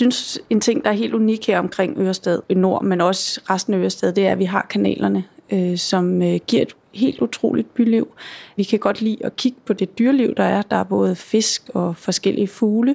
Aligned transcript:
synes, 0.00 0.38
en 0.50 0.60
ting, 0.60 0.84
der 0.84 0.90
er 0.90 0.94
helt 0.94 1.14
unik 1.14 1.46
her 1.46 1.58
omkring 1.58 1.98
Ørestad 1.98 2.40
i 2.48 2.54
nord, 2.54 2.84
men 2.84 3.00
også 3.00 3.40
resten 3.50 3.74
af 3.74 3.78
Ørestad, 3.78 4.12
det 4.12 4.26
er, 4.26 4.32
at 4.32 4.38
vi 4.38 4.44
har 4.44 4.66
kanalerne, 4.70 5.24
øh, 5.52 5.76
som 5.78 6.22
øh, 6.22 6.40
giver 6.46 6.62
et 6.62 6.76
helt 6.92 7.20
utroligt 7.20 7.74
byliv. 7.74 8.08
Vi 8.56 8.62
kan 8.62 8.78
godt 8.78 9.00
lide 9.00 9.16
at 9.24 9.36
kigge 9.36 9.58
på 9.64 9.72
det 9.72 9.98
dyreliv, 9.98 10.34
der 10.34 10.44
er. 10.44 10.62
Der 10.62 10.76
er 10.76 10.84
både 10.84 11.16
fisk 11.16 11.70
og 11.74 11.96
forskellige 11.96 12.48
fugle, 12.48 12.94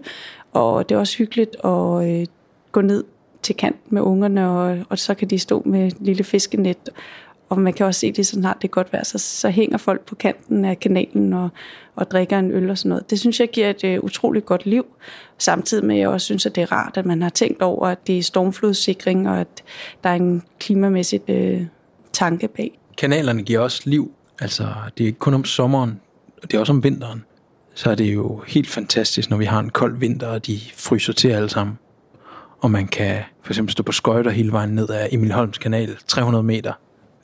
og 0.53 0.89
det 0.89 0.95
er 0.95 0.99
også 0.99 1.17
hyggeligt 1.17 1.55
at 1.63 2.09
øh, 2.09 2.25
gå 2.71 2.81
ned 2.81 3.03
til 3.41 3.55
kant 3.55 3.91
med 3.91 4.01
ungerne, 4.01 4.49
og, 4.49 4.85
og 4.89 4.99
så 4.99 5.13
kan 5.13 5.27
de 5.27 5.39
stå 5.39 5.61
med 5.65 5.87
et 5.87 5.97
lille 5.99 6.23
fiskenet. 6.23 6.89
Og 7.49 7.59
man 7.59 7.73
kan 7.73 7.85
også 7.85 7.99
se 7.99 8.11
det, 8.11 8.27
så 8.27 8.33
snart 8.33 8.57
det 8.61 8.71
godt 8.71 8.93
vejr, 8.93 9.03
så, 9.03 9.17
så 9.17 9.49
hænger 9.49 9.77
folk 9.77 10.05
på 10.05 10.15
kanten 10.15 10.65
af 10.65 10.79
kanalen 10.79 11.33
og, 11.33 11.49
og 11.95 12.11
drikker 12.11 12.39
en 12.39 12.51
øl 12.51 12.69
og 12.69 12.77
sådan 12.77 12.89
noget. 12.89 13.09
Det 13.09 13.19
synes 13.19 13.39
jeg 13.39 13.49
giver 13.49 13.69
et 13.69 13.97
uh, 13.97 14.03
utroligt 14.03 14.45
godt 14.45 14.65
liv, 14.65 14.85
samtidig 15.37 15.85
med 15.85 15.95
at 15.95 16.01
jeg 16.01 16.09
også 16.09 16.25
synes, 16.25 16.45
at 16.45 16.55
det 16.55 16.61
er 16.61 16.71
rart, 16.71 16.97
at 16.97 17.05
man 17.05 17.21
har 17.21 17.29
tænkt 17.29 17.61
over, 17.61 17.87
at 17.87 18.07
det 18.07 18.17
er 18.17 18.23
stormflodssikring, 18.23 19.29
og 19.29 19.39
at 19.39 19.63
der 20.03 20.09
er 20.09 20.15
en 20.15 20.43
klimamæssig 20.59 21.21
uh, 21.29 21.35
øh, 21.35 21.61
tanke 22.13 22.47
bag. 22.47 22.79
Kanalerne 22.97 23.43
giver 23.43 23.59
også 23.59 23.81
liv. 23.85 24.11
Altså, 24.41 24.67
det 24.97 25.03
er 25.03 25.07
ikke 25.07 25.19
kun 25.19 25.33
om 25.33 25.45
sommeren, 25.45 26.01
det 26.41 26.53
er 26.53 26.59
også 26.59 26.73
om 26.73 26.83
vinteren. 26.83 27.23
Så 27.73 27.91
er 27.91 27.95
det 27.95 28.13
jo 28.13 28.43
helt 28.47 28.69
fantastisk, 28.69 29.29
når 29.29 29.37
vi 29.37 29.45
har 29.45 29.59
en 29.59 29.69
kold 29.69 29.97
vinter, 29.97 30.27
og 30.27 30.47
de 30.47 30.59
fryser 30.75 31.13
til 31.13 31.27
alle 31.27 31.49
sammen 31.49 31.77
og 32.61 32.71
man 32.71 32.87
kan 32.87 33.23
for 33.43 33.51
eksempel 33.53 33.71
stå 33.71 33.83
på 33.83 33.91
skøjter 33.91 34.31
hele 34.31 34.51
vejen 34.51 34.69
ned 34.69 34.89
ad 34.89 35.07
Emil 35.11 35.31
Holms 35.31 35.57
kanal, 35.57 35.97
300 36.07 36.43
meter 36.43 36.73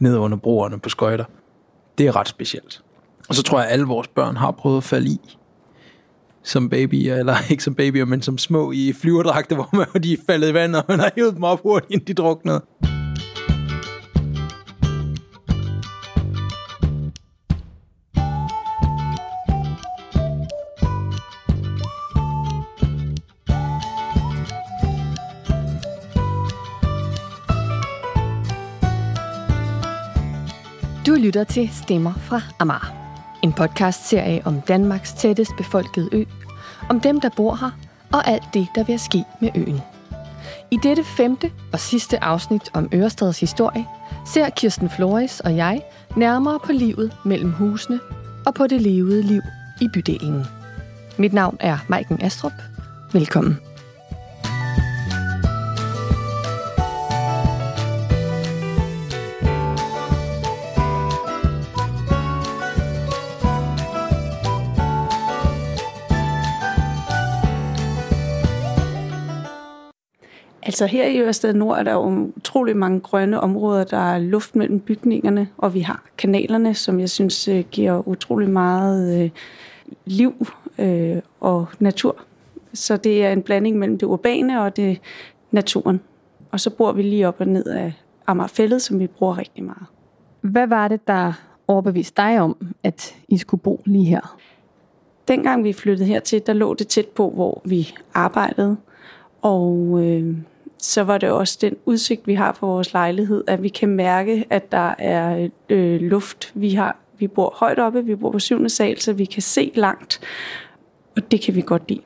ned 0.01 0.17
under 0.17 0.37
broerne 0.37 0.79
på 0.79 0.89
skøjter. 0.89 1.25
Det 1.97 2.07
er 2.07 2.15
ret 2.15 2.27
specielt. 2.27 2.81
Og 3.29 3.35
så 3.35 3.43
tror 3.43 3.59
jeg, 3.59 3.67
at 3.67 3.73
alle 3.73 3.85
vores 3.85 4.07
børn 4.07 4.37
har 4.37 4.51
prøvet 4.51 4.77
at 4.77 4.83
falde 4.83 5.09
i 5.09 5.37
som 6.43 6.69
babyer, 6.69 7.15
eller 7.15 7.35
ikke 7.51 7.63
som 7.63 7.75
babyer, 7.75 8.05
men 8.05 8.21
som 8.21 8.37
små 8.37 8.71
i 8.71 8.93
flyverdragter, 8.93 9.55
hvor 9.55 9.69
man, 9.73 10.03
de 10.03 10.13
er 10.13 10.17
faldet 10.27 10.49
i 10.49 10.53
vand, 10.53 10.75
og 10.75 10.83
man 10.87 10.99
har 10.99 11.11
hævet 11.15 11.35
dem 11.35 11.43
op 11.43 11.61
hurtigt, 11.63 11.91
inden 11.91 12.07
de 12.07 12.13
druknede. 12.13 12.61
Lytter 31.21 31.43
til 31.43 31.69
Stemmer 31.73 32.13
fra 32.13 32.41
Amar. 32.59 32.93
En 33.43 33.53
podcastserie 33.53 34.41
om 34.45 34.61
Danmarks 34.61 35.13
tættest 35.13 35.51
befolkede 35.57 36.09
ø, 36.11 36.23
om 36.89 36.99
dem, 36.99 37.21
der 37.21 37.29
bor 37.35 37.55
her, 37.55 37.71
og 38.13 38.27
alt 38.27 38.43
det, 38.53 38.67
der 38.75 38.83
vil 38.83 38.99
ske 38.99 39.23
med 39.41 39.49
øen. 39.55 39.81
I 40.71 40.77
dette 40.83 41.03
femte 41.03 41.51
og 41.73 41.79
sidste 41.79 42.23
afsnit 42.23 42.69
om 42.73 42.89
Ørestads 42.93 43.39
historie, 43.39 43.85
ser 44.27 44.49
Kirsten 44.49 44.89
Flores 44.89 45.39
og 45.39 45.55
jeg 45.55 45.81
nærmere 46.15 46.59
på 46.65 46.71
livet 46.71 47.17
mellem 47.25 47.51
husene 47.51 47.99
og 48.45 48.53
på 48.53 48.67
det 48.67 48.81
levede 48.81 49.21
liv 49.21 49.41
i 49.81 49.87
bydelen. 49.93 50.45
Mit 51.17 51.33
navn 51.33 51.57
er 51.59 51.77
Maiken 51.87 52.21
Astrup. 52.21 52.53
Velkommen. 53.13 53.70
Altså 70.81 70.97
her 70.97 71.07
i 71.07 71.19
Ørsted 71.19 71.53
Nord 71.53 71.79
er 71.79 71.83
der 71.83 71.93
jo 71.93 72.31
utrolig 72.37 72.77
mange 72.77 72.99
grønne 72.99 73.39
områder. 73.39 73.83
Der 73.83 73.97
er 73.97 74.19
luft 74.19 74.55
mellem 74.55 74.79
bygningerne, 74.79 75.49
og 75.57 75.73
vi 75.73 75.79
har 75.79 76.03
kanalerne, 76.17 76.75
som 76.75 76.99
jeg 76.99 77.09
synes 77.09 77.47
øh, 77.47 77.63
giver 77.71 78.07
utrolig 78.07 78.49
meget 78.49 79.23
øh, 79.23 79.29
liv 80.05 80.47
øh, 80.79 81.17
og 81.39 81.67
natur. 81.79 82.15
Så 82.73 82.97
det 82.97 83.25
er 83.25 83.31
en 83.31 83.41
blanding 83.41 83.77
mellem 83.77 83.97
det 83.97 84.07
urbane 84.07 84.61
og 84.61 84.75
det 84.75 84.99
naturen. 85.51 86.01
Og 86.51 86.59
så 86.59 86.69
bor 86.69 86.91
vi 86.91 87.01
lige 87.01 87.27
op 87.27 87.35
og 87.39 87.47
ned 87.47 87.65
af 87.65 87.93
Amagerfællet, 88.27 88.81
som 88.81 88.99
vi 88.99 89.07
bruger 89.07 89.37
rigtig 89.37 89.63
meget. 89.63 89.85
Hvad 90.41 90.67
var 90.67 90.87
det, 90.87 91.07
der 91.07 91.33
overbeviste 91.67 92.21
dig 92.21 92.39
om, 92.39 92.55
at 92.83 93.15
I 93.27 93.37
skulle 93.37 93.61
bo 93.61 93.81
lige 93.85 94.05
her? 94.05 94.37
Dengang 95.27 95.63
vi 95.63 95.73
flyttede 95.73 96.07
hertil, 96.07 96.41
der 96.45 96.53
lå 96.53 96.73
det 96.73 96.87
tæt 96.87 97.07
på, 97.07 97.29
hvor 97.29 97.61
vi 97.65 97.93
arbejdede. 98.13 98.77
Og 99.41 99.99
øh, 100.03 100.35
så 100.81 101.03
var 101.03 101.17
det 101.17 101.29
også 101.29 101.57
den 101.61 101.75
udsigt, 101.85 102.27
vi 102.27 102.33
har 102.33 102.51
på 102.51 102.65
vores 102.65 102.93
lejlighed, 102.93 103.43
at 103.47 103.63
vi 103.63 103.69
kan 103.69 103.89
mærke, 103.89 104.45
at 104.49 104.71
der 104.71 104.95
er 104.97 105.49
øh, 105.69 106.01
luft. 106.01 106.51
Vi, 106.55 106.69
har, 106.73 106.97
vi 107.17 107.27
bor 107.27 107.53
højt 107.57 107.79
oppe, 107.79 108.05
vi 108.05 108.15
bor 108.15 108.31
på 108.31 108.39
syvende 108.39 108.69
sal, 108.69 108.99
så 108.99 109.13
vi 109.13 109.25
kan 109.25 109.41
se 109.41 109.71
langt, 109.75 110.21
og 111.15 111.31
det 111.31 111.41
kan 111.41 111.55
vi 111.55 111.61
godt 111.61 111.89
lide. 111.89 112.01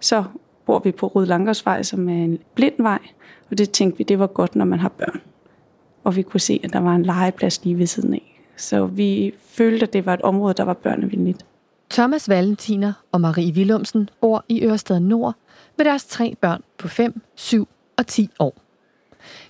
Så 0.00 0.24
bor 0.66 0.78
vi 0.78 0.92
på 0.92 1.06
Rød 1.06 1.26
Langersvej, 1.26 1.82
som 1.82 2.08
er 2.08 2.12
en 2.12 2.38
blind 2.54 2.74
vej, 2.78 2.98
og 3.50 3.58
det 3.58 3.70
tænkte 3.70 3.98
vi, 3.98 4.04
det 4.04 4.18
var 4.18 4.26
godt, 4.26 4.56
når 4.56 4.64
man 4.64 4.78
har 4.78 4.88
børn. 4.88 5.20
Og 6.04 6.16
vi 6.16 6.22
kunne 6.22 6.40
se, 6.40 6.60
at 6.64 6.72
der 6.72 6.80
var 6.80 6.94
en 6.94 7.02
legeplads 7.02 7.64
lige 7.64 7.78
ved 7.78 7.86
siden 7.86 8.14
af. 8.14 8.40
Så 8.56 8.86
vi 8.86 9.34
følte, 9.46 9.86
at 9.86 9.92
det 9.92 10.06
var 10.06 10.14
et 10.14 10.22
område, 10.22 10.54
der 10.54 10.64
var 10.64 10.74
børnevenligt. 10.74 11.46
Thomas 11.90 12.28
Valentiner 12.28 12.92
og 13.12 13.20
Marie 13.20 13.52
Willumsen 13.52 14.08
bor 14.20 14.44
i 14.48 14.64
Ørestad 14.64 15.00
Nord 15.00 15.34
med 15.76 15.84
deres 15.84 16.04
tre 16.04 16.34
børn 16.40 16.62
på 16.78 16.88
5, 16.88 17.20
7 17.34 17.68
og 18.02 18.06
10 18.06 18.30
år. 18.38 18.54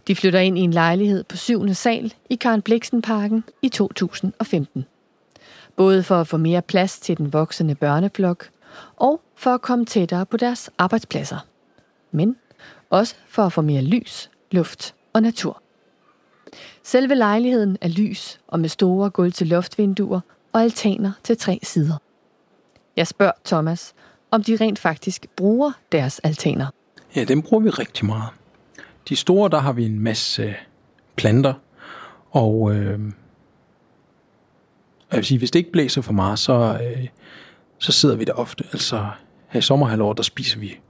De 0.07 0.17
flytter 0.17 0.41
ind 0.41 0.59
i 0.59 0.61
en 0.61 0.71
lejlighed 0.71 1.25
på 1.25 1.37
7. 1.37 1.75
sal 1.75 2.15
i 2.31 2.35
Karen 2.35 2.63
Bliksen 2.63 3.03
Parken 3.03 3.45
i 3.63 3.69
2015. 3.69 4.85
Både 5.77 6.03
for 6.03 6.21
at 6.21 6.29
få 6.29 6.37
mere 6.37 6.63
plads 6.63 6.99
til 6.99 7.17
den 7.19 7.33
voksende 7.33 7.75
børneflok, 7.75 8.51
og 8.97 9.21
for 9.37 9.51
at 9.51 9.63
komme 9.63 9.85
tættere 9.85 10.27
på 10.27 10.37
deres 10.37 10.71
arbejdspladser. 10.79 11.39
Men 12.11 12.37
også 12.91 13.15
for 13.29 13.43
at 13.43 13.53
få 13.53 13.63
mere 13.63 13.83
lys, 13.83 14.31
luft 14.51 14.95
og 15.13 15.23
natur. 15.23 15.63
Selve 16.83 17.15
lejligheden 17.15 17.79
er 17.81 17.89
lys 17.89 18.41
og 18.49 18.61
med 18.61 18.69
store 18.69 19.11
gulv 19.11 19.33
til 19.33 19.47
loftvinduer 19.47 20.21
og 20.53 20.61
altaner 20.61 21.13
til 21.25 21.39
tre 21.39 21.59
sider. 21.63 21.97
Jeg 22.97 23.07
spørger 23.07 23.33
Thomas, 23.45 23.95
om 24.31 24.43
de 24.43 24.57
rent 24.57 24.79
faktisk 24.79 25.27
bruger 25.37 25.73
deres 25.93 26.19
altaner. 26.19 26.67
Ja, 27.17 27.25
dem 27.25 27.43
bruger 27.43 27.63
vi 27.63 27.71
rigtig 27.71 28.07
meget. 28.07 28.29
De 29.09 29.17
store, 29.17 29.51
der 29.51 29.59
har 29.59 29.73
vi 29.73 29.85
en 29.85 30.01
masse 30.01 30.55
planter, 31.17 31.55
og 32.31 32.75
øh, 32.75 33.01
jeg 35.11 35.17
vil 35.17 35.25
sige, 35.25 35.39
hvis 35.39 35.51
det 35.51 35.59
ikke 35.59 35.73
blæser 35.73 36.03
for 36.03 36.13
meget, 36.13 36.39
så, 36.39 36.79
øh, 36.83 37.09
så 37.79 37.93
sidder 37.93 38.17
vi 38.17 38.25
der 38.25 38.33
ofte. 38.33 38.65
Altså 38.73 39.09
her 39.49 39.59
i 39.59 39.63
sommerhalvåret, 39.63 40.17
der 40.17 40.23
spiser 40.23 40.61
vi, 40.61 40.81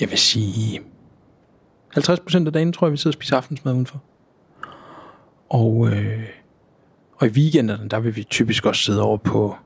jeg 0.00 0.10
vil 0.10 0.18
sige, 0.18 0.80
50% 1.98 2.46
af 2.46 2.52
dagen 2.52 2.72
tror 2.72 2.86
jeg, 2.86 2.92
vi 2.92 2.96
sidder 2.96 3.10
og 3.10 3.14
spiser 3.14 3.36
aftensmad 3.36 3.72
udenfor. 3.72 4.02
Og, 5.48 5.88
øh, 5.88 6.28
og 7.16 7.26
i 7.26 7.30
weekenderne, 7.30 7.88
der 7.88 8.00
vil 8.00 8.16
vi 8.16 8.24
typisk 8.24 8.66
også 8.66 8.82
sidde 8.82 9.02
over 9.02 9.16
på, 9.16 9.56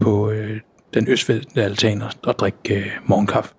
på 0.00 0.30
øh, 0.30 0.60
den 0.94 1.08
østvendte 1.08 1.62
altan 1.62 2.02
og, 2.02 2.10
og 2.22 2.38
drikke 2.38 2.74
øh, 2.74 2.90
morgenkaffe. 3.06 3.54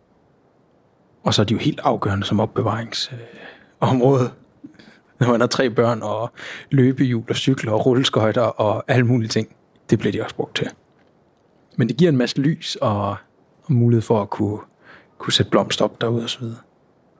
Og 1.29 1.33
så 1.33 1.41
er 1.41 1.45
de 1.45 1.53
jo 1.53 1.59
helt 1.59 1.79
afgørende 1.83 2.25
som 2.25 2.39
opbevaringsområde. 2.39 4.23
Øh, 4.23 4.29
når 5.19 5.31
man 5.31 5.39
har 5.39 5.47
tre 5.47 5.69
børn 5.69 6.01
og 6.01 6.31
løbehjul 6.71 7.23
og 7.29 7.35
cykler 7.35 7.71
og 7.71 7.85
rulleskøjter 7.85 8.41
og 8.41 8.83
alle 8.87 9.05
mulige 9.05 9.29
ting. 9.29 9.55
Det 9.89 9.99
bliver 9.99 10.11
de 10.11 10.23
også 10.23 10.35
brugt 10.35 10.55
til. 10.55 10.67
Men 11.77 11.89
det 11.89 11.97
giver 11.97 12.11
en 12.11 12.17
masse 12.17 12.41
lys 12.41 12.75
og, 12.75 13.09
og 13.63 13.73
mulighed 13.73 14.01
for 14.01 14.21
at 14.21 14.29
kunne, 14.29 14.59
kunne 15.17 15.33
sætte 15.33 15.49
blomster 15.49 15.85
op 15.85 16.01
derude 16.01 16.23
osv. 16.23 16.43
Så, 16.43 16.55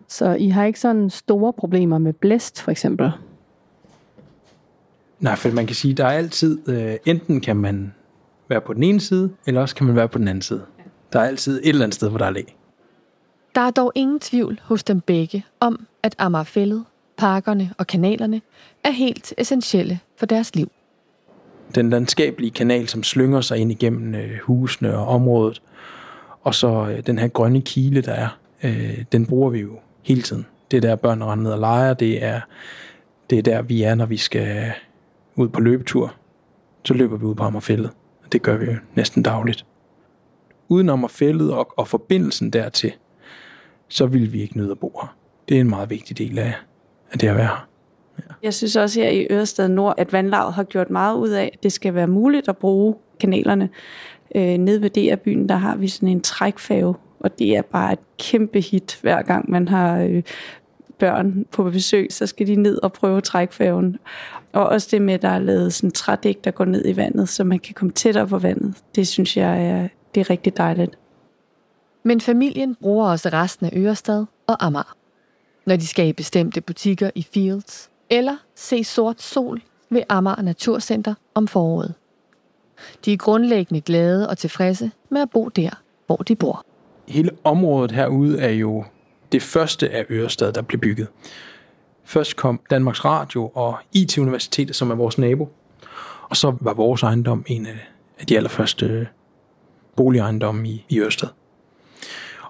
så 0.08 0.34
I 0.34 0.50
har 0.50 0.66
ikke 0.66 0.80
sådan 0.80 1.10
store 1.10 1.54
problemer 1.54 1.98
med 1.98 2.14
blæst 2.14 2.62
for 2.62 2.72
eksempel? 2.72 3.12
Nej, 5.20 5.36
for 5.36 5.50
man 5.50 5.66
kan 5.66 5.76
sige, 5.76 5.94
der 5.94 6.06
er 6.06 6.18
altid, 6.18 6.70
øh, 6.70 6.96
enten 7.06 7.42
kan 7.42 7.58
man 7.58 7.94
være 8.48 8.62
på 8.62 8.74
den 8.74 8.84
ene 8.84 9.00
side, 9.02 9.32
eller 9.46 9.62
også 9.62 9.76
kan 9.76 9.88
man 9.88 9.96
være 9.96 10.08
på 10.08 10.18
den 10.18 10.28
anden 10.28 10.42
side. 10.42 10.66
Der 11.14 11.20
er 11.20 11.28
altid 11.28 11.60
et 11.64 11.70
eller 11.70 11.84
andet 11.84 11.96
sted, 11.96 12.10
hvor 12.10 12.18
der 12.18 12.26
er 12.26 12.32
læ. 12.32 12.42
Der 13.60 13.66
er 13.66 13.72
dog 13.72 13.92
ingen 13.96 14.20
tvivl 14.20 14.60
hos 14.64 14.84
dem 14.84 15.02
begge 15.02 15.46
om, 15.60 15.88
at 16.04 16.16
Amagerfællet, 16.18 16.86
parkerne 17.18 17.74
og 17.78 17.88
kanalerne 17.88 18.42
er 18.84 18.92
helt 18.92 19.34
essentielle 19.38 20.00
for 20.18 20.26
deres 20.26 20.56
liv. 20.56 20.72
Den 21.76 21.90
landskabelige 21.90 22.52
kanal, 22.52 22.88
som 22.88 23.04
slynger 23.04 23.42
sig 23.42 23.58
ind 23.58 23.72
igennem 23.72 24.16
øh, 24.16 24.40
husene 24.44 24.98
og 24.98 25.08
området, 25.08 25.62
og 26.42 26.56
så 26.56 26.88
øh, 26.88 27.06
den 27.06 27.20
her 27.20 27.28
grønne 27.28 27.62
kile, 27.62 28.02
der 28.02 28.12
er, 28.12 28.38
øh, 28.64 29.04
den 29.12 29.26
bruger 29.26 29.50
vi 29.50 29.60
jo 29.60 29.80
hele 30.04 30.22
tiden. 30.22 30.46
Det 30.72 30.78
er 30.78 30.82
der, 30.82 30.96
børn 30.96 31.24
render 31.24 31.44
ned 31.44 31.52
og 31.52 31.60
leger. 31.60 31.94
Det 31.94 32.24
er, 32.24 32.42
det 33.30 33.38
er 33.38 33.42
der, 33.42 33.62
vi 33.62 33.84
er, 33.84 33.96
når 33.96 34.06
vi 34.06 34.18
skal 34.18 34.74
ud 35.36 35.50
på 35.50 35.62
løbetur. 35.62 36.14
Så 36.84 36.94
løber 36.94 37.18
vi 37.18 37.26
ud 37.26 37.36
på 37.36 37.44
Amagerfællet. 37.44 37.92
Det 38.32 38.42
gør 38.42 38.58
vi 38.58 38.66
jo 38.66 38.76
næsten 38.96 39.24
dagligt. 39.24 39.66
Udenom 40.68 41.00
Amagerfællet 41.00 41.54
og, 41.54 41.74
og 41.78 41.88
forbindelsen 41.88 42.50
dertil, 42.50 42.94
så 43.90 44.06
vil 44.06 44.34
vi 44.34 44.42
ikke 44.42 44.58
nyde 44.58 44.72
at 44.72 44.80
bo 44.80 45.00
her. 45.02 45.16
Det 45.50 45.58
er 45.58 45.62
en 45.62 45.70
meget 45.70 45.90
vigtig 45.90 46.18
del 46.18 46.40
af, 46.40 46.54
af 47.12 47.20
det 47.20 47.28
at 47.28 47.36
være 47.36 47.46
her. 47.46 47.68
Jeg 48.44 48.54
synes 48.54 48.76
også 48.76 49.02
her 49.02 49.10
i 49.10 49.28
Ørestad 49.32 49.70
Nord, 49.70 49.94
at 49.98 50.14
vandlaget 50.14 50.54
har 50.54 50.64
gjort 50.64 50.90
meget 50.90 51.18
ud 51.18 51.30
af, 51.30 51.50
at 51.54 51.64
det 51.64 51.72
skal 51.72 51.96
være 51.96 52.08
muligt 52.08 52.50
at 52.50 52.58
bruge 52.58 52.96
kanalerne. 53.20 53.70
Øh, 54.36 54.58
nede 54.58 54.82
ved 54.82 54.90
DR-byen, 54.90 55.50
der 55.50 55.56
har 55.56 55.76
vi 55.76 55.88
sådan 55.88 56.10
en 56.10 56.22
trækfave, 56.22 56.96
og 57.20 57.40
det 57.40 57.58
er 57.58 57.62
bare 57.62 57.94
et 57.94 58.00
kæmpe 58.20 58.62
hit, 58.62 59.00
hver 59.02 59.22
gang 59.22 59.52
man 59.52 59.68
har 59.68 60.00
øh, 60.00 60.24
børn 61.00 61.46
på 61.52 61.64
besøg, 61.64 62.08
så 62.10 62.28
skal 62.28 62.48
de 62.48 62.56
ned 62.56 62.84
og 62.84 62.94
prøve 62.94 63.22
trækfærgen. 63.22 63.98
Og 64.54 64.66
også 64.66 64.88
det 64.92 65.02
med, 65.02 65.14
at 65.14 65.22
der 65.22 65.30
er 65.30 65.40
lavet 65.40 65.74
sådan 65.74 65.92
trædæk, 65.92 66.44
der 66.44 66.52
går 66.52 66.66
ned 66.66 66.86
i 66.86 66.98
vandet, 66.98 67.30
så 67.30 67.44
man 67.44 67.60
kan 67.60 67.74
komme 67.74 67.92
tættere 67.92 68.28
på 68.28 68.40
vandet. 68.40 68.74
Det 68.96 69.08
synes 69.08 69.38
jeg 69.38 69.66
er, 69.66 69.88
det 70.16 70.22
er 70.22 70.30
rigtig 70.30 70.58
dejligt. 70.58 70.98
Men 72.04 72.22
familien 72.22 72.76
bruger 72.76 73.10
også 73.10 73.30
resten 73.30 73.66
af 73.66 73.72
Ørestad 73.76 74.26
og 74.48 74.66
Amager. 74.66 74.96
Når 75.66 75.76
de 75.76 75.88
skal 75.88 76.08
i 76.08 76.14
bestemte 76.14 76.62
butikker 76.62 77.12
i 77.16 77.24
Fields, 77.34 77.90
eller 78.10 78.38
se 78.56 78.84
sort 78.84 79.22
sol 79.22 79.62
ved 79.90 80.04
Amager 80.10 80.42
Naturcenter 80.42 81.14
om 81.36 81.48
foråret. 81.48 81.94
De 83.06 83.14
er 83.14 83.18
grundlæggende 83.18 83.82
glade 83.82 84.30
og 84.30 84.38
tilfredse 84.38 84.92
med 85.10 85.22
at 85.22 85.30
bo 85.30 85.50
der, 85.50 85.70
hvor 86.08 86.16
de 86.16 86.36
bor. 86.36 86.66
Hele 87.08 87.32
området 87.44 87.92
herude 87.92 88.40
er 88.40 88.50
jo 88.50 88.84
det 89.32 89.44
første 89.44 89.90
af 89.90 90.06
Ørestad, 90.10 90.54
der 90.54 90.62
blev 90.62 90.82
bygget. 90.82 91.08
Først 92.04 92.36
kom 92.36 92.60
Danmarks 92.70 93.06
Radio 93.06 93.48
og 93.48 93.78
IT-universitetet, 93.94 94.76
som 94.76 94.92
er 94.92 94.96
vores 94.96 95.18
nabo. 95.18 95.50
Og 96.30 96.38
så 96.38 96.56
var 96.62 96.74
vores 96.74 97.04
ejendom 97.04 97.44
en 97.48 97.68
af 98.20 98.26
de 98.28 98.38
allerførste 98.38 98.86
øh, 98.86 99.06
boligejendomme 99.96 100.70
i, 100.70 100.86
i 100.90 101.00
Ørsted. 101.00 101.28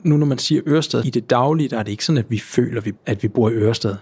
Nu 0.04 0.18
når 0.18 0.26
man 0.26 0.38
siger 0.38 0.62
Ørsted 0.68 1.06
i 1.06 1.10
det 1.10 1.30
daglige, 1.30 1.70
der 1.70 1.80
er 1.80 1.84
det 1.84 1.92
ikke 1.92 2.06
sådan, 2.06 2.18
at 2.18 2.32
vi 2.32 2.40
føler, 2.40 2.82
at 3.06 3.24
vi 3.24 3.28
bor 3.28 3.50
i 3.50 3.54
Ørsted. 3.54 3.96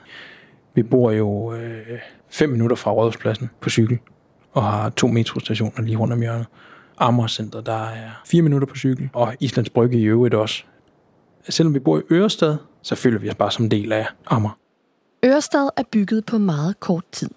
Vi 0.75 0.83
bor 0.83 1.11
jo 1.11 1.53
øh, 1.53 1.99
fem 2.29 2.49
minutter 2.49 2.75
fra 2.75 2.91
Rådhuspladsen 2.91 3.49
på 3.61 3.69
cykel, 3.69 3.99
og 4.53 4.63
har 4.63 4.89
to 4.89 5.07
metrostationer 5.07 5.81
lige 5.81 5.97
rundt 5.97 6.13
om 6.13 6.21
hjørnet. 6.21 6.45
Amagercenter, 6.97 7.61
der 7.61 7.83
er 7.83 8.09
fire 8.25 8.41
minutter 8.41 8.67
på 8.67 8.75
cykel, 8.75 9.09
og 9.13 9.35
Islands 9.39 9.69
Brygge 9.69 9.99
i 9.99 10.03
øvrigt 10.03 10.33
også. 10.33 10.63
Selvom 11.49 11.73
vi 11.73 11.79
bor 11.79 11.97
i 11.97 12.01
Ørsted, 12.11 12.57
så 12.81 12.95
føler 12.95 13.19
vi 13.19 13.29
os 13.29 13.35
bare 13.35 13.51
som 13.51 13.65
en 13.65 13.71
del 13.71 13.91
af 13.91 14.07
Amager. 14.25 14.57
Ørsted 15.25 15.69
er 15.77 15.83
bygget 15.91 16.25
på 16.25 16.37
meget 16.37 16.79
kort 16.79 17.03
tid. 17.11 17.29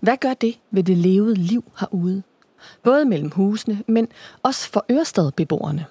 Hvad 0.00 0.16
gør 0.16 0.34
det 0.34 0.58
ved 0.70 0.82
det 0.82 0.96
levede 0.96 1.34
liv 1.34 1.64
herude? 1.80 2.22
Både 2.82 3.04
mellem 3.04 3.30
husene, 3.30 3.82
men 3.88 4.08
også 4.42 4.70
for 4.70 4.84
Ørestad-beboerne. 4.90 5.84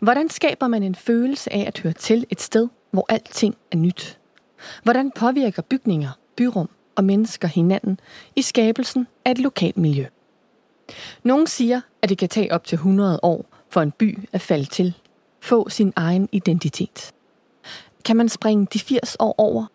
Hvordan 0.00 0.28
skaber 0.28 0.68
man 0.68 0.82
en 0.82 0.94
følelse 0.94 1.52
af 1.52 1.64
at 1.66 1.78
høre 1.78 1.92
til 1.92 2.26
et 2.30 2.40
sted, 2.40 2.68
hvor 2.90 3.06
alting 3.08 3.56
er 3.72 3.76
nyt? 3.76 4.18
Hvordan 4.82 5.10
påvirker 5.10 5.62
bygninger, 5.62 6.10
byrum 6.36 6.68
og 6.96 7.04
mennesker 7.04 7.48
hinanden 7.48 8.00
i 8.36 8.42
skabelsen 8.42 9.06
af 9.24 9.30
et 9.30 9.38
lokalt 9.38 9.76
miljø? 9.76 10.06
Nogle 11.22 11.48
siger, 11.48 11.80
at 12.02 12.08
det 12.08 12.18
kan 12.18 12.28
tage 12.28 12.52
op 12.52 12.64
til 12.64 12.76
100 12.76 13.20
år 13.22 13.44
for 13.68 13.80
en 13.80 13.90
by 13.90 14.28
at 14.32 14.40
falde 14.40 14.64
til, 14.64 14.94
få 15.40 15.68
sin 15.68 15.92
egen 15.96 16.28
identitet. 16.32 17.12
Kan 18.04 18.16
man 18.16 18.28
springe 18.28 18.66
de 18.72 18.78
80 18.78 19.16
år 19.18 19.34
over? 19.38 19.66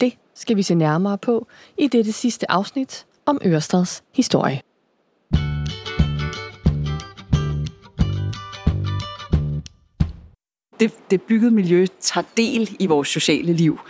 Det 0.00 0.16
skal 0.34 0.56
vi 0.56 0.62
se 0.62 0.74
nærmere 0.74 1.18
på 1.18 1.46
i 1.78 1.86
dette 1.86 2.12
sidste 2.12 2.50
afsnit 2.50 3.06
om 3.26 3.40
Ørestads 3.44 4.02
historie. 4.12 4.60
Det, 10.84 11.10
det 11.10 11.22
byggede 11.22 11.50
miljø 11.50 11.86
tager 12.00 12.24
del 12.36 12.76
i 12.78 12.86
vores 12.86 13.08
sociale 13.08 13.52
liv. 13.52 13.80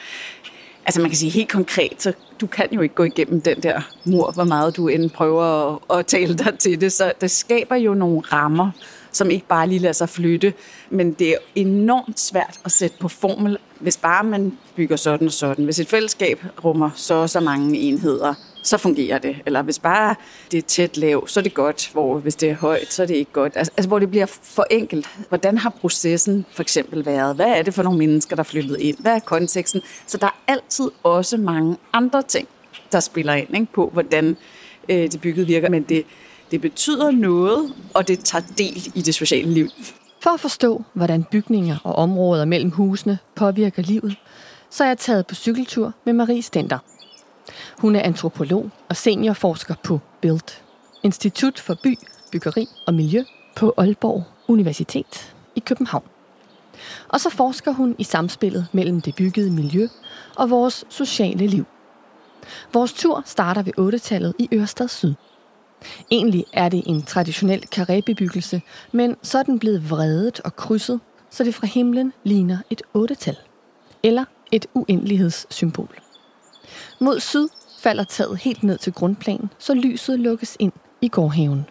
Altså 0.87 1.01
man 1.01 1.11
kan 1.11 1.17
sige 1.17 1.31
helt 1.31 1.53
konkret, 1.53 2.03
så 2.03 2.13
du 2.41 2.47
kan 2.47 2.69
jo 2.73 2.81
ikke 2.81 2.95
gå 2.95 3.05
igennem 3.05 3.41
den 3.41 3.63
der 3.63 3.81
mur, 4.05 4.33
hvor 4.33 4.45
meget 4.45 4.77
du 4.77 4.89
end 4.89 5.11
prøver 5.11 5.75
at, 5.93 5.99
at 5.99 6.07
tale 6.07 6.35
dig 6.35 6.59
til 6.59 6.81
det. 6.81 6.93
Så 6.93 7.13
det 7.21 7.31
skaber 7.31 7.77
jo 7.77 7.95
nogle 7.95 8.21
rammer, 8.21 8.71
som 9.13 9.31
ikke 9.31 9.47
bare 9.47 9.69
lige 9.69 9.79
lader 9.79 9.93
sig 9.93 10.09
flytte, 10.09 10.53
men 10.91 11.13
det 11.13 11.29
er 11.29 11.37
enormt 11.55 12.21
svært 12.21 12.61
at 12.65 12.73
sætte 12.73 12.97
på 13.01 13.09
formel, 13.09 13.59
hvis 13.81 13.97
bare 13.97 14.25
man 14.25 14.59
bygger 14.77 14.97
sådan 14.97 15.27
og 15.27 15.33
sådan. 15.33 15.65
Hvis 15.65 15.81
et 15.81 15.89
fællesskab 15.89 16.45
rummer 16.65 16.91
så 16.95 17.15
og 17.15 17.31
så 17.31 17.41
mange 17.41 17.79
enheder, 17.79 18.35
så 18.65 18.79
fungerer 18.79 19.19
det. 19.19 19.37
Eller 19.47 19.63
hvis 19.63 19.79
bare 19.79 20.15
det 20.51 20.59
er 20.59 20.63
tæt 20.63 20.97
lav, 20.97 21.29
så 21.29 21.41
er 21.41 21.45
det 21.45 21.55
godt. 21.55 21.91
Hvor 21.93 22.19
hvis 22.19 22.37
det 22.37 22.51
er 22.51 22.55
højt, 22.55 22.93
så 22.93 23.03
er 23.03 23.07
det 23.07 23.15
ikke 23.15 23.33
godt. 23.33 23.53
Altså, 23.57 23.73
altså 23.77 23.89
hvor 23.89 23.99
det 23.99 24.11
bliver 24.11 24.27
for 24.27 24.67
enkelt. 24.71 25.07
Hvordan 25.29 25.59
har 25.59 25.71
processen 25.71 26.47
for 26.53 26.63
eksempel 26.63 27.07
været? 27.07 27.37
Hvad 27.37 27.47
er 27.47 27.63
det 27.63 27.75
for 27.75 27.83
nogle 27.83 27.99
mennesker, 27.99 28.37
der 28.37 28.43
er 28.43 28.45
flyttet 28.45 28.81
ind? 28.81 28.97
Hvad 28.99 29.13
er 29.13 29.19
konteksten? 29.19 29.83
Så 30.07 30.19
der 30.19 30.27
er 30.27 30.53
altid 30.53 30.91
også 31.03 31.37
mange 31.37 31.77
andre 31.93 32.23
ting, 32.23 32.49
der 32.93 33.01
spiller 33.01 33.35
ind 33.35 33.55
ikke, 33.55 33.73
på, 33.73 33.91
hvordan 33.93 34.37
øh, 34.89 35.13
det 35.13 35.21
bygget 35.21 35.49
virker. 35.49 35.71
Men 35.71 35.83
det, 35.83 36.05
det 36.51 36.61
betyder 36.61 37.11
noget, 37.11 37.75
og 37.95 38.09
det 38.09 38.21
tager 38.25 38.45
del 38.59 38.93
i 38.95 39.03
det 39.03 39.15
sociale 39.15 39.51
liv. 39.51 39.69
For 40.23 40.31
at 40.31 40.41
forstå, 40.41 40.83
hvordan 40.93 41.25
bygninger 41.25 41.77
og 41.85 41.95
områder 41.95 42.45
mellem 42.45 42.71
husene 42.71 43.19
påvirker 43.35 43.83
livet, 43.83 44.17
så 44.71 44.85
er 44.85 44.89
jeg 44.89 44.99
taget 44.99 45.27
på 45.27 45.35
cykeltur 45.35 45.93
med 46.05 46.13
Marie 46.13 46.43
Stenter. 46.43 46.79
Hun 47.79 47.97
er 47.97 48.03
antropolog 48.03 48.71
og 48.89 48.97
seniorforsker 48.97 49.75
på 49.83 50.01
BILD, 50.21 50.61
Institut 51.03 51.61
for 51.61 51.75
By, 51.83 51.99
Byggeri 52.33 52.69
og 52.87 52.95
Miljø 52.95 53.25
på 53.57 53.75
Aalborg 53.77 54.25
Universitet 54.49 55.35
i 55.57 55.61
København. 55.61 56.05
Og 57.09 57.21
så 57.21 57.31
forsker 57.31 57.73
hun 57.73 57.95
i 57.99 58.05
samspillet 58.05 58.67
mellem 58.73 59.01
det 59.01 59.15
byggede 59.15 59.51
miljø 59.51 59.89
og 60.37 60.51
vores 60.51 60.85
sociale 60.89 61.47
liv. 61.47 61.67
Vores 62.73 62.93
tur 62.93 63.23
starter 63.27 63.63
ved 63.63 63.73
8-tallet 63.79 64.35
i 64.39 64.49
Ørestad 64.53 64.89
Syd. 64.89 65.15
Egentlig 66.11 66.45
er 66.53 66.69
det 66.69 66.83
en 66.87 67.03
traditionel 67.03 67.65
karrébebyggelse, 67.77 68.61
men 68.93 69.17
så 69.23 69.39
er 69.39 69.43
den 69.43 69.59
blevet 69.59 69.91
vredet 69.91 70.41
og 70.41 70.57
krydset, 70.57 71.01
så 71.31 71.45
det 71.45 71.55
fra 71.55 71.67
himlen 71.67 72.13
ligner 72.25 72.59
et 72.71 72.83
8-tal. 72.97 73.37
Eller 74.03 74.25
et 74.53 74.67
uendelighedssymbol. 74.75 76.04
Mod 76.99 77.21
syd 77.21 77.49
falder 77.79 78.05
taget 78.05 78.39
helt 78.39 78.63
ned 78.63 78.79
til 78.79 78.93
grundplanen, 78.93 79.51
så 79.59 79.75
lyset 79.75 80.21
lukkes 80.21 80.57
ind 80.61 80.73
i 81.01 81.09
gårdhaven. 81.09 81.67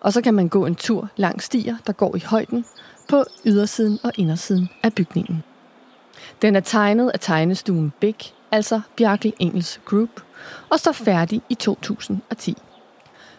Og 0.00 0.12
så 0.12 0.22
kan 0.22 0.34
man 0.34 0.48
gå 0.48 0.66
en 0.66 0.74
tur 0.74 1.08
langs 1.16 1.44
stier, 1.44 1.76
der 1.86 1.92
går 1.92 2.16
i 2.16 2.22
højden, 2.26 2.64
på 3.08 3.24
ydersiden 3.44 3.98
og 4.02 4.12
indersiden 4.16 4.68
af 4.82 4.92
bygningen. 4.92 5.42
Den 6.42 6.56
er 6.56 6.60
tegnet 6.60 7.10
af 7.10 7.20
tegnestuen 7.20 7.92
Big, 8.00 8.16
altså 8.52 8.80
Bjarkel 8.96 9.32
Engels 9.38 9.80
Group, 9.84 10.22
og 10.70 10.78
står 10.78 10.92
færdig 10.92 11.42
i 11.48 11.54
2010. 11.54 12.56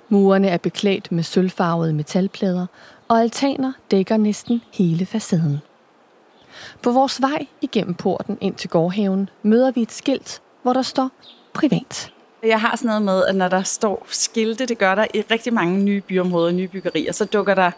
Murene 0.09 0.47
er 0.47 0.57
beklædt 0.57 1.11
med 1.11 1.23
sølvfarvede 1.23 1.93
metalplader, 1.93 2.65
og 3.07 3.21
altaner 3.21 3.73
dækker 3.91 4.17
næsten 4.17 4.61
hele 4.73 5.05
facaden. 5.05 5.61
På 6.83 6.91
vores 6.91 7.21
vej 7.21 7.47
igennem 7.61 7.93
porten 7.93 8.37
ind 8.41 8.55
til 8.55 8.69
gårdhaven 8.69 9.29
møder 9.43 9.71
vi 9.71 9.81
et 9.81 9.91
skilt, 9.91 10.41
hvor 10.67 10.73
der 10.73 10.81
står 10.81 11.09
privat. 11.53 12.11
Jeg 12.43 12.61
har 12.61 12.75
sådan 12.75 12.87
noget 12.87 13.01
med, 13.01 13.25
at 13.25 13.35
når 13.35 13.47
der 13.47 13.63
står 13.63 14.05
skilte, 14.09 14.65
det 14.65 14.77
gør 14.77 14.95
der 14.95 15.05
i 15.13 15.21
rigtig 15.31 15.53
mange 15.53 15.79
nye 15.79 16.01
byområder, 16.01 16.51
nye 16.51 16.67
byggerier, 16.67 17.11
så 17.11 17.25
dukker 17.25 17.55
der 17.55 17.71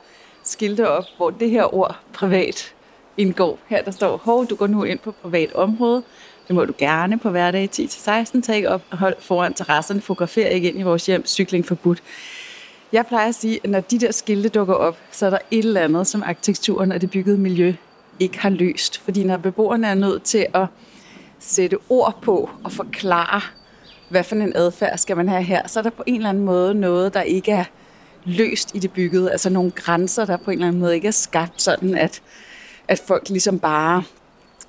skilte 0.44 0.90
op, 0.90 1.04
hvor 1.18 1.30
det 1.30 1.50
her 1.50 1.76
ord 1.76 2.00
privat 2.14 2.74
indgår. 3.18 3.60
Her 3.68 3.84
der 3.84 3.92
står, 3.92 4.18
hov, 4.18 4.48
du 4.48 4.56
går 4.56 4.68
nu 4.68 4.84
ind 4.84 5.00
på 5.00 5.12
privat 5.12 5.54
område. 5.54 6.04
Det 6.48 6.56
må 6.56 6.66
du 6.66 6.74
gerne 6.78 7.20
på 7.20 7.30
hverdag 7.30 7.70
10-16. 7.76 8.42
Tag 8.42 8.68
op 8.68 8.82
og 8.92 8.98
hold 8.98 9.16
foran 9.20 9.54
terrasserne. 9.54 10.02
Fotografer 10.02 10.48
ikke 10.48 10.70
ind 10.70 10.80
i 10.80 10.84
vores 10.84 11.06
hjem. 11.06 11.26
Cykling 11.26 11.66
forbudt. 11.66 12.04
Jeg 12.92 13.08
plejer 13.08 13.28
at 13.28 13.36
sige, 13.36 13.60
at 13.64 13.70
når 13.70 13.80
de 13.80 14.00
der 14.00 14.12
skilte 14.12 14.50
dukker 14.50 14.74
op, 14.74 14.98
så 15.12 15.26
er 15.26 15.30
der 15.30 15.40
et 15.52 15.66
eller 15.66 15.82
andet, 15.82 16.08
som 16.08 16.24
arkitekturen 16.24 16.92
og 16.92 17.02
det 17.02 17.12
byggede 17.12 17.38
miljø 17.38 17.74
ikke 18.20 18.40
har 18.40 18.50
løst. 18.50 18.98
Fordi 18.98 19.24
når 19.24 19.38
beboerne 19.38 19.88
er 19.88 19.96
nødt 19.96 20.24
til 20.24 20.46
at 20.54 20.68
sætte 21.40 21.78
ord 21.90 22.20
på 22.22 22.50
og 22.64 22.72
forklare, 22.72 23.42
hvad 24.10 24.24
for 24.24 24.36
en 24.36 24.52
adfærd 24.56 24.98
skal 24.98 25.18
man 25.18 25.30
have 25.30 25.44
her, 25.44 25.68
så 25.68 25.80
er 25.80 25.84
der 25.84 25.90
på 25.90 26.04
en 26.06 26.16
eller 26.16 26.30
anden 26.30 26.46
måde 26.46 26.76
noget, 26.76 27.14
der 27.14 27.22
ikke 27.22 27.52
er 27.52 27.64
løst 28.26 28.76
i 28.76 28.80
det 28.80 28.92
byggede. 28.92 29.32
Altså 29.32 29.50
nogle 29.50 29.72
grænser, 29.72 30.26
der 30.26 30.38
på 30.38 30.52
en 30.52 30.58
eller 30.58 30.68
anden 30.68 30.82
måde 30.82 30.96
ikke 30.96 31.08
er 31.08 31.12
skabt 31.12 31.62
sådan, 31.62 31.96
at, 31.96 32.22
at 32.88 33.02
folk 33.08 33.30
ligesom 33.30 33.60
bare 33.60 34.04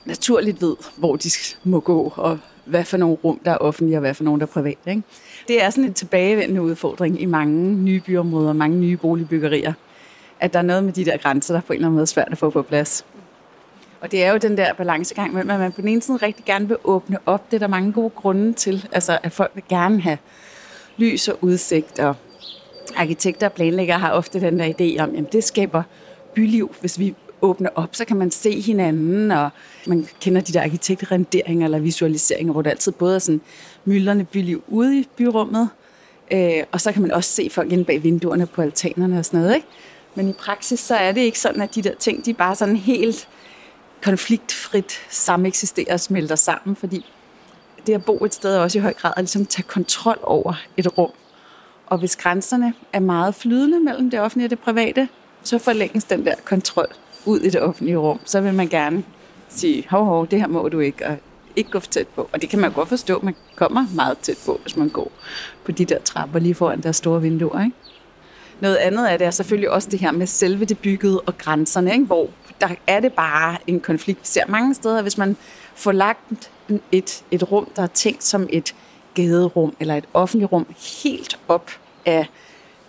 naturligt 0.04 0.62
ved, 0.62 0.76
hvor 0.96 1.16
de 1.16 1.30
må 1.64 1.80
gå, 1.80 2.12
og 2.16 2.38
hvad 2.64 2.84
for 2.84 2.96
nogle 2.96 3.16
rum, 3.24 3.40
der 3.44 3.50
er 3.50 3.56
offentlige, 3.56 3.96
og 3.96 4.00
hvad 4.00 4.14
for 4.14 4.24
nogle, 4.24 4.40
der 4.40 4.46
er 4.46 4.50
private. 4.50 4.90
Ikke? 4.90 5.02
Det 5.48 5.62
er 5.62 5.70
sådan 5.70 5.84
en 5.84 5.94
tilbagevendende 5.94 6.62
udfordring 6.62 7.20
i 7.20 7.26
mange 7.26 7.74
nye 7.74 8.00
byområder, 8.00 8.52
mange 8.52 8.76
nye 8.76 8.96
boligbyggerier, 8.96 9.72
at 10.40 10.52
der 10.52 10.58
er 10.58 10.62
noget 10.62 10.84
med 10.84 10.92
de 10.92 11.04
der 11.04 11.16
grænser, 11.16 11.54
der 11.54 11.60
på 11.60 11.72
en 11.72 11.76
eller 11.76 11.86
anden 11.86 11.94
måde 11.94 12.02
er 12.02 12.06
svært 12.06 12.28
at 12.30 12.38
få 12.38 12.50
på 12.50 12.62
plads. 12.62 13.04
Og 14.00 14.10
det 14.10 14.24
er 14.24 14.32
jo 14.32 14.38
den 14.38 14.56
der 14.56 14.72
balancegang 14.72 15.34
mellem, 15.34 15.50
at 15.50 15.60
man 15.60 15.72
på 15.72 15.80
den 15.80 15.88
ene 15.88 16.02
side 16.02 16.16
rigtig 16.16 16.44
gerne 16.44 16.68
vil 16.68 16.76
åbne 16.84 17.18
op. 17.26 17.50
Det 17.50 17.56
er 17.56 17.58
der 17.58 17.66
mange 17.66 17.92
gode 17.92 18.10
grunde 18.10 18.52
til. 18.52 18.88
Altså, 18.92 19.18
at 19.22 19.32
folk 19.32 19.50
vil 19.54 19.64
gerne 19.68 20.00
have 20.00 20.18
lys 20.96 21.28
og 21.28 21.38
udsigt. 21.40 21.98
Og 21.98 22.14
arkitekter 22.96 23.46
og 23.46 23.52
planlæggere 23.52 23.98
har 23.98 24.12
ofte 24.12 24.40
den 24.40 24.58
der 24.58 24.72
idé 24.80 25.02
om, 25.02 25.14
at 25.16 25.32
det 25.32 25.44
skaber 25.44 25.82
byliv, 26.34 26.74
hvis 26.80 26.98
vi 26.98 27.14
åbner 27.42 27.70
op, 27.74 27.88
så 27.96 28.04
kan 28.04 28.16
man 28.16 28.30
se 28.30 28.60
hinanden, 28.60 29.30
og 29.30 29.50
man 29.86 30.08
kender 30.20 30.40
de 30.40 30.52
der 30.52 30.62
arkitektrenderinger 30.62 31.64
eller 31.64 31.78
visualiseringer, 31.78 32.52
hvor 32.52 32.62
det 32.62 32.70
altid 32.70 32.92
både 32.92 33.14
er 33.14 33.18
sådan 33.18 33.40
myldrende 33.84 34.24
byliv 34.24 34.64
ude 34.68 34.98
i 34.98 35.08
byrummet, 35.16 35.68
øh, 36.30 36.62
og 36.72 36.80
så 36.80 36.92
kan 36.92 37.02
man 37.02 37.12
også 37.12 37.30
se 37.30 37.48
folk 37.50 37.72
inde 37.72 37.84
bag 37.84 38.02
vinduerne 38.02 38.46
på 38.46 38.62
altanerne 38.62 39.18
og 39.18 39.24
sådan 39.24 39.40
noget, 39.40 39.54
ikke? 39.54 39.66
Men 40.14 40.28
i 40.28 40.32
praksis, 40.32 40.80
så 40.80 40.94
er 40.94 41.12
det 41.12 41.20
ikke 41.20 41.38
sådan, 41.38 41.62
at 41.62 41.74
de 41.74 41.82
der 41.82 41.94
ting, 41.94 42.26
de 42.26 42.34
bare 42.34 42.56
sådan 42.56 42.76
helt 42.76 43.28
konfliktfrit 44.02 44.92
sameksisterer 45.10 45.92
og 45.92 46.00
smelter 46.00 46.36
sammen, 46.36 46.76
fordi 46.76 47.06
det 47.86 47.92
at 47.92 48.04
bo 48.04 48.24
et 48.24 48.34
sted 48.34 48.54
er 48.54 48.58
også 48.58 48.78
i 48.78 48.80
høj 48.80 48.92
grad 48.92 49.12
at 49.16 49.22
ligesom 49.22 49.46
tage 49.46 49.62
kontrol 49.68 50.18
over 50.22 50.54
et 50.76 50.98
rum. 50.98 51.10
Og 51.86 51.98
hvis 51.98 52.16
grænserne 52.16 52.74
er 52.92 53.00
meget 53.00 53.34
flydende 53.34 53.80
mellem 53.80 54.10
det 54.10 54.20
offentlige 54.20 54.46
og 54.46 54.50
det 54.50 54.58
private, 54.58 55.08
så 55.42 55.58
forlænges 55.58 56.04
den 56.04 56.24
der 56.24 56.34
kontrol 56.44 56.86
ud 57.26 57.40
i 57.40 57.50
det 57.50 57.60
offentlige 57.60 57.96
rum. 57.96 58.20
Så 58.24 58.40
vil 58.40 58.54
man 58.54 58.68
gerne 58.68 59.04
sige, 59.48 59.86
hov, 59.90 60.04
hov, 60.04 60.26
det 60.26 60.40
her 60.40 60.46
må 60.46 60.68
du 60.68 60.80
ikke, 60.80 61.06
og 61.06 61.16
ikke 61.56 61.70
gå 61.70 61.80
for 61.80 61.86
tæt 61.86 62.08
på. 62.08 62.30
Og 62.32 62.42
det 62.42 62.50
kan 62.50 62.58
man 62.58 62.72
godt 62.72 62.88
forstå, 62.88 63.20
man 63.22 63.34
kommer 63.56 63.86
meget 63.94 64.18
tæt 64.18 64.38
på, 64.46 64.60
hvis 64.62 64.76
man 64.76 64.88
går 64.88 65.12
på 65.64 65.72
de 65.72 65.84
der 65.84 65.98
trapper 65.98 66.38
lige 66.38 66.54
foran 66.54 66.80
der 66.80 66.92
store 66.92 67.22
vinduer. 67.22 67.64
Ikke? 67.64 67.76
Noget 68.60 68.76
andet 68.76 69.12
er 69.12 69.16
det 69.16 69.26
er 69.26 69.30
selvfølgelig 69.30 69.70
også 69.70 69.90
det 69.90 69.98
her 69.98 70.12
med 70.12 70.26
selve 70.26 70.64
det 70.64 70.78
byggede 70.78 71.20
og 71.20 71.38
grænserne, 71.38 71.92
ikke? 71.92 72.04
hvor 72.04 72.30
der 72.60 72.68
er 72.86 73.00
det 73.00 73.12
bare 73.12 73.56
en 73.66 73.80
konflikt. 73.80 74.20
Vi 74.20 74.26
ser 74.26 74.46
mange 74.48 74.74
steder, 74.74 75.02
hvis 75.02 75.18
man 75.18 75.36
får 75.74 75.92
lagt 75.92 76.50
et, 76.92 77.24
et 77.30 77.52
rum, 77.52 77.68
der 77.76 77.82
er 77.82 77.86
tænkt 77.86 78.24
som 78.24 78.48
et 78.50 78.74
gaderum 79.14 79.76
eller 79.80 79.96
et 79.96 80.04
offentligt 80.14 80.52
rum, 80.52 80.66
helt 81.04 81.38
op 81.48 81.70
af 82.06 82.26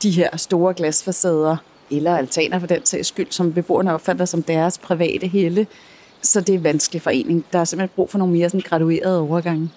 de 0.04 0.12
her 0.12 0.38
store 0.38 0.74
glasfacader, 0.74 1.58
eller 1.92 2.18
altaner 2.18 2.60
for 2.60 2.68
den 2.68 2.86
sags 2.86 3.08
skyld, 3.08 3.28
som 3.30 3.54
beboerne 3.54 3.94
opfatter 3.94 4.26
som 4.26 4.44
deres 4.44 4.78
private 4.78 5.28
hele. 5.28 5.68
Så 6.22 6.42
det 6.42 6.56
er 6.56 6.60
vanskelig 6.60 7.02
forening. 7.02 7.46
Der 7.54 7.60
er 7.60 7.64
simpelthen 7.64 7.96
brug 7.96 8.10
for 8.10 8.18
nogle 8.18 8.34
mere 8.34 8.50
sådan 8.50 8.62
graduerede 8.62 9.20
overgange. 9.20 9.70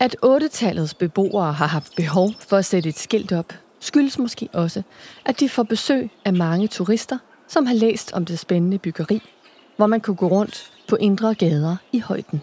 At 0.00 0.16
8-tallets 0.24 0.94
beboere 0.98 1.52
har 1.52 1.66
haft 1.66 1.96
behov 1.96 2.30
for 2.48 2.56
at 2.56 2.64
sætte 2.64 2.88
et 2.88 2.98
skilt 2.98 3.32
op, 3.32 3.52
skyldes 3.80 4.18
måske 4.18 4.48
også, 4.52 4.82
at 5.24 5.40
de 5.40 5.48
får 5.48 5.62
besøg 5.62 6.10
af 6.24 6.32
mange 6.32 6.68
turister, 6.68 7.18
som 7.48 7.66
har 7.66 7.74
læst 7.74 8.12
om 8.12 8.24
det 8.24 8.38
spændende 8.38 8.78
byggeri, 8.78 9.22
hvor 9.76 9.86
man 9.86 10.00
kunne 10.00 10.16
gå 10.16 10.26
rundt 10.26 10.72
på 10.88 10.96
indre 10.96 11.34
gader 11.34 11.76
i 11.92 11.98
højden. 11.98 12.42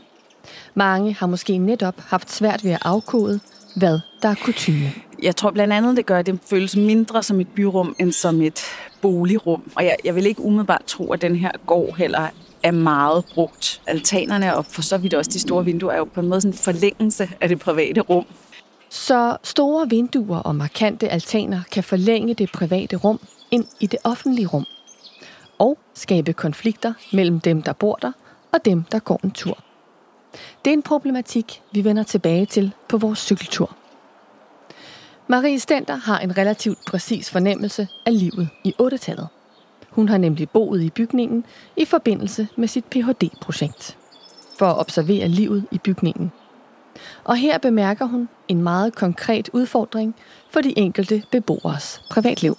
Mange 0.73 1.13
har 1.13 1.27
måske 1.27 1.57
netop 1.57 1.95
haft 1.99 2.31
svært 2.31 2.63
ved 2.63 2.71
at 2.71 2.79
afkode, 2.81 3.39
hvad 3.75 3.99
der 4.21 4.29
er 4.29 4.35
kutume. 4.43 4.91
Jeg 5.23 5.35
tror 5.35 5.51
blandt 5.51 5.73
andet, 5.73 5.97
det 5.97 6.05
gør, 6.05 6.19
at 6.19 6.25
det 6.25 6.39
føles 6.49 6.75
mindre 6.75 7.23
som 7.23 7.39
et 7.39 7.47
byrum, 7.47 7.95
end 7.99 8.11
som 8.11 8.41
et 8.41 8.61
boligrum. 9.01 9.71
Og 9.75 9.83
jeg, 9.85 9.95
jeg 10.03 10.15
vil 10.15 10.25
ikke 10.25 10.41
umiddelbart 10.41 10.83
tro, 10.87 11.11
at 11.11 11.21
den 11.21 11.35
her 11.35 11.51
gård 11.65 11.97
heller 11.97 12.27
er 12.63 12.71
meget 12.71 13.25
brugt. 13.33 13.81
Altanerne 13.87 14.55
og 14.55 14.65
for 14.65 14.81
så 14.81 14.97
vidt 14.97 15.13
også 15.13 15.31
de 15.31 15.39
store 15.39 15.65
vinduer 15.65 15.91
er 15.91 15.97
jo 15.97 16.03
på 16.03 16.19
en 16.19 16.27
måde 16.27 16.41
sådan 16.41 16.53
en 16.53 16.57
forlængelse 16.57 17.29
af 17.41 17.49
det 17.49 17.59
private 17.59 18.01
rum. 18.01 18.25
Så 18.89 19.37
store 19.43 19.89
vinduer 19.89 20.37
og 20.37 20.55
markante 20.55 21.09
altaner 21.09 21.61
kan 21.71 21.83
forlænge 21.83 22.33
det 22.33 22.51
private 22.51 22.95
rum 22.95 23.19
ind 23.51 23.65
i 23.79 23.87
det 23.87 23.99
offentlige 24.03 24.47
rum. 24.47 24.65
Og 25.63 25.77
skabe 25.93 26.33
konflikter 26.33 26.93
mellem 27.13 27.39
dem, 27.39 27.61
der 27.61 27.73
bor 27.73 27.95
der, 27.95 28.11
og 28.51 28.65
dem, 28.65 28.83
der 28.83 28.99
går 28.99 29.19
en 29.23 29.31
tur. 29.31 29.57
Det 30.65 30.71
er 30.71 30.73
en 30.73 30.81
problematik, 30.81 31.61
vi 31.71 31.83
vender 31.83 32.03
tilbage 32.03 32.45
til 32.45 32.73
på 32.89 32.97
vores 32.97 33.19
cykeltur. 33.19 33.75
Marie 35.27 35.59
Stenter 35.59 35.95
har 35.95 36.19
en 36.19 36.37
relativt 36.37 36.77
præcis 36.87 37.31
fornemmelse 37.31 37.87
af 38.05 38.19
livet 38.19 38.49
i 38.63 38.73
8-tallet. 38.81 39.27
Hun 39.89 40.09
har 40.09 40.17
nemlig 40.17 40.49
boet 40.49 40.81
i 40.81 40.89
bygningen 40.89 41.45
i 41.77 41.85
forbindelse 41.85 42.47
med 42.57 42.67
sit 42.67 42.85
Ph.D.-projekt 42.85 43.97
for 44.57 44.65
at 44.65 44.79
observere 44.79 45.27
livet 45.27 45.65
i 45.71 45.77
bygningen. 45.77 46.31
Og 47.23 47.37
her 47.37 47.57
bemærker 47.57 48.05
hun 48.05 48.29
en 48.47 48.61
meget 48.61 48.95
konkret 48.95 49.49
udfordring 49.53 50.15
for 50.49 50.61
de 50.61 50.79
enkelte 50.79 51.23
beboeres 51.31 52.01
privatliv. 52.09 52.57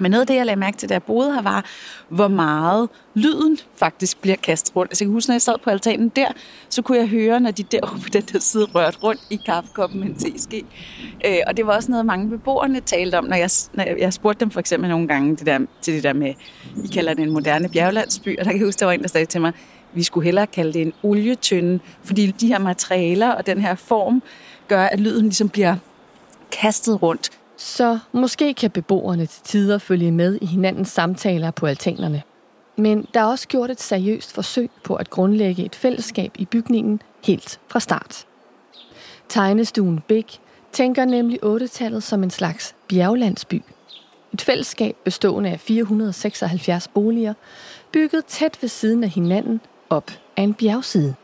Men 0.00 0.10
noget 0.10 0.20
af 0.20 0.26
det, 0.26 0.34
jeg 0.34 0.46
lagde 0.46 0.60
mærke 0.60 0.76
til, 0.76 0.88
da 0.88 0.94
jeg 0.94 1.02
boede 1.02 1.34
her, 1.34 1.42
var, 1.42 1.64
hvor 2.08 2.28
meget 2.28 2.88
lyden 3.14 3.58
faktisk 3.76 4.20
bliver 4.20 4.36
kastet 4.36 4.76
rundt. 4.76 4.90
Altså, 4.90 5.04
jeg 5.04 5.08
kan 5.08 5.12
huske, 5.12 5.30
når 5.30 5.34
jeg 5.34 5.42
sad 5.42 5.54
på 5.64 5.70
altanen 5.70 6.08
der, 6.08 6.28
så 6.68 6.82
kunne 6.82 6.98
jeg 6.98 7.08
høre, 7.08 7.40
når 7.40 7.50
de 7.50 7.62
derovre 7.62 7.98
på 8.04 8.08
den 8.12 8.22
der 8.22 8.38
side 8.38 8.64
rørte 8.64 8.98
rundt 8.98 9.20
i 9.30 9.36
kaffekoppen 9.46 10.00
med 10.00 10.08
en 10.08 10.14
teske. 10.14 10.64
Øh, 11.26 11.38
og 11.46 11.56
det 11.56 11.66
var 11.66 11.74
også 11.74 11.90
noget, 11.90 12.06
mange 12.06 12.28
beboerne 12.30 12.80
talte 12.80 13.18
om, 13.18 13.24
når 13.24 13.36
jeg, 13.36 13.50
når 13.72 13.84
jeg, 13.84 13.96
jeg 13.98 14.12
spurgte 14.12 14.40
dem 14.40 14.50
for 14.50 14.60
eksempel 14.60 14.90
nogle 14.90 15.08
gange 15.08 15.36
det 15.36 15.46
der, 15.46 15.58
til 15.80 15.94
det 15.94 16.02
der 16.02 16.12
med, 16.12 16.34
I 16.84 16.86
kalder 16.94 17.14
det 17.14 17.22
en 17.22 17.30
moderne 17.30 17.68
bjerglandsby, 17.68 18.38
og 18.38 18.44
der 18.44 18.50
kan 18.50 18.60
jeg 18.60 18.66
huske, 18.66 18.80
der 18.80 18.86
var 18.86 18.92
en, 18.92 19.02
der 19.02 19.08
sagde 19.08 19.26
til 19.26 19.40
mig, 19.40 19.52
vi 19.94 20.02
skulle 20.02 20.24
hellere 20.24 20.46
kalde 20.46 20.72
det 20.72 20.82
en 20.82 20.92
olietønde, 21.02 21.80
fordi 22.02 22.26
de 22.26 22.48
her 22.48 22.58
materialer 22.58 23.30
og 23.30 23.46
den 23.46 23.60
her 23.60 23.74
form 23.74 24.22
gør, 24.68 24.82
at 24.82 25.00
lyden 25.00 25.24
ligesom 25.24 25.48
bliver 25.48 25.76
kastet 26.52 27.02
rundt. 27.02 27.30
Så 27.56 27.98
måske 28.12 28.54
kan 28.54 28.70
beboerne 28.70 29.26
til 29.26 29.42
tider 29.42 29.78
følge 29.78 30.10
med 30.10 30.38
i 30.42 30.46
hinandens 30.46 30.88
samtaler 30.88 31.50
på 31.50 31.66
altanerne. 31.66 32.22
Men 32.76 33.06
der 33.14 33.20
er 33.20 33.24
også 33.24 33.48
gjort 33.48 33.70
et 33.70 33.80
seriøst 33.80 34.32
forsøg 34.32 34.70
på 34.84 34.94
at 34.94 35.10
grundlægge 35.10 35.64
et 35.64 35.74
fællesskab 35.74 36.32
i 36.38 36.44
bygningen 36.44 37.02
helt 37.24 37.60
fra 37.68 37.80
start. 37.80 38.26
Tegnestuen 39.28 40.00
Big 40.08 40.24
tænker 40.72 41.04
nemlig 41.04 41.44
8-tallet 41.44 42.02
som 42.02 42.22
en 42.22 42.30
slags 42.30 42.74
bjerglandsby. 42.88 43.62
Et 44.32 44.40
fællesskab 44.40 44.96
bestående 45.04 45.50
af 45.50 45.60
476 45.60 46.88
boliger, 46.88 47.34
bygget 47.92 48.24
tæt 48.24 48.58
ved 48.60 48.68
siden 48.68 49.04
af 49.04 49.10
hinanden 49.10 49.60
op 49.90 50.10
af 50.36 50.42
en 50.42 50.54
bjergside. 50.54 51.14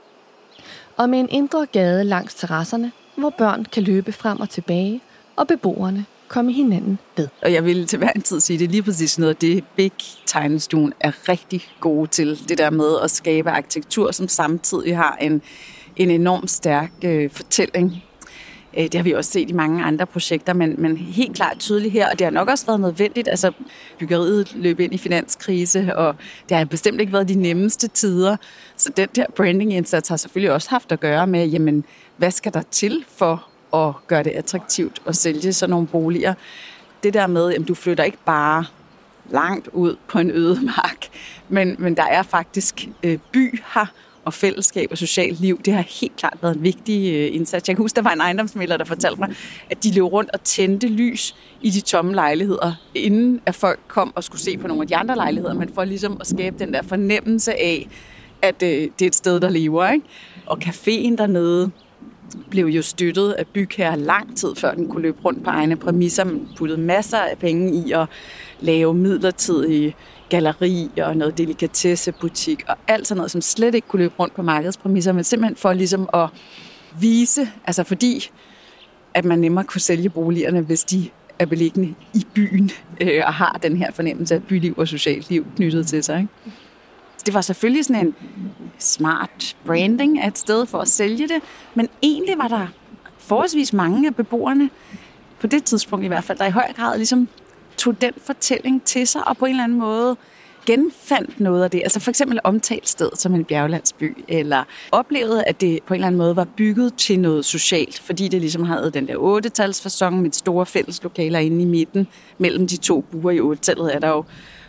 Og 0.97 1.11
med 1.11 1.21
en 1.21 1.29
indre 1.31 1.67
gade 1.67 2.05
langs 2.05 2.35
terrasserne, 2.35 2.93
hvor 3.17 3.31
børn 3.31 3.65
kan 3.65 3.83
løbe 3.83 4.13
frem 4.13 4.41
og 4.41 4.49
tilbage, 4.49 5.01
og 5.37 5.47
beboerne 5.47 6.07
komme 6.31 6.53
hinanden 6.53 6.99
ved. 7.17 7.29
Og 7.43 7.53
jeg 7.53 7.65
vil 7.65 7.87
til 7.87 7.99
hver 7.99 8.11
en 8.11 8.23
tid 8.23 8.41
sige, 8.41 8.59
det 8.59 8.65
er 8.65 8.69
lige 8.69 8.83
præcis 8.83 9.19
noget 9.19 9.31
af 9.31 9.37
det, 9.37 9.65
Big 9.77 9.93
Tegnestuen 10.27 10.93
er 11.01 11.29
rigtig 11.29 11.69
gode 11.81 12.07
til. 12.07 12.49
Det 12.49 12.59
der 12.59 12.71
med 12.71 12.99
at 13.03 13.11
skabe 13.11 13.51
arkitektur, 13.51 14.11
som 14.11 14.29
samtidig 14.29 14.97
har 14.97 15.17
en, 15.21 15.43
en 15.97 16.11
enorm 16.11 16.47
stærk 16.47 16.91
øh, 17.05 17.31
fortælling. 17.31 18.03
Øh, 18.77 18.83
det 18.83 18.95
har 18.95 19.03
vi 19.03 19.13
også 19.13 19.31
set 19.31 19.51
i 19.51 19.53
mange 19.53 19.85
andre 19.85 20.07
projekter, 20.07 20.53
men, 20.53 20.75
men 20.79 20.97
helt 20.97 21.37
klart 21.37 21.57
tydeligt 21.59 21.93
her, 21.93 22.11
og 22.11 22.19
det 22.19 22.25
har 22.25 22.31
nok 22.31 22.49
også 22.49 22.67
været 22.67 22.81
nødvendigt. 22.81 23.29
Altså, 23.29 23.53
byggeriet 23.99 24.55
løb 24.55 24.81
ind 24.81 24.95
i 24.95 24.99
finanskrise, 24.99 25.97
og 25.97 26.15
det 26.49 26.57
har 26.57 26.65
bestemt 26.65 27.01
ikke 27.01 27.13
været 27.13 27.29
de 27.29 27.35
nemmeste 27.35 27.89
tider. 27.89 28.37
Så 28.77 28.91
den 28.97 29.09
der 29.17 29.27
branding-indsats 29.37 30.09
har 30.09 30.17
selvfølgelig 30.17 30.53
også 30.53 30.71
haft 30.71 30.93
at 30.93 31.01
gøre 31.01 31.27
med, 31.27 31.47
jamen, 31.49 31.85
hvad 32.17 32.31
skal 32.31 32.55
der 32.55 32.63
til 32.71 33.05
for 33.17 33.50
at 33.75 33.93
gøre 34.07 34.23
det 34.23 34.31
attraktivt 34.31 35.03
at 35.07 35.17
sælge 35.17 35.53
sådan 35.53 35.71
nogle 35.71 35.87
boliger. 35.87 36.35
Det 37.03 37.15
der 37.15 37.27
med, 37.27 37.55
at 37.55 37.69
du 37.69 37.75
flytter 37.75 38.05
ikke 38.05 38.19
bare 38.25 38.65
langt 39.31 39.69
ud 39.73 39.97
på 40.09 40.19
en 40.19 40.31
øde 40.31 40.61
mark, 40.77 41.09
men, 41.49 41.77
men 41.79 41.97
der 41.97 42.07
er 42.07 42.23
faktisk 42.23 42.89
øh, 43.03 43.19
by 43.33 43.63
her, 43.75 43.87
og 44.25 44.35
fællesskab 44.35 44.89
og 44.91 44.99
socialt 44.99 45.41
liv, 45.41 45.61
det 45.65 45.75
har 45.75 45.85
helt 46.01 46.17
klart 46.17 46.39
været 46.43 46.57
en 46.57 46.63
vigtig 46.63 47.15
øh, 47.15 47.35
indsats. 47.35 47.69
Jeg 47.69 47.77
kan 47.77 47.83
huske, 47.83 47.97
der 47.97 48.03
var 48.03 48.11
en 48.11 48.21
ejendomsmælder, 48.21 48.77
der 48.77 48.85
fortalte 48.85 49.21
mig, 49.21 49.35
at 49.71 49.85
de 49.85 49.95
løb 49.95 50.05
rundt 50.05 50.31
og 50.31 50.45
tændte 50.45 50.89
lys 50.89 51.35
i 51.61 51.71
de 51.71 51.81
tomme 51.81 52.15
lejligheder, 52.15 52.73
inden 52.95 53.41
at 53.47 53.55
folk 53.55 53.81
kom 53.89 54.13
og 54.15 54.25
skulle 54.25 54.41
se 54.41 54.59
på 54.59 54.69
nogle 54.69 54.83
af 54.83 54.89
de 54.89 54.97
andre 54.97 55.17
lejligheder, 55.17 55.55
men 55.55 55.71
for 55.75 55.85
ligesom 55.85 56.17
at 56.21 56.27
skabe 56.27 56.59
den 56.59 56.75
der 56.75 56.83
fornemmelse 56.83 57.53
af, 57.53 57.89
at 58.43 58.63
øh, 58.63 58.69
det 58.69 59.03
er 59.03 59.07
et 59.07 59.15
sted, 59.15 59.41
der 59.41 59.49
lever. 59.49 59.91
Ikke? 59.91 60.07
Og 60.47 60.59
caféen 60.65 61.17
dernede, 61.17 61.71
blev 62.51 62.67
jo 62.67 62.83
støttet 62.83 63.33
af 63.33 63.47
bygherrer 63.47 63.97
lang 63.97 64.37
tid 64.37 64.55
før 64.55 64.75
den 64.75 64.89
kunne 64.89 65.03
løbe 65.03 65.21
rundt 65.25 65.45
på 65.45 65.51
egne 65.51 65.77
præmisser. 65.77 66.25
Man 66.25 66.49
puttede 66.57 66.81
masser 66.81 67.19
af 67.19 67.39
penge 67.39 67.87
i 67.87 67.93
at 67.93 68.07
lave 68.61 68.95
midlertidige 68.95 69.95
galleri 70.29 70.91
og 71.03 71.17
noget 71.17 71.39
delikatessebutik 71.39 72.63
og 72.69 72.77
alt 72.89 73.07
sådan 73.07 73.17
noget, 73.17 73.31
som 73.31 73.41
slet 73.41 73.75
ikke 73.75 73.89
kunne 73.89 74.03
løbe 74.03 74.15
rundt 74.19 74.35
på 74.35 74.43
markedspræmisser, 74.43 75.13
men 75.13 75.25
simpelthen 75.25 75.57
for 75.57 75.73
ligesom 75.73 76.09
at 76.15 76.29
vise, 77.01 77.49
altså 77.65 77.85
fordi 77.85 78.31
at 79.15 79.25
man 79.25 79.39
nemmere 79.39 79.65
kunne 79.65 79.81
sælge 79.81 80.09
boligerne, 80.09 80.61
hvis 80.61 80.85
de 80.85 81.09
er 81.39 81.47
beliggende 81.47 81.95
i 82.15 82.27
byen 82.35 82.71
øh, 83.01 83.23
og 83.27 83.35
har 83.35 83.59
den 83.63 83.77
her 83.77 83.93
fornemmelse 83.93 84.35
af 84.35 84.43
byliv 84.43 84.75
og 84.77 84.89
socialt 84.89 85.31
liv 85.31 85.47
knyttet 85.57 85.87
til 85.87 86.05
sig. 86.05 86.21
Ikke? 86.21 86.57
Det 87.27 87.35
var 87.35 87.41
selvfølgelig 87.41 87.85
sådan 87.85 88.07
en 88.07 88.15
smart 88.79 89.57
branding 89.67 90.21
af 90.21 90.29
et 90.29 90.39
sted 90.39 90.67
for 90.67 90.79
at 90.79 90.89
sælge 90.89 91.29
det, 91.29 91.43
men 91.75 91.89
egentlig 92.03 92.39
var 92.39 92.49
der 92.49 92.67
forholdsvis 93.19 93.73
mange 93.73 94.07
af 94.07 94.15
beboerne, 94.15 94.71
på 95.41 95.47
det 95.47 95.65
tidspunkt 95.65 96.05
i 96.05 96.09
hvert 96.09 96.25
fald, 96.25 96.39
der 96.39 96.47
i 96.47 96.51
høj 96.51 96.73
grad 96.77 96.97
ligesom 96.97 97.29
tog 97.77 98.01
den 98.01 98.13
fortælling 98.27 98.85
til 98.85 99.07
sig, 99.07 99.29
og 99.29 99.37
på 99.37 99.45
en 99.45 99.51
eller 99.51 99.65
anden 99.65 99.79
måde 99.79 100.17
genfandt 100.67 101.41
noget 101.41 101.65
af 101.65 101.71
det. 101.71 101.81
Altså 101.83 102.01
for 102.01 102.11
eksempel 102.11 102.41
omtalt 102.45 102.89
sted 102.89 103.11
som 103.15 103.35
en 103.35 103.45
bjerglandsby, 103.45 104.17
eller 104.29 104.65
oplevede, 104.93 105.45
at 105.45 105.61
det 105.61 105.79
på 105.87 105.95
en 105.95 105.99
eller 105.99 106.07
anden 106.07 106.19
måde 106.19 106.37
var 106.37 106.45
bygget 106.45 106.95
til 106.95 107.21
noget 107.21 107.45
socialt, 107.45 107.99
fordi 107.99 108.29
det 108.29 108.41
ligesom 108.41 108.65
havde 108.65 108.91
den 108.91 109.09
der 109.09 109.17
8 109.17 109.51
med 110.11 110.33
store 110.33 110.67
fælleslokaler 110.67 111.39
inde 111.39 111.63
i 111.63 111.65
midten. 111.65 112.07
Mellem 112.39 112.67
de 112.67 112.77
to 112.77 113.01
buer 113.01 113.31
i 113.31 113.41
8-tallet 113.41 113.95
er 113.95 113.99
der 113.99 114.09
jo 114.09 114.25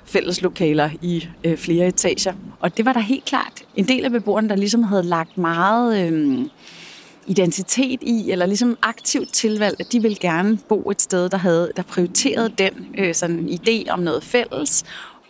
fælleslokaler 0.05 0.89
i 1.01 1.27
øh, 1.43 1.57
flere 1.57 1.87
etager. 1.87 2.33
Og 2.59 2.77
det 2.77 2.85
var 2.85 2.93
der 2.93 2.99
helt 2.99 3.25
klart 3.25 3.63
en 3.75 3.87
del 3.87 4.05
af 4.05 4.11
beboerne, 4.11 4.49
der 4.49 4.55
ligesom 4.55 4.83
havde 4.83 5.03
lagt 5.03 5.37
meget 5.37 6.11
øh, 6.11 6.45
identitet 7.27 8.03
i, 8.03 8.31
eller 8.31 8.45
ligesom 8.45 8.77
aktivt 8.81 9.33
tilvalgt, 9.33 9.79
at 9.79 9.91
de 9.91 10.01
ville 10.01 10.17
gerne 10.17 10.57
bo 10.69 10.89
et 10.89 11.01
sted, 11.01 11.29
der 11.29 11.37
havde 11.37 11.71
der 11.77 11.83
prioriterede 11.83 12.49
den 12.57 12.95
øh, 12.97 13.15
sådan 13.15 13.49
idé 13.49 13.89
om 13.89 13.99
noget 13.99 14.23
fælles. 14.23 14.83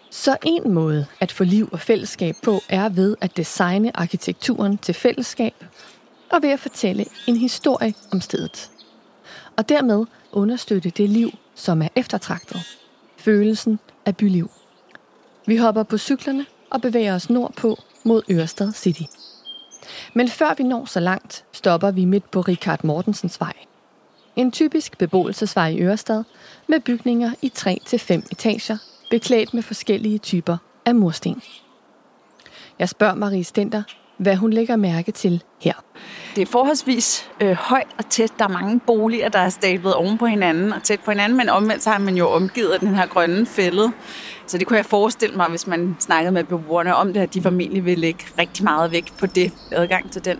Så 0.09 0.37
en 0.45 0.73
måde 0.73 1.05
at 1.19 1.31
få 1.31 1.43
liv 1.43 1.69
og 1.71 1.79
fællesskab 1.79 2.35
på 2.43 2.59
er 2.69 2.89
ved 2.89 3.15
at 3.21 3.37
designe 3.37 3.97
arkitekturen 3.97 4.77
til 4.77 4.93
fællesskab 4.93 5.53
og 6.31 6.41
ved 6.41 6.49
at 6.49 6.59
fortælle 6.59 7.05
en 7.27 7.37
historie 7.37 7.93
om 8.11 8.21
stedet. 8.21 8.69
Og 9.57 9.69
dermed 9.69 10.05
understøtte 10.31 10.89
det 10.89 11.09
liv, 11.09 11.31
som 11.55 11.81
er 11.81 11.87
eftertragtet. 11.95 12.61
Følelsen 13.17 13.79
af 14.05 14.17
byliv. 14.17 14.49
Vi 15.45 15.57
hopper 15.57 15.83
på 15.83 15.97
cyklerne 15.97 16.45
og 16.69 16.81
bevæger 16.81 17.15
os 17.15 17.29
nordpå 17.29 17.77
mod 18.03 18.21
Ørsted 18.31 18.71
City. 18.73 19.01
Men 20.13 20.27
før 20.27 20.53
vi 20.57 20.63
når 20.63 20.85
så 20.85 20.99
langt, 20.99 21.45
stopper 21.51 21.91
vi 21.91 22.05
midt 22.05 22.31
på 22.31 22.41
Richard 22.41 22.83
Mortensens 22.83 23.39
vej. 23.39 23.53
En 24.35 24.51
typisk 24.51 24.97
beboelsesvej 24.97 25.67
i 25.67 25.81
Ørestad 25.81 26.23
med 26.67 26.79
bygninger 26.79 27.31
i 27.41 27.51
3-5 27.57 28.13
etager, 28.31 28.77
beklædt 29.09 29.53
med 29.53 29.63
forskellige 29.63 30.17
typer 30.17 30.57
af 30.85 30.95
mursten. 30.95 31.41
Jeg 32.79 32.89
spørger 32.89 33.15
Marie 33.15 33.43
Stenter, 33.43 33.83
hvad 34.17 34.35
hun 34.35 34.53
lægger 34.53 34.75
mærke 34.75 35.11
til 35.11 35.43
her. 35.61 35.73
Det 36.35 36.41
er 36.41 36.45
forholdsvis 36.45 37.29
øh, 37.41 37.51
højt 37.51 37.87
og 37.97 38.09
tæt. 38.09 38.31
Der 38.39 38.45
er 38.45 38.49
mange 38.49 38.79
boliger, 38.79 39.29
der 39.29 39.39
er 39.39 39.49
stablet 39.49 39.93
oven 39.93 40.17
på 40.17 40.25
hinanden 40.25 40.73
og 40.73 40.83
tæt 40.83 40.99
på 40.99 41.11
hinanden, 41.11 41.37
men 41.37 41.49
omvendt 41.49 41.83
så 41.83 41.89
har 41.89 41.99
man 41.99 42.15
jo 42.15 42.29
omgivet 42.29 42.81
den 42.81 42.95
her 42.95 43.05
grønne 43.05 43.45
fælde. 43.45 43.91
Så 44.51 44.57
det 44.57 44.67
kunne 44.67 44.77
jeg 44.77 44.85
forestille 44.85 45.35
mig, 45.35 45.49
hvis 45.49 45.67
man 45.67 45.95
snakkede 45.99 46.31
med 46.31 46.43
beboerne 46.43 46.95
om 46.95 47.13
det, 47.13 47.19
at 47.19 47.33
de 47.33 47.41
formentlig 47.41 47.85
ville 47.85 48.01
lægge 48.01 48.25
rigtig 48.39 48.63
meget 48.63 48.91
vægt 48.91 49.17
på 49.17 49.25
det, 49.25 49.51
adgang 49.71 50.11
til 50.11 50.25
den. 50.25 50.39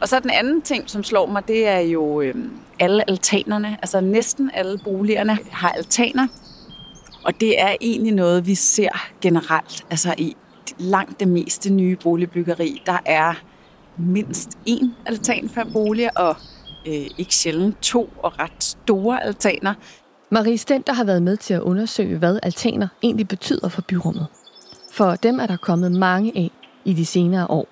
Og 0.00 0.08
så 0.08 0.20
den 0.20 0.30
anden 0.30 0.62
ting, 0.62 0.90
som 0.90 1.04
slår 1.04 1.26
mig, 1.26 1.48
det 1.48 1.68
er 1.68 1.78
jo 1.78 2.20
øh, 2.20 2.34
alle 2.80 3.10
altanerne. 3.10 3.78
Altså 3.82 4.00
næsten 4.00 4.50
alle 4.54 4.78
boligerne 4.84 5.38
har 5.50 5.70
altaner. 5.70 6.26
Og 7.24 7.40
det 7.40 7.60
er 7.60 7.76
egentlig 7.80 8.12
noget, 8.12 8.46
vi 8.46 8.54
ser 8.54 9.10
generelt. 9.20 9.84
Altså 9.90 10.14
i 10.18 10.36
langt 10.78 11.20
det 11.20 11.28
meste 11.28 11.72
nye 11.72 11.96
boligbyggeri, 11.96 12.82
der 12.86 12.98
er 13.06 13.34
mindst 13.96 14.50
én 14.68 14.86
altan 15.06 15.48
per 15.54 15.64
bolig, 15.72 16.18
og 16.18 16.36
øh, 16.86 17.06
ikke 17.18 17.34
sjældent 17.34 17.82
to 17.82 18.10
og 18.22 18.38
ret 18.38 18.64
store 18.64 19.24
altaner. 19.24 19.74
Marie 20.34 20.58
Stenter 20.58 20.92
har 20.92 21.04
været 21.04 21.22
med 21.22 21.36
til 21.36 21.54
at 21.54 21.60
undersøge, 21.60 22.18
hvad 22.18 22.38
altaner 22.42 22.88
egentlig 23.02 23.28
betyder 23.28 23.68
for 23.68 23.82
byrummet. 23.82 24.26
For 24.92 25.14
dem 25.14 25.40
er 25.40 25.46
der 25.46 25.56
kommet 25.56 25.92
mange 25.92 26.32
af 26.36 26.50
i 26.84 26.92
de 26.92 27.06
senere 27.06 27.46
år. 27.50 27.68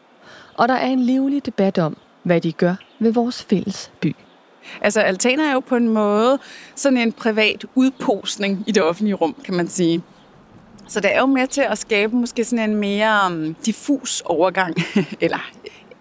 Og 0.57 0.69
der 0.69 0.75
er 0.75 0.87
en 0.87 1.03
livlig 1.03 1.47
debat 1.47 1.79
om, 1.79 1.97
hvad 2.23 2.41
de 2.41 2.53
gør 2.53 2.75
ved 2.99 3.13
vores 3.13 3.43
fælles 3.43 3.93
by. 4.01 4.17
Altså 4.81 5.01
altaner 5.01 5.49
er 5.49 5.53
jo 5.53 5.61
på 5.61 5.77
en 5.77 5.89
måde 5.89 6.39
sådan 6.75 6.99
en 6.99 7.13
privat 7.13 7.65
udposning 7.75 8.65
i 8.67 8.73
det 8.73 8.83
offentlige 8.83 9.15
rum, 9.15 9.35
kan 9.45 9.55
man 9.55 9.69
sige. 9.69 10.03
Så 10.89 11.01
det 11.01 11.15
er 11.15 11.21
jo 11.21 11.27
med 11.27 11.47
til 11.47 11.63
at 11.63 11.79
skabe 11.79 12.17
måske 12.17 12.45
sådan 12.45 12.71
en 12.71 12.77
mere 12.77 13.27
um, 13.27 13.55
diffus 13.55 14.23
overgang, 14.25 14.75
eller 15.21 15.51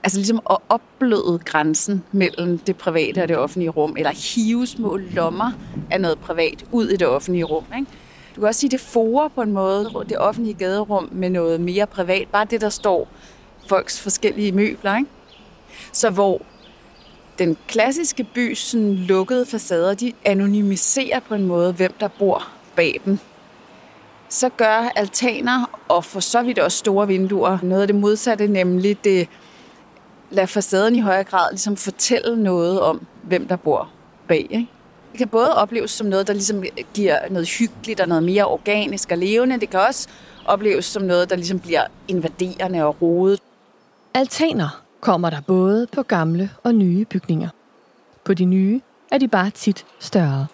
altså 0.03 0.17
ligesom 0.17 0.39
at 0.49 0.57
opbløde 0.69 1.39
grænsen 1.45 2.03
mellem 2.11 2.57
det 2.57 2.77
private 2.77 3.21
og 3.21 3.27
det 3.27 3.37
offentlige 3.37 3.69
rum, 3.69 3.95
eller 3.97 4.11
hive 4.11 4.67
små 4.67 4.97
lommer 4.97 5.51
af 5.91 6.01
noget 6.01 6.19
privat 6.19 6.65
ud 6.71 6.87
i 6.89 6.95
det 6.95 7.07
offentlige 7.07 7.43
rum. 7.43 7.65
Ikke? 7.77 7.91
Du 8.35 8.41
kan 8.41 8.47
også 8.47 8.59
sige, 8.59 8.71
det 8.71 8.79
forer 8.79 9.27
på 9.27 9.41
en 9.41 9.51
måde 9.51 9.89
det 10.09 10.17
offentlige 10.17 10.53
gaderum 10.53 11.09
med 11.11 11.29
noget 11.29 11.61
mere 11.61 11.87
privat. 11.87 12.27
Bare 12.27 12.45
det, 12.45 12.61
der 12.61 12.69
står 12.69 13.07
folks 13.69 13.99
forskellige 14.01 14.51
møbler. 14.51 14.97
Ikke? 14.97 15.09
Så 15.91 16.09
hvor 16.09 16.41
den 17.39 17.57
klassiske 17.67 18.23
bys 18.23 18.59
sådan, 18.59 18.95
lukkede 18.95 19.45
facader, 19.45 19.93
de 19.93 20.13
anonymiserer 20.25 21.19
på 21.19 21.35
en 21.35 21.47
måde, 21.47 21.73
hvem 21.73 21.93
der 21.99 22.07
bor 22.07 22.47
bag 22.75 23.01
dem. 23.05 23.19
Så 24.29 24.49
gør 24.49 24.91
altaner, 24.95 25.79
og 25.87 26.05
for 26.05 26.19
så 26.19 26.41
vidt 26.41 26.59
også 26.59 26.77
store 26.77 27.07
vinduer, 27.07 27.57
noget 27.63 27.81
af 27.81 27.87
det 27.87 27.95
modsatte, 27.95 28.47
nemlig 28.47 29.03
det 29.03 29.27
lade 30.31 30.47
facaden 30.47 30.95
i 30.95 30.99
højere 30.99 31.23
grad 31.23 31.51
ligesom 31.51 31.75
fortælle 31.75 32.43
noget 32.43 32.81
om, 32.81 33.07
hvem 33.23 33.47
der 33.47 33.55
bor 33.55 33.89
bag. 34.27 34.47
Ikke? 34.49 34.67
Det 35.11 35.17
kan 35.17 35.27
både 35.27 35.55
opleves 35.55 35.91
som 35.91 36.07
noget, 36.07 36.27
der 36.27 36.33
ligesom 36.33 36.63
giver 36.93 37.29
noget 37.29 37.49
hyggeligt 37.49 37.99
og 37.99 38.07
noget 38.07 38.23
mere 38.23 38.45
organisk 38.45 39.11
og 39.11 39.17
levende. 39.17 39.59
Det 39.59 39.69
kan 39.69 39.79
også 39.79 40.07
opleves 40.45 40.85
som 40.85 41.03
noget, 41.03 41.29
der 41.29 41.35
ligesom 41.35 41.59
bliver 41.59 41.83
invaderende 42.07 42.83
og 42.83 43.01
rodet. 43.01 43.39
Altaner 44.13 44.81
kommer 45.01 45.29
der 45.29 45.41
både 45.41 45.87
på 45.87 46.03
gamle 46.03 46.51
og 46.63 46.75
nye 46.75 47.05
bygninger. 47.05 47.49
På 48.23 48.33
de 48.33 48.45
nye 48.45 48.81
er 49.11 49.17
de 49.17 49.27
bare 49.27 49.49
tit 49.49 49.85
større. 49.99 50.47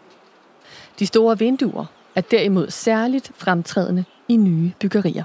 De 0.99 1.05
store 1.05 1.39
vinduer 1.39 1.85
er 2.15 2.21
derimod 2.21 2.69
særligt 2.69 3.31
fremtrædende 3.35 4.05
i 4.27 4.35
nye 4.35 4.71
byggerier. 4.79 5.23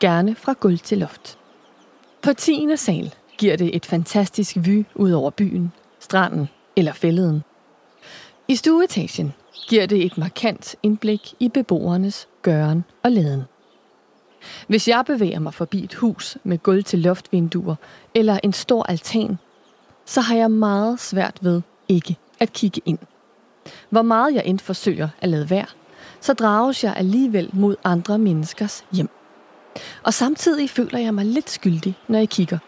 Gerne 0.00 0.34
fra 0.34 0.54
gulv 0.60 0.78
til 0.78 0.98
loft. 0.98 1.38
På 2.22 2.32
10. 2.32 2.68
sal 2.76 3.14
giver 3.42 3.56
det 3.56 3.76
et 3.76 3.86
fantastisk 3.86 4.56
vy 4.56 4.84
ud 4.94 5.12
over 5.12 5.30
byen, 5.30 5.72
stranden 6.00 6.48
eller 6.76 6.92
fælleden. 6.92 7.42
I 8.48 8.56
stueetagen 8.56 9.32
giver 9.68 9.86
det 9.86 10.04
et 10.04 10.18
markant 10.18 10.76
indblik 10.82 11.34
i 11.40 11.48
beboernes 11.48 12.28
gøren 12.42 12.84
og 13.02 13.12
laden. 13.12 13.42
Hvis 14.66 14.88
jeg 14.88 15.04
bevæger 15.06 15.38
mig 15.38 15.54
forbi 15.54 15.84
et 15.84 15.94
hus 15.94 16.38
med 16.44 16.58
gulv 16.58 16.84
til 16.84 16.98
loftvinduer 16.98 17.74
eller 18.14 18.38
en 18.42 18.52
stor 18.52 18.82
altan, 18.82 19.38
så 20.06 20.20
har 20.20 20.36
jeg 20.36 20.50
meget 20.50 21.00
svært 21.00 21.38
ved 21.40 21.62
ikke 21.88 22.16
at 22.40 22.52
kigge 22.52 22.80
ind. 22.84 22.98
Hvor 23.90 24.02
meget 24.02 24.34
jeg 24.34 24.42
end 24.46 24.58
forsøger 24.58 25.08
at 25.20 25.28
lade 25.28 25.50
være, 25.50 25.66
så 26.20 26.32
drages 26.32 26.84
jeg 26.84 26.94
alligevel 26.96 27.50
mod 27.52 27.76
andre 27.84 28.18
menneskers 28.18 28.84
hjem. 28.92 29.08
Og 30.02 30.14
samtidig 30.14 30.70
føler 30.70 30.98
jeg 30.98 31.14
mig 31.14 31.24
lidt 31.24 31.50
skyldig, 31.50 31.94
når 32.08 32.18
jeg 32.18 32.28
kigger 32.28 32.58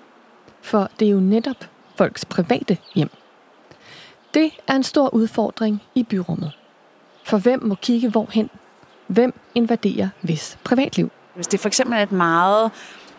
for 0.65 0.91
det 0.99 1.09
er 1.09 1.13
jo 1.13 1.21
netop 1.21 1.57
folks 1.97 2.25
private 2.25 2.79
hjem. 2.95 3.11
Det 4.35 4.51
er 4.69 4.75
en 4.75 4.83
stor 4.83 5.15
udfordring 5.15 5.83
i 5.95 6.03
byrummet. 6.03 6.53
For 7.25 7.39
hvem 7.39 7.63
må 7.65 7.75
kigge 7.75 8.11
hvorhen? 8.11 8.51
Hvem 9.07 9.35
invaderer 9.55 10.09
hvis 10.21 10.59
privatliv? 10.65 11.11
Hvis 11.35 11.47
det 11.47 11.61
for 11.61 11.69
eksempel 11.69 11.99
er 11.99 12.03
et 12.03 12.13
meget 12.13 12.71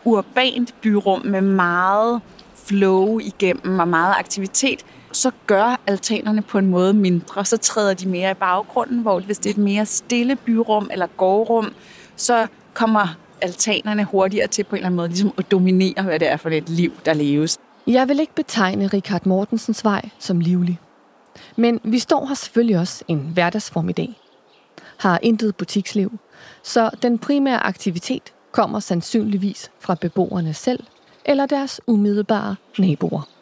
urbant 0.04 0.76
byrum 0.82 1.26
med 1.26 1.42
meget 1.42 2.22
flow 2.56 3.20
igennem 3.20 3.80
og 3.80 3.88
meget 3.88 4.16
aktivitet, 4.18 4.86
så 5.12 5.32
gør 5.48 5.80
altanerne 5.88 6.42
på 6.42 6.58
en 6.58 6.68
måde 6.68 6.94
mindre. 6.94 7.46
Så 7.46 7.58
træder 7.58 7.94
de 7.94 8.08
mere 8.08 8.32
i 8.32 8.34
baggrunden, 8.34 9.00
hvor 9.00 9.20
hvis 9.20 9.38
det 9.38 9.50
er 9.50 9.54
et 9.54 9.58
mere 9.58 9.86
stille 9.86 10.36
byrum 10.36 10.90
eller 10.92 11.08
gårdrum, 11.18 11.74
så 12.16 12.48
kommer 12.74 13.08
altanerne 13.42 14.04
hurtigere 14.04 14.48
til 14.48 14.64
på 14.64 14.76
en 14.76 14.78
eller 14.78 14.86
anden 14.86 14.96
måde 14.96 15.08
ligesom 15.08 15.34
at 15.38 15.52
dominere, 15.52 16.04
hvad 16.04 16.20
det 16.20 16.32
er 16.32 16.38
for 16.38 16.50
et 16.50 16.70
liv, 16.70 16.92
der 17.06 17.14
leves. 17.14 17.58
Jeg 17.88 18.08
vil 18.08 18.20
ikke 18.20 18.36
betegne 18.36 18.88
Richard 18.88 19.26
Mortensens 19.26 19.84
vej 19.84 20.10
som 20.20 20.40
livlig. 20.40 20.80
Men 21.56 21.80
vi 21.84 22.00
står 22.00 22.26
her 22.26 22.36
selvfølgelig 22.36 22.80
også 22.80 23.04
en 23.08 23.20
hverdagsform 23.34 23.90
i 23.90 23.92
dag. 23.92 24.20
Har 24.98 25.20
intet 25.22 25.56
butiksliv, 25.56 26.20
så 26.64 26.90
den 27.02 27.20
primære 27.20 27.64
aktivitet 27.64 28.34
kommer 28.52 28.80
sandsynligvis 28.80 29.72
fra 29.80 29.96
beboerne 29.96 30.54
selv 30.54 30.84
eller 31.26 31.46
deres 31.46 31.82
umiddelbare 31.88 32.56
naboer. 32.78 33.35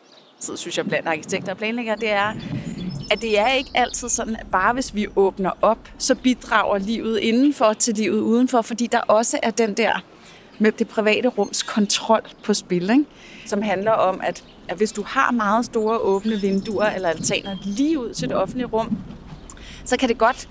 Så 0.43 0.56
synes 0.58 0.77
jeg 0.77 0.86
blandt 0.86 1.08
arkitekter 1.08 1.51
og 1.51 1.58
planlæggere, 1.58 1.95
det 1.95 2.12
er, 2.12 2.34
at 3.12 3.21
det 3.21 3.39
er 3.39 3.47
ikke 3.47 3.69
altid 3.73 4.10
sådan, 4.10 4.36
at 4.36 4.47
bare 4.51 4.73
hvis 4.73 4.95
vi 4.95 5.08
åbner 5.15 5.51
op, 5.62 5.77
så 5.97 6.15
bidrager 6.15 6.77
livet 6.77 7.17
indenfor 7.17 7.73
til 7.73 7.93
livet 7.93 8.19
udenfor, 8.19 8.62
fordi 8.62 8.88
der 8.88 8.99
også 8.99 9.39
er 9.43 9.51
den 9.51 9.73
der 9.73 10.03
med 10.60 10.71
det 10.71 10.88
private 10.88 11.27
rums 11.27 11.63
kontrol 11.63 12.21
på 12.43 12.53
spil, 12.53 12.89
ikke? 12.89 13.06
som 13.45 13.62
handler 13.62 13.91
om, 13.91 14.21
at, 14.23 14.43
at 14.67 14.77
hvis 14.77 14.91
du 14.91 15.03
har 15.08 15.32
meget 15.32 15.65
store 15.65 15.97
åbne 15.97 16.36
vinduer 16.36 16.86
eller 16.86 17.10
altaner 17.10 17.58
lige 17.63 17.99
ud 17.99 18.13
til 18.13 18.29
det 18.29 18.38
offentlige 18.38 18.67
rum, 18.67 18.97
så 19.86 19.97
kan 19.97 20.10
det 20.10 20.17
godt 20.17 20.49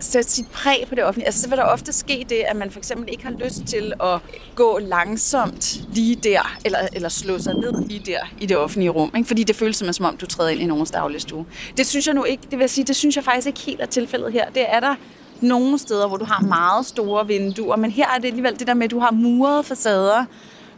sætte 0.00 0.30
sit 0.30 0.46
præg 0.48 0.84
på 0.88 0.94
det 0.94 1.04
offentlige. 1.04 1.26
Altså, 1.26 1.42
så 1.42 1.48
vil 1.48 1.58
der 1.58 1.64
ofte 1.64 1.92
ske 1.92 2.26
det, 2.28 2.36
at 2.48 2.56
man 2.56 2.70
for 2.70 2.78
eksempel 2.78 3.08
ikke 3.12 3.24
har 3.24 3.32
lyst 3.44 3.62
til 3.66 3.92
at 4.02 4.20
gå 4.54 4.78
langsomt 4.78 5.80
lige 5.92 6.14
der, 6.14 6.56
eller, 6.64 6.78
eller 6.92 7.08
slå 7.08 7.38
sig 7.38 7.54
ned 7.54 7.88
lige 7.88 8.02
der 8.06 8.18
i 8.40 8.46
det 8.46 8.56
offentlige 8.56 8.90
rum. 8.90 9.12
Ikke? 9.16 9.26
Fordi 9.26 9.44
det 9.44 9.56
føles 9.56 9.76
som 9.76 10.04
om, 10.04 10.16
du 10.16 10.26
træder 10.26 10.50
ind 10.50 10.60
i 10.60 10.66
nogens 10.66 10.90
dagligstue. 10.90 11.46
Det 11.76 11.86
synes 11.86 12.06
jeg 12.06 12.14
nu 12.14 12.24
ikke, 12.24 12.42
det 12.50 12.58
vil 12.58 12.68
sige, 12.68 12.84
det 12.84 12.96
synes 12.96 13.16
jeg 13.16 13.24
faktisk 13.24 13.46
ikke 13.46 13.60
helt 13.60 13.80
er 13.80 13.86
tilfældet 13.86 14.32
her. 14.32 14.50
Det 14.50 14.64
er 14.68 14.80
der 14.80 14.94
nogle 15.40 15.78
steder, 15.78 16.08
hvor 16.08 16.16
du 16.16 16.24
har 16.24 16.40
meget 16.40 16.86
store 16.86 17.26
vinduer, 17.26 17.76
men 17.76 17.90
her 17.90 18.08
er 18.08 18.18
det 18.18 18.28
alligevel 18.28 18.58
det 18.58 18.66
der 18.66 18.74
med, 18.74 18.84
at 18.84 18.90
du 18.90 18.98
har 18.98 19.10
murede 19.10 19.62
facader, 19.62 20.24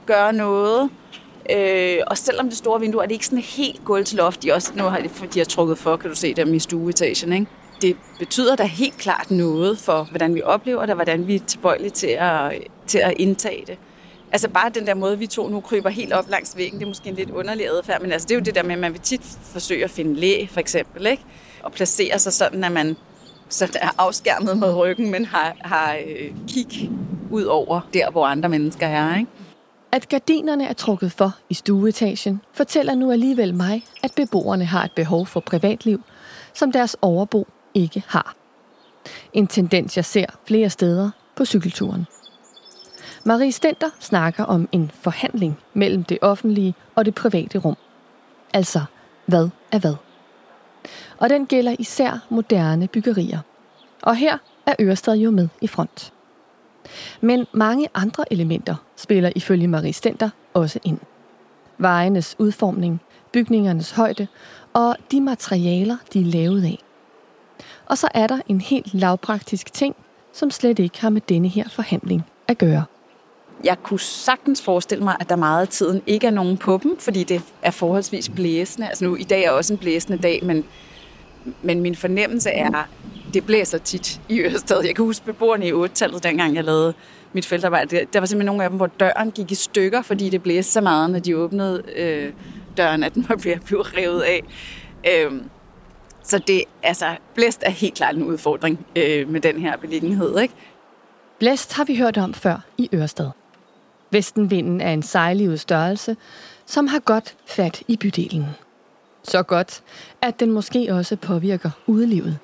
gør 0.06 0.30
noget, 0.30 0.90
Øh, 1.56 1.98
og 2.06 2.18
selvom 2.18 2.48
det 2.48 2.58
store 2.58 2.80
vindue 2.80 3.02
er 3.02 3.06
det 3.06 3.12
ikke 3.12 3.26
sådan 3.26 3.38
helt 3.38 3.84
gulv 3.84 4.04
til 4.04 4.16
loft, 4.16 4.42
de, 4.42 4.52
også, 4.52 4.72
nu 4.76 4.82
har 4.82 4.98
de, 4.98 5.08
de 5.34 5.38
har 5.38 5.44
trukket 5.44 5.78
for, 5.78 5.96
kan 5.96 6.10
du 6.10 6.16
se 6.16 6.34
dem 6.34 6.54
i 6.54 6.58
stueetagen, 6.58 7.32
ikke? 7.32 7.46
Det 7.82 7.96
betyder 8.18 8.56
da 8.56 8.64
helt 8.64 8.96
klart 8.98 9.30
noget 9.30 9.78
for, 9.78 10.02
hvordan 10.10 10.34
vi 10.34 10.42
oplever 10.42 10.80
det, 10.80 10.90
og 10.90 10.94
hvordan 10.94 11.26
vi 11.26 11.34
er 11.34 11.40
tilbøjelige 11.46 11.90
til 11.90 12.06
at, 12.06 12.52
til 12.86 12.98
at 12.98 13.14
indtage 13.16 13.64
det. 13.66 13.78
Altså 14.32 14.48
bare 14.48 14.70
den 14.70 14.86
der 14.86 14.94
måde, 14.94 15.18
vi 15.18 15.26
to 15.26 15.48
nu 15.48 15.60
kryber 15.60 15.90
helt 15.90 16.12
op 16.12 16.28
langs 16.28 16.56
væggen, 16.56 16.78
det 16.78 16.84
er 16.84 16.88
måske 16.88 17.08
en 17.08 17.14
lidt 17.14 17.30
underlig 17.30 17.68
adfærd, 17.68 18.02
men 18.02 18.12
altså 18.12 18.28
det 18.28 18.34
er 18.34 18.38
jo 18.38 18.44
det 18.44 18.54
der 18.54 18.62
med, 18.62 18.72
at 18.72 18.78
man 18.78 18.92
vil 18.92 19.00
tit 19.00 19.38
forsøge 19.42 19.84
at 19.84 19.90
finde 19.90 20.14
læ, 20.14 20.46
for 20.50 20.60
eksempel, 20.60 21.06
ikke? 21.06 21.22
og 21.62 21.72
placere 21.72 22.18
sig 22.18 22.32
sådan, 22.32 22.64
at 22.64 22.72
man 22.72 22.96
så 23.48 23.78
er 23.80 23.90
afskærmet 23.98 24.58
mod 24.58 24.74
ryggen, 24.74 25.10
men 25.10 25.24
har, 25.24 25.56
har 25.60 25.96
øh, 26.06 26.30
kig 26.48 26.90
ud 27.30 27.42
over 27.42 27.80
der, 27.94 28.10
hvor 28.10 28.26
andre 28.26 28.48
mennesker 28.48 28.86
er. 28.86 29.18
Ikke? 29.18 29.30
At 29.92 30.08
gardinerne 30.08 30.66
er 30.66 30.72
trukket 30.72 31.12
for 31.12 31.32
i 31.50 31.54
stueetagen, 31.54 32.40
fortæller 32.52 32.94
nu 32.94 33.10
alligevel 33.10 33.54
mig, 33.54 33.84
at 34.02 34.12
beboerne 34.16 34.64
har 34.64 34.84
et 34.84 34.92
behov 34.92 35.26
for 35.26 35.40
privatliv, 35.40 36.02
som 36.54 36.72
deres 36.72 36.96
overbo 37.02 37.46
ikke 37.78 38.04
har. 38.06 38.34
En 39.32 39.46
tendens, 39.46 39.96
jeg 39.96 40.04
ser 40.04 40.26
flere 40.46 40.70
steder 40.70 41.10
på 41.36 41.44
cykelturen. 41.44 42.06
Marie 43.24 43.52
Stenter 43.52 43.90
snakker 44.00 44.44
om 44.44 44.68
en 44.72 44.90
forhandling 44.94 45.58
mellem 45.74 46.04
det 46.04 46.18
offentlige 46.22 46.74
og 46.94 47.04
det 47.04 47.14
private 47.14 47.58
rum. 47.58 47.76
Altså, 48.54 48.80
hvad 49.26 49.48
er 49.72 49.78
hvad? 49.78 49.94
Og 51.18 51.30
den 51.30 51.46
gælder 51.46 51.76
især 51.78 52.26
moderne 52.28 52.88
byggerier. 52.88 53.38
Og 54.02 54.16
her 54.16 54.38
er 54.66 54.74
Ørestad 54.80 55.16
jo 55.16 55.30
med 55.30 55.48
i 55.60 55.66
front. 55.66 56.12
Men 57.20 57.46
mange 57.52 57.88
andre 57.94 58.32
elementer 58.32 58.74
spiller 58.96 59.32
ifølge 59.36 59.68
Marie 59.68 59.92
Stenter 59.92 60.30
også 60.54 60.78
ind. 60.84 60.98
Vejenes 61.78 62.36
udformning, 62.38 63.00
bygningernes 63.32 63.90
højde 63.90 64.26
og 64.72 64.96
de 65.10 65.20
materialer, 65.20 65.96
de 66.12 66.20
er 66.20 66.24
lavet 66.24 66.64
af. 66.64 66.78
Og 67.88 67.98
så 67.98 68.09
er 68.14 68.27
der 68.27 68.38
en 68.48 68.61
helt 68.61 68.94
lavpraktisk 68.94 69.72
ting, 69.72 69.96
som 70.33 70.51
slet 70.51 70.79
ikke 70.79 71.01
har 71.01 71.11
med 71.11 71.20
denne 71.29 71.48
her 71.48 71.68
forhandling 71.68 72.22
at 72.48 72.59
gøre. 72.59 72.85
Jeg 73.64 73.77
kunne 73.83 74.01
sagtens 74.01 74.62
forestille 74.62 75.05
mig, 75.05 75.16
at 75.20 75.29
der 75.29 75.37
meget 75.37 75.61
af 75.61 75.68
tiden 75.68 76.03
ikke 76.07 76.27
er 76.27 76.31
nogen 76.31 76.57
på 76.57 76.81
dem, 76.83 76.98
fordi 76.98 77.24
det 77.24 77.42
er 77.62 77.70
forholdsvis 77.70 78.29
blæsende. 78.29 78.88
Altså 78.88 79.05
nu, 79.05 79.16
i 79.16 79.22
dag 79.22 79.44
er 79.44 79.51
også 79.51 79.72
en 79.72 79.79
blæsende 79.79 80.18
dag, 80.18 80.40
men, 80.42 80.64
men 81.62 81.81
min 81.81 81.96
fornemmelse 81.96 82.51
er, 82.51 82.88
det 83.35 83.46
blæser 83.46 83.79
tit 83.79 84.20
i 84.29 84.40
Ørestad. 84.40 84.85
Jeg 84.85 84.94
kan 84.94 85.05
huske 85.05 85.24
beboerne 85.24 85.66
i 85.66 85.72
8-tallet, 85.72 86.22
dengang 86.22 86.55
jeg 86.55 86.64
lavede 86.64 86.94
mit 87.33 87.46
feltarbejde. 87.46 88.07
Der 88.12 88.20
var 88.20 88.27
simpelthen 88.27 88.46
nogle 88.46 88.64
af 88.64 88.70
dem, 88.70 88.77
hvor 88.77 88.87
døren 88.87 89.31
gik 89.31 89.53
i 89.53 89.55
stykker, 89.55 90.03
fordi 90.03 90.29
det 90.29 90.42
blæste 90.42 90.72
så 90.72 90.81
meget, 90.81 91.11
når 91.11 91.18
de 91.18 91.37
åbnede 91.37 91.83
øh, 91.96 92.33
døren, 92.77 93.03
at 93.03 93.14
den 93.14 93.27
var 93.29 93.37
ved 93.37 93.53
at 93.53 93.64
blive 93.64 93.83
revet 93.83 94.20
af. 94.20 94.42
Øh, 95.07 95.33
så 96.28 96.38
det, 96.38 96.64
altså, 96.82 97.16
blæst 97.34 97.62
er 97.62 97.70
helt 97.70 97.94
klart 97.94 98.16
en 98.16 98.22
udfordring 98.22 98.86
øh, 98.96 99.28
med 99.28 99.40
den 99.40 99.60
her 99.60 99.76
beliggenhed, 99.76 100.38
ikke? 100.38 100.54
Blæst 101.38 101.72
har 101.72 101.84
vi 101.84 101.96
hørt 101.96 102.18
om 102.18 102.34
før 102.34 102.64
i 102.78 102.88
Ørsted. 102.94 103.30
Vestenvinden 104.10 104.80
er 104.80 104.92
en 104.92 105.02
sejlivet 105.02 105.60
størrelse, 105.60 106.16
som 106.66 106.86
har 106.86 106.98
godt 106.98 107.36
fat 107.46 107.82
i 107.88 107.96
bydelen. 107.96 108.46
Så 109.22 109.42
godt, 109.42 109.82
at 110.22 110.40
den 110.40 110.50
måske 110.50 110.94
også 110.94 111.16
påvirker 111.16 111.70
udelivet. 111.86 112.38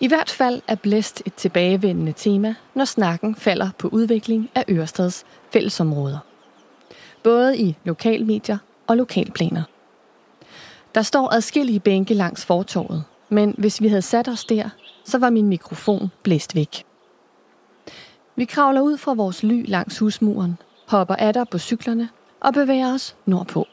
I 0.00 0.08
hvert 0.08 0.30
fald 0.30 0.62
er 0.68 0.74
blæst 0.74 1.22
et 1.26 1.34
tilbagevendende 1.34 2.12
tema, 2.12 2.54
når 2.74 2.84
snakken 2.84 3.34
falder 3.34 3.70
på 3.78 3.88
udvikling 3.88 4.50
af 4.54 4.64
Ørestads 4.68 5.24
fællesområder. 5.52 6.18
Både 7.22 7.58
i 7.58 7.76
lokalmedier 7.84 8.58
og 8.86 8.96
lokalplaner. 8.96 9.62
Der 10.96 11.02
står 11.02 11.34
adskillige 11.34 11.80
bænke 11.80 12.14
langs 12.14 12.44
fortorvet, 12.44 13.04
men 13.28 13.54
hvis 13.58 13.82
vi 13.82 13.88
havde 13.88 14.02
sat 14.02 14.28
os 14.28 14.44
der, 14.44 14.68
så 15.04 15.18
var 15.18 15.30
min 15.30 15.48
mikrofon 15.48 16.10
blæst 16.22 16.54
væk. 16.54 16.84
Vi 18.36 18.44
kravler 18.44 18.80
ud 18.80 18.96
fra 18.96 19.14
vores 19.14 19.42
ly 19.42 19.64
langs 19.68 19.98
husmuren, 19.98 20.58
hopper 20.88 21.16
af 21.16 21.48
på 21.50 21.58
cyklerne 21.58 22.08
og 22.40 22.54
bevæger 22.54 22.94
os 22.94 23.16
nordpå. 23.26 23.66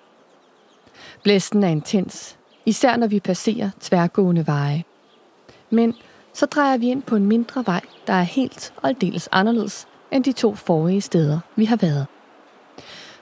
Blæsten 1.23 1.63
er 1.63 1.67
intens, 1.67 2.37
især 2.65 2.97
når 2.97 3.07
vi 3.07 3.19
passerer 3.19 3.69
tværgående 3.79 4.47
veje. 4.47 4.83
Men 5.69 5.93
så 6.33 6.45
drejer 6.45 6.77
vi 6.77 6.87
ind 6.87 7.03
på 7.03 7.15
en 7.15 7.25
mindre 7.25 7.63
vej, 7.65 7.81
der 8.07 8.13
er 8.13 8.23
helt 8.23 8.73
og 8.77 8.89
aldeles 8.89 9.29
anderledes 9.31 9.87
end 10.11 10.23
de 10.23 10.31
to 10.31 10.55
forrige 10.55 11.01
steder, 11.01 11.39
vi 11.55 11.65
har 11.65 11.75
været. 11.75 12.05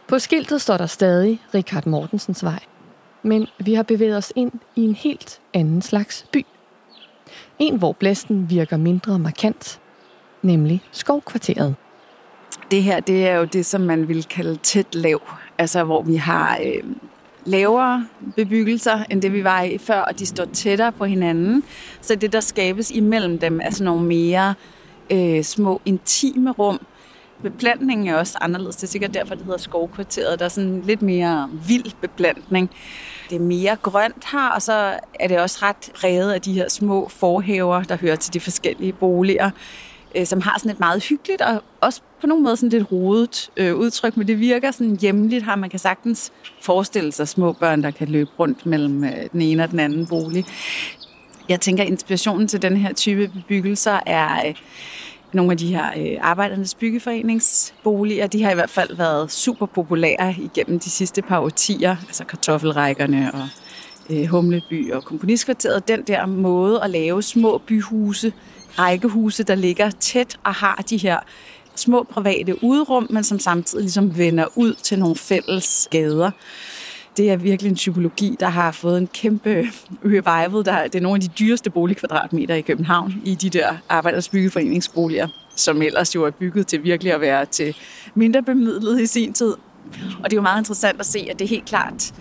På 0.07 0.19
skiltet 0.19 0.61
står 0.61 0.77
der 0.77 0.85
stadig 0.85 1.41
Richard 1.53 1.85
Mortensens 1.85 2.43
vej, 2.43 2.59
men 3.23 3.47
vi 3.59 3.73
har 3.73 3.83
bevæget 3.83 4.17
os 4.17 4.33
ind 4.35 4.51
i 4.75 4.81
en 4.81 4.95
helt 4.95 5.39
anden 5.53 5.81
slags 5.81 6.25
by. 6.31 6.45
En, 7.59 7.75
hvor 7.75 7.91
blæsten 7.91 8.49
virker 8.49 8.77
mindre 8.77 9.19
markant, 9.19 9.79
nemlig 10.41 10.81
skovkvarteret. 10.91 11.75
Det 12.71 12.83
her, 12.83 12.99
det 12.99 13.27
er 13.27 13.35
jo 13.35 13.43
det, 13.43 13.65
som 13.65 13.81
man 13.81 14.07
vil 14.07 14.23
kalde 14.23 14.55
tæt 14.55 14.95
lav. 14.95 15.21
Altså, 15.57 15.83
hvor 15.83 16.01
vi 16.01 16.15
har 16.15 16.59
øh, 16.63 16.83
lavere 17.45 18.07
bebyggelser, 18.35 19.03
end 19.09 19.21
det 19.21 19.33
vi 19.33 19.43
var 19.43 19.61
i 19.61 19.77
før, 19.77 19.99
og 19.99 20.19
de 20.19 20.25
står 20.25 20.45
tættere 20.45 20.91
på 20.91 21.05
hinanden. 21.05 21.63
Så 22.01 22.15
det, 22.15 22.33
der 22.33 22.39
skabes 22.39 22.91
imellem 22.91 23.39
dem, 23.39 23.61
er 23.63 23.69
sådan 23.69 23.85
nogle 23.85 24.05
mere 24.07 24.53
øh, 25.11 25.43
små, 25.43 25.81
intime 25.85 26.51
rum. 26.51 26.79
Beplantningen 27.43 28.07
er 28.07 28.15
også 28.15 28.37
anderledes. 28.41 28.75
Det 28.75 28.83
er 28.83 28.87
sikkert 28.87 29.13
derfor, 29.13 29.35
det 29.35 29.43
hedder 29.45 29.59
skovkvarteret. 29.59 30.39
Der 30.39 30.45
er 30.45 30.49
sådan 30.49 30.81
lidt 30.81 31.01
mere 31.01 31.49
vild 31.67 31.91
beplantning. 32.01 32.69
Det 33.29 33.35
er 33.35 33.39
mere 33.39 33.75
grønt 33.75 34.25
her, 34.31 34.49
og 34.49 34.61
så 34.61 34.99
er 35.19 35.27
det 35.27 35.39
også 35.39 35.59
ret 35.61 35.91
præget 35.95 36.33
af 36.33 36.41
de 36.41 36.53
her 36.53 36.69
små 36.69 37.09
forhaver, 37.09 37.83
der 37.83 37.97
hører 37.97 38.15
til 38.15 38.33
de 38.33 38.39
forskellige 38.39 38.93
boliger 38.93 39.49
øh, 40.15 40.25
som 40.25 40.41
har 40.41 40.57
sådan 40.57 40.71
et 40.71 40.79
meget 40.79 41.03
hyggeligt 41.03 41.41
og 41.41 41.63
også 41.81 42.01
på 42.21 42.27
nogle 42.27 42.43
måder 42.43 42.55
sådan 42.55 42.69
lidt 42.69 42.91
rodet 42.91 43.49
øh, 43.57 43.75
udtryk, 43.75 44.17
men 44.17 44.27
det 44.27 44.39
virker 44.39 44.71
sådan 44.71 44.97
hjemligt 45.01 45.45
her. 45.45 45.55
Man 45.55 45.69
kan 45.69 45.79
sagtens 45.79 46.31
forestille 46.61 47.11
sig 47.11 47.27
små 47.27 47.53
børn, 47.53 47.83
der 47.83 47.91
kan 47.91 48.07
løbe 48.07 48.29
rundt 48.39 48.65
mellem 48.65 49.03
øh, 49.03 49.29
den 49.31 49.41
ene 49.41 49.63
og 49.63 49.71
den 49.71 49.79
anden 49.79 50.07
bolig. 50.07 50.45
Jeg 51.49 51.61
tænker, 51.61 51.83
at 51.83 51.89
inspirationen 51.89 52.47
til 52.47 52.61
den 52.61 52.77
her 52.77 52.93
type 52.93 53.27
bebyggelser 53.27 53.99
er 54.05 54.47
øh, 54.47 54.55
nogle 55.33 55.51
af 55.51 55.57
de 55.57 55.67
her 55.67 55.85
øh, 55.97 56.17
arbejdernes 56.21 56.75
byggeforeningsboliger. 56.75 58.27
De 58.27 58.43
har 58.43 58.51
i 58.51 58.53
hvert 58.53 58.69
fald 58.69 58.95
været 58.95 59.31
super 59.31 59.65
populære 59.65 60.35
igennem 60.37 60.79
de 60.79 60.89
sidste 60.89 61.21
par 61.21 61.39
årtier, 61.39 61.95
altså 62.07 62.23
kartoffelrækkerne 62.25 63.31
og 63.33 63.47
øh, 64.09 64.25
Humleby 64.25 64.91
og 64.91 65.03
Komponistkvarteret. 65.03 65.87
Den 65.87 66.01
der 66.01 66.25
måde 66.25 66.83
at 66.83 66.89
lave 66.89 67.23
små 67.23 67.57
byhuse 67.57 68.33
rækkehuse, 68.79 69.43
der 69.43 69.55
ligger 69.55 69.89
tæt 69.89 70.39
og 70.43 70.53
har 70.53 70.83
de 70.89 70.97
her 70.97 71.19
små 71.75 72.03
private 72.03 72.63
udrum, 72.63 73.07
men 73.09 73.23
som 73.23 73.39
samtidig 73.39 73.83
ligesom 73.83 74.17
vender 74.17 74.45
ud 74.55 74.73
til 74.73 74.99
nogle 74.99 75.15
fælles 75.15 75.87
gader. 75.91 76.31
Det 77.17 77.31
er 77.31 77.35
virkelig 77.35 77.69
en 77.69 77.75
psykologi, 77.75 78.37
der 78.39 78.47
har 78.47 78.71
fået 78.71 78.97
en 78.97 79.07
kæmpe 79.07 79.49
revival. 80.05 80.65
Der, 80.65 80.83
det 80.83 80.95
er 80.95 81.01
nogle 81.01 81.15
af 81.15 81.21
de 81.21 81.27
dyreste 81.27 81.69
boligkvadratmeter 81.69 82.55
i 82.55 82.61
København 82.61 83.13
i 83.25 83.35
de 83.35 83.49
der 83.49 83.73
arbejders 83.89 84.29
byggeforeningsboliger, 84.29 85.27
som 85.55 85.81
ellers 85.81 86.15
jo 86.15 86.23
er 86.23 86.31
bygget 86.31 86.67
til 86.67 86.83
virkelig 86.83 87.13
at 87.13 87.21
være 87.21 87.45
til 87.45 87.75
mindre 88.15 88.43
bemidlet 88.43 89.01
i 89.01 89.05
sin 89.05 89.33
tid. 89.33 89.53
Og 90.23 90.23
det 90.23 90.33
er 90.33 90.37
jo 90.37 90.41
meget 90.41 90.61
interessant 90.61 90.99
at 90.99 91.05
se, 91.05 91.27
at 91.31 91.39
det 91.39 91.47
helt 91.47 91.65
klart 91.65 92.13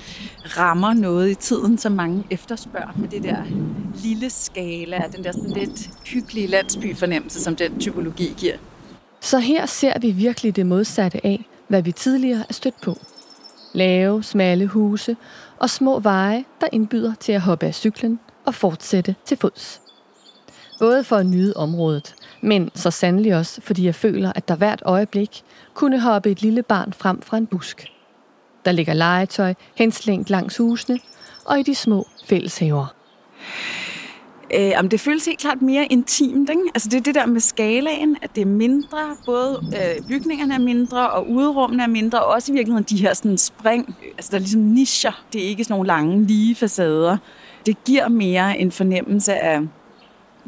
rammer 0.57 0.95
noget 0.95 1.31
i 1.31 1.35
tiden, 1.35 1.79
som 1.79 1.93
mange 1.93 2.25
efterspørger 2.31 2.93
med 2.97 3.09
det 3.09 3.23
der 3.23 3.37
lille 4.03 4.31
skala, 4.31 5.03
den 5.17 5.25
der 5.25 5.33
sådan 5.33 5.51
lidt 5.51 5.91
hyggelige 6.07 6.47
landsbyfornemmelse, 6.47 7.41
som 7.41 7.57
den 7.57 7.81
typologi 7.81 8.35
giver. 8.37 8.57
Så 9.21 9.39
her 9.39 9.67
ser 9.67 9.99
vi 9.99 10.11
virkelig 10.11 10.57
det 10.57 10.67
modsatte 10.67 11.27
af, 11.27 11.45
hvad 11.69 11.83
vi 11.83 11.93
tidligere 11.93 12.45
er 12.49 12.53
stødt 12.53 12.81
på. 12.83 12.99
Lave, 13.73 14.23
smalle 14.23 14.67
huse 14.67 15.17
og 15.59 15.71
små 15.71 15.99
veje, 15.99 16.45
der 16.61 16.67
indbyder 16.73 17.15
til 17.21 17.33
at 17.33 17.41
hoppe 17.41 17.67
af 17.67 17.75
cyklen 17.75 18.21
og 18.47 18.55
fortsætte 18.55 19.15
til 19.25 19.37
fods. 19.37 19.81
Både 20.79 21.05
for 21.05 21.17
at 21.17 21.27
nyde 21.27 21.53
området, 21.57 22.15
men 22.41 22.71
så 22.75 22.91
sandelig 22.91 23.37
også, 23.37 23.61
fordi 23.61 23.85
jeg 23.85 23.95
føler, 23.95 24.33
at 24.35 24.49
der 24.49 24.57
hvert 24.57 24.83
øjeblik 24.85 25.43
kunne 25.75 26.01
hoppe 26.01 26.31
et 26.31 26.43
lille 26.43 26.63
barn 26.63 26.93
frem 26.93 27.23
fra 27.23 27.37
en 27.37 27.47
busk. 27.47 27.87
Der 28.65 28.73
ligger 28.73 28.95
legetøj 28.95 29.55
henslængt 29.75 30.31
langs 30.31 30.57
husene 30.57 30.99
og 31.45 31.61
i 31.61 31.63
de 31.63 31.75
små 31.75 32.07
fælleshaver. 32.25 32.95
Øh, 34.55 34.73
om 34.77 34.89
det 34.89 35.01
føles 35.01 35.27
helt 35.27 35.39
klart 35.39 35.63
mere 35.63 35.87
intimt. 35.87 36.51
Ikke? 36.51 36.63
Altså 36.75 36.89
det 36.89 36.97
er 36.97 37.01
det 37.01 37.15
der 37.15 37.27
med 37.27 37.41
skalaen, 37.41 38.17
at 38.23 38.31
det 38.35 38.41
er 38.41 38.47
mindre. 38.47 38.99
Både 39.27 39.61
øh, 39.65 40.09
bygningerne 40.09 40.55
er 40.55 40.59
mindre, 40.59 41.11
og 41.11 41.31
udrummene 41.31 41.83
er 41.83 41.89
mindre, 41.89 42.21
og 42.21 42.35
også 42.35 42.53
i 42.53 42.55
virkeligheden 42.55 42.87
de 42.91 42.97
her 42.97 43.15
sådan, 43.15 43.39
spring. 43.39 43.97
Altså 44.17 44.31
der 44.31 44.37
er 44.37 44.41
ligesom 44.41 44.61
nischer. 44.61 45.25
Det 45.33 45.45
er 45.45 45.49
ikke 45.49 45.65
sådan 45.65 45.75
nogle 45.75 45.87
lange, 45.87 46.27
lige 46.27 46.55
facader. 46.55 47.17
Det 47.67 47.85
giver 47.85 48.09
mere 48.09 48.59
en 48.59 48.73
fornemmelse 48.73 49.35
af 49.35 49.61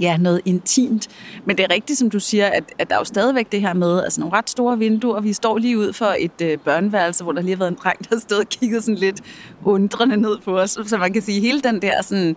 ja, 0.00 0.16
noget 0.16 0.40
intimt. 0.44 1.08
Men 1.44 1.56
det 1.56 1.64
er 1.64 1.74
rigtigt, 1.74 1.98
som 1.98 2.10
du 2.10 2.20
siger, 2.20 2.46
at, 2.46 2.64
at 2.78 2.88
der 2.88 2.94
er 2.94 2.98
jo 2.98 3.04
stadigvæk 3.04 3.52
det 3.52 3.60
her 3.60 3.74
med 3.74 4.02
altså 4.02 4.20
nogle 4.20 4.36
ret 4.36 4.50
store 4.50 4.78
vinduer. 4.78 5.20
Vi 5.20 5.32
står 5.32 5.58
lige 5.58 5.78
ud 5.78 5.92
for 5.92 6.14
et 6.18 6.42
øh, 6.42 6.58
børneværelse, 6.58 7.24
hvor 7.24 7.32
der 7.32 7.42
lige 7.42 7.54
har 7.54 7.58
været 7.58 7.70
en 7.70 7.78
dreng, 7.82 7.98
der 7.98 8.16
har 8.16 8.20
stået 8.20 8.40
og 8.40 8.48
kigget 8.48 8.84
sådan 8.84 8.98
lidt 8.98 9.20
undrende 9.64 10.16
ned 10.16 10.38
på 10.44 10.58
os. 10.58 10.78
Så 10.86 10.96
man 10.98 11.12
kan 11.12 11.22
sige, 11.22 11.40
hele 11.40 11.60
den 11.60 11.82
der 11.82 12.02
sådan, 12.02 12.36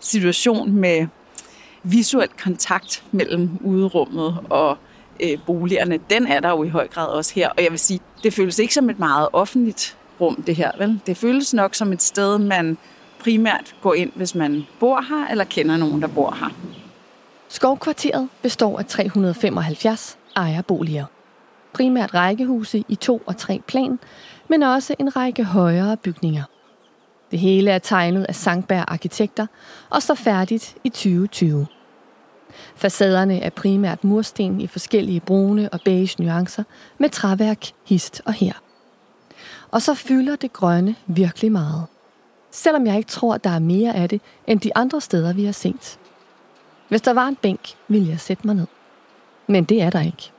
situation 0.00 0.72
med 0.72 1.06
visuel 1.82 2.28
kontakt 2.42 3.04
mellem 3.12 3.50
uderummet 3.60 4.38
og 4.50 4.78
øh, 5.20 5.38
boligerne, 5.46 5.98
den 6.10 6.26
er 6.26 6.40
der 6.40 6.48
jo 6.48 6.62
i 6.62 6.68
høj 6.68 6.88
grad 6.88 7.06
også 7.06 7.34
her. 7.34 7.48
Og 7.48 7.62
jeg 7.62 7.70
vil 7.70 7.78
sige, 7.78 8.00
det 8.22 8.34
føles 8.34 8.58
ikke 8.58 8.74
som 8.74 8.90
et 8.90 8.98
meget 8.98 9.28
offentligt 9.32 9.96
rum, 10.20 10.42
det 10.42 10.56
her. 10.56 10.70
Vel? 10.78 11.00
Det 11.06 11.16
føles 11.16 11.54
nok 11.54 11.74
som 11.74 11.92
et 11.92 12.02
sted, 12.02 12.38
man 12.38 12.78
primært 13.18 13.74
går 13.82 13.94
ind, 13.94 14.12
hvis 14.14 14.34
man 14.34 14.66
bor 14.80 15.00
her, 15.00 15.28
eller 15.30 15.44
kender 15.44 15.76
nogen, 15.76 16.02
der 16.02 16.08
bor 16.08 16.36
her. 16.40 16.48
Skovkvarteret 17.48 18.28
består 18.42 18.78
af 18.78 18.86
375 18.86 20.18
ejerboliger. 20.36 21.04
Primært 21.72 22.14
rækkehuse 22.14 22.84
i 22.88 22.94
to 22.94 23.22
og 23.26 23.36
tre 23.36 23.60
plan, 23.66 23.98
men 24.48 24.62
også 24.62 24.94
en 24.98 25.16
række 25.16 25.44
højere 25.44 25.96
bygninger. 25.96 26.42
Det 27.30 27.38
hele 27.38 27.70
er 27.70 27.78
tegnet 27.78 28.24
af 28.24 28.34
Sankberg 28.34 28.84
Arkitekter 28.88 29.46
og 29.90 30.02
står 30.02 30.14
færdigt 30.14 30.76
i 30.84 30.88
2020. 30.88 31.66
Facaderne 32.76 33.40
er 33.40 33.50
primært 33.50 34.04
mursten 34.04 34.60
i 34.60 34.66
forskellige 34.66 35.20
brune 35.20 35.68
og 35.68 35.80
beige 35.84 36.22
nuancer 36.22 36.62
med 36.98 37.10
træværk 37.10 37.66
hist 37.84 38.22
og 38.24 38.32
her. 38.32 38.52
Og 39.70 39.82
så 39.82 39.94
fylder 39.94 40.36
det 40.36 40.52
grønne 40.52 40.94
virkelig 41.06 41.52
meget. 41.52 41.86
Selvom 42.50 42.86
jeg 42.86 42.96
ikke 42.96 43.10
tror, 43.10 43.34
at 43.34 43.44
der 43.44 43.50
er 43.50 43.58
mere 43.58 43.94
af 43.94 44.08
det, 44.08 44.20
end 44.46 44.60
de 44.60 44.76
andre 44.76 45.00
steder, 45.00 45.32
vi 45.32 45.44
har 45.44 45.52
set. 45.52 45.98
Hvis 46.88 47.02
der 47.02 47.12
var 47.12 47.28
en 47.28 47.36
bænk, 47.36 47.60
ville 47.88 48.08
jeg 48.08 48.20
sætte 48.20 48.46
mig 48.46 48.56
ned. 48.56 48.66
Men 49.46 49.64
det 49.64 49.82
er 49.82 49.90
der 49.90 50.00
ikke. 50.00 50.30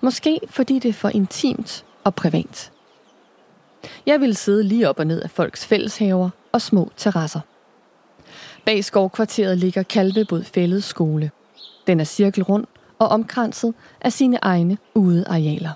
Måske 0.00 0.40
fordi 0.48 0.78
det 0.78 0.88
er 0.88 0.92
for 0.92 1.08
intimt 1.08 1.84
og 2.04 2.14
privat. 2.14 2.72
Jeg 4.06 4.20
ville 4.20 4.34
sidde 4.34 4.62
lige 4.62 4.88
op 4.88 4.98
og 4.98 5.06
ned 5.06 5.22
af 5.22 5.30
folks 5.30 5.66
fælleshaver 5.66 6.30
og 6.52 6.60
små 6.60 6.90
terrasser. 6.96 7.40
Bag 8.64 8.84
skovkvarteret 8.84 9.58
ligger 9.58 9.82
Kalvebod 9.82 10.44
Fællet 10.44 10.84
skole. 10.84 11.30
Den 11.86 12.00
er 12.00 12.04
cirkelrund 12.04 12.66
og 12.98 13.08
omkranset 13.08 13.74
af 14.00 14.12
sine 14.12 14.38
egne 14.42 14.78
udearealer. 14.94 15.70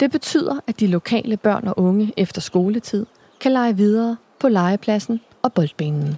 Det 0.00 0.10
betyder, 0.10 0.60
at 0.66 0.80
de 0.80 0.86
lokale 0.86 1.36
børn 1.36 1.68
og 1.68 1.78
unge 1.78 2.12
efter 2.16 2.40
skoletid 2.40 3.06
kan 3.40 3.52
lege 3.52 3.76
videre 3.76 4.16
på 4.40 4.48
legepladsen 4.48 5.20
og 5.42 5.52
boldbanen. 5.52 6.16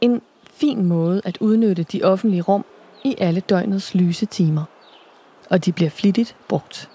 En 0.00 0.22
fin 0.50 0.84
måde 0.84 1.20
at 1.24 1.38
udnytte 1.40 1.82
de 1.82 2.02
offentlige 2.02 2.42
rum 2.42 2.64
i 3.04 3.14
alle 3.18 3.40
døgnets 3.40 3.94
lyse 3.94 4.26
timer. 4.26 4.64
Og 5.50 5.64
de 5.64 5.72
bliver 5.72 5.90
flittigt 5.90 6.36
brugt. 6.48 6.90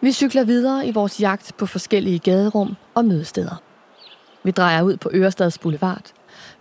Vi 0.00 0.12
cykler 0.12 0.44
videre 0.44 0.86
i 0.86 0.92
vores 0.92 1.20
jagt 1.20 1.52
på 1.58 1.66
forskellige 1.66 2.18
gaderum 2.18 2.76
og 2.94 3.04
mødesteder. 3.04 3.62
Vi 4.42 4.50
drejer 4.50 4.82
ud 4.82 4.96
på 4.96 5.10
Ørestads 5.14 5.58
Boulevard, 5.58 6.12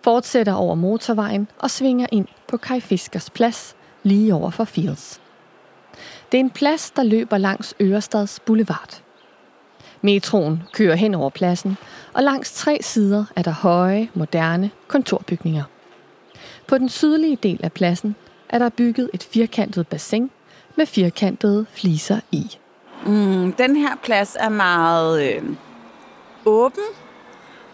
fortsætter 0.01 0.53
over 0.53 0.75
motorvejen 0.75 1.47
og 1.59 1.71
svinger 1.71 2.07
ind 2.11 2.27
på 2.47 2.57
Kai 2.57 2.79
Fiskers 2.79 3.29
plads 3.29 3.75
lige 4.03 4.33
over 4.33 4.49
for 4.49 4.63
Fields. 4.63 5.21
Det 6.31 6.37
er 6.37 6.39
en 6.39 6.49
plads, 6.49 6.91
der 6.91 7.03
løber 7.03 7.37
langs 7.37 7.75
Ørestads 7.81 8.39
Boulevard. 8.39 9.01
Metroen 10.01 10.63
kører 10.73 10.95
hen 10.95 11.15
over 11.15 11.29
pladsen, 11.29 11.77
og 12.13 12.23
langs 12.23 12.53
tre 12.53 12.77
sider 12.81 13.25
er 13.35 13.41
der 13.41 13.51
høje, 13.51 14.09
moderne 14.13 14.71
kontorbygninger. 14.87 15.63
På 16.67 16.77
den 16.77 16.89
sydlige 16.89 17.35
del 17.35 17.59
af 17.63 17.71
pladsen 17.71 18.15
er 18.49 18.59
der 18.59 18.69
bygget 18.69 19.09
et 19.13 19.23
firkantet 19.23 19.87
bassin 19.87 20.31
med 20.75 20.85
firkantede 20.85 21.65
fliser 21.69 22.19
i. 22.31 22.57
Mm, 23.05 23.53
den 23.53 23.75
her 23.75 23.95
plads 24.03 24.37
er 24.39 24.49
meget 24.49 25.33
øh, 25.33 25.43
åben 26.45 26.83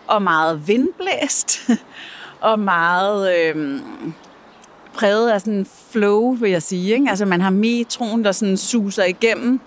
og 0.07 0.21
meget 0.21 0.67
vindblæst 0.67 1.69
og 2.41 2.59
meget 2.59 3.37
øh, 3.37 3.79
præget 4.93 5.29
af 5.29 5.41
sådan 5.41 5.67
flow, 5.91 6.31
vil 6.31 6.51
jeg 6.51 6.63
sige. 6.63 6.93
Ikke? 6.93 7.09
Altså 7.09 7.25
man 7.25 7.41
har 7.41 7.49
metroen, 7.49 8.23
der 8.25 8.31
sådan 8.31 8.57
suser 8.57 9.03
igennem. 9.03 9.59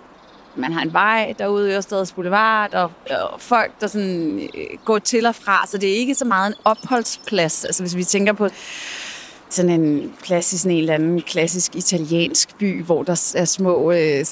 Man 0.56 0.72
har 0.72 0.82
en 0.82 0.92
vej 0.92 1.34
derude 1.38 1.70
i 1.70 1.74
Ørstedets 1.74 2.12
Boulevard, 2.12 2.74
og, 2.74 2.90
og 3.10 3.40
folk, 3.40 3.80
der 3.80 3.86
sådan 3.86 4.48
øh, 4.54 4.78
går 4.84 4.98
til 4.98 5.26
og 5.26 5.34
fra. 5.34 5.66
Så 5.66 5.78
det 5.78 5.90
er 5.90 5.96
ikke 5.96 6.14
så 6.14 6.24
meget 6.24 6.48
en 6.48 6.54
opholdsplads. 6.64 7.64
Altså 7.64 7.82
hvis 7.82 7.96
vi 7.96 8.04
tænker 8.04 8.32
på 8.32 8.48
sådan 9.48 9.80
en 9.80 10.14
plads 10.24 10.52
i 10.52 10.58
sådan 10.58 10.72
en 10.72 10.78
eller 10.78 10.94
anden 10.94 11.22
klassisk 11.22 11.76
italiensk 11.76 12.58
by, 12.58 12.84
hvor 12.84 13.02
der 13.02 13.32
er 13.36 13.44
små 13.44 13.92
øh, 13.92 14.24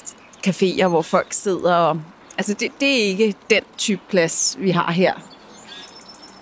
caféer, 0.47 0.87
hvor 0.87 1.01
folk 1.01 1.33
sidder. 1.33 1.73
Og, 1.75 2.01
altså 2.37 2.53
det, 2.53 2.71
det 2.79 2.89
er 2.89 3.03
ikke 3.03 3.33
den 3.49 3.63
type 3.77 4.01
plads, 4.09 4.57
vi 4.59 4.69
har 4.69 4.91
her. 4.91 5.13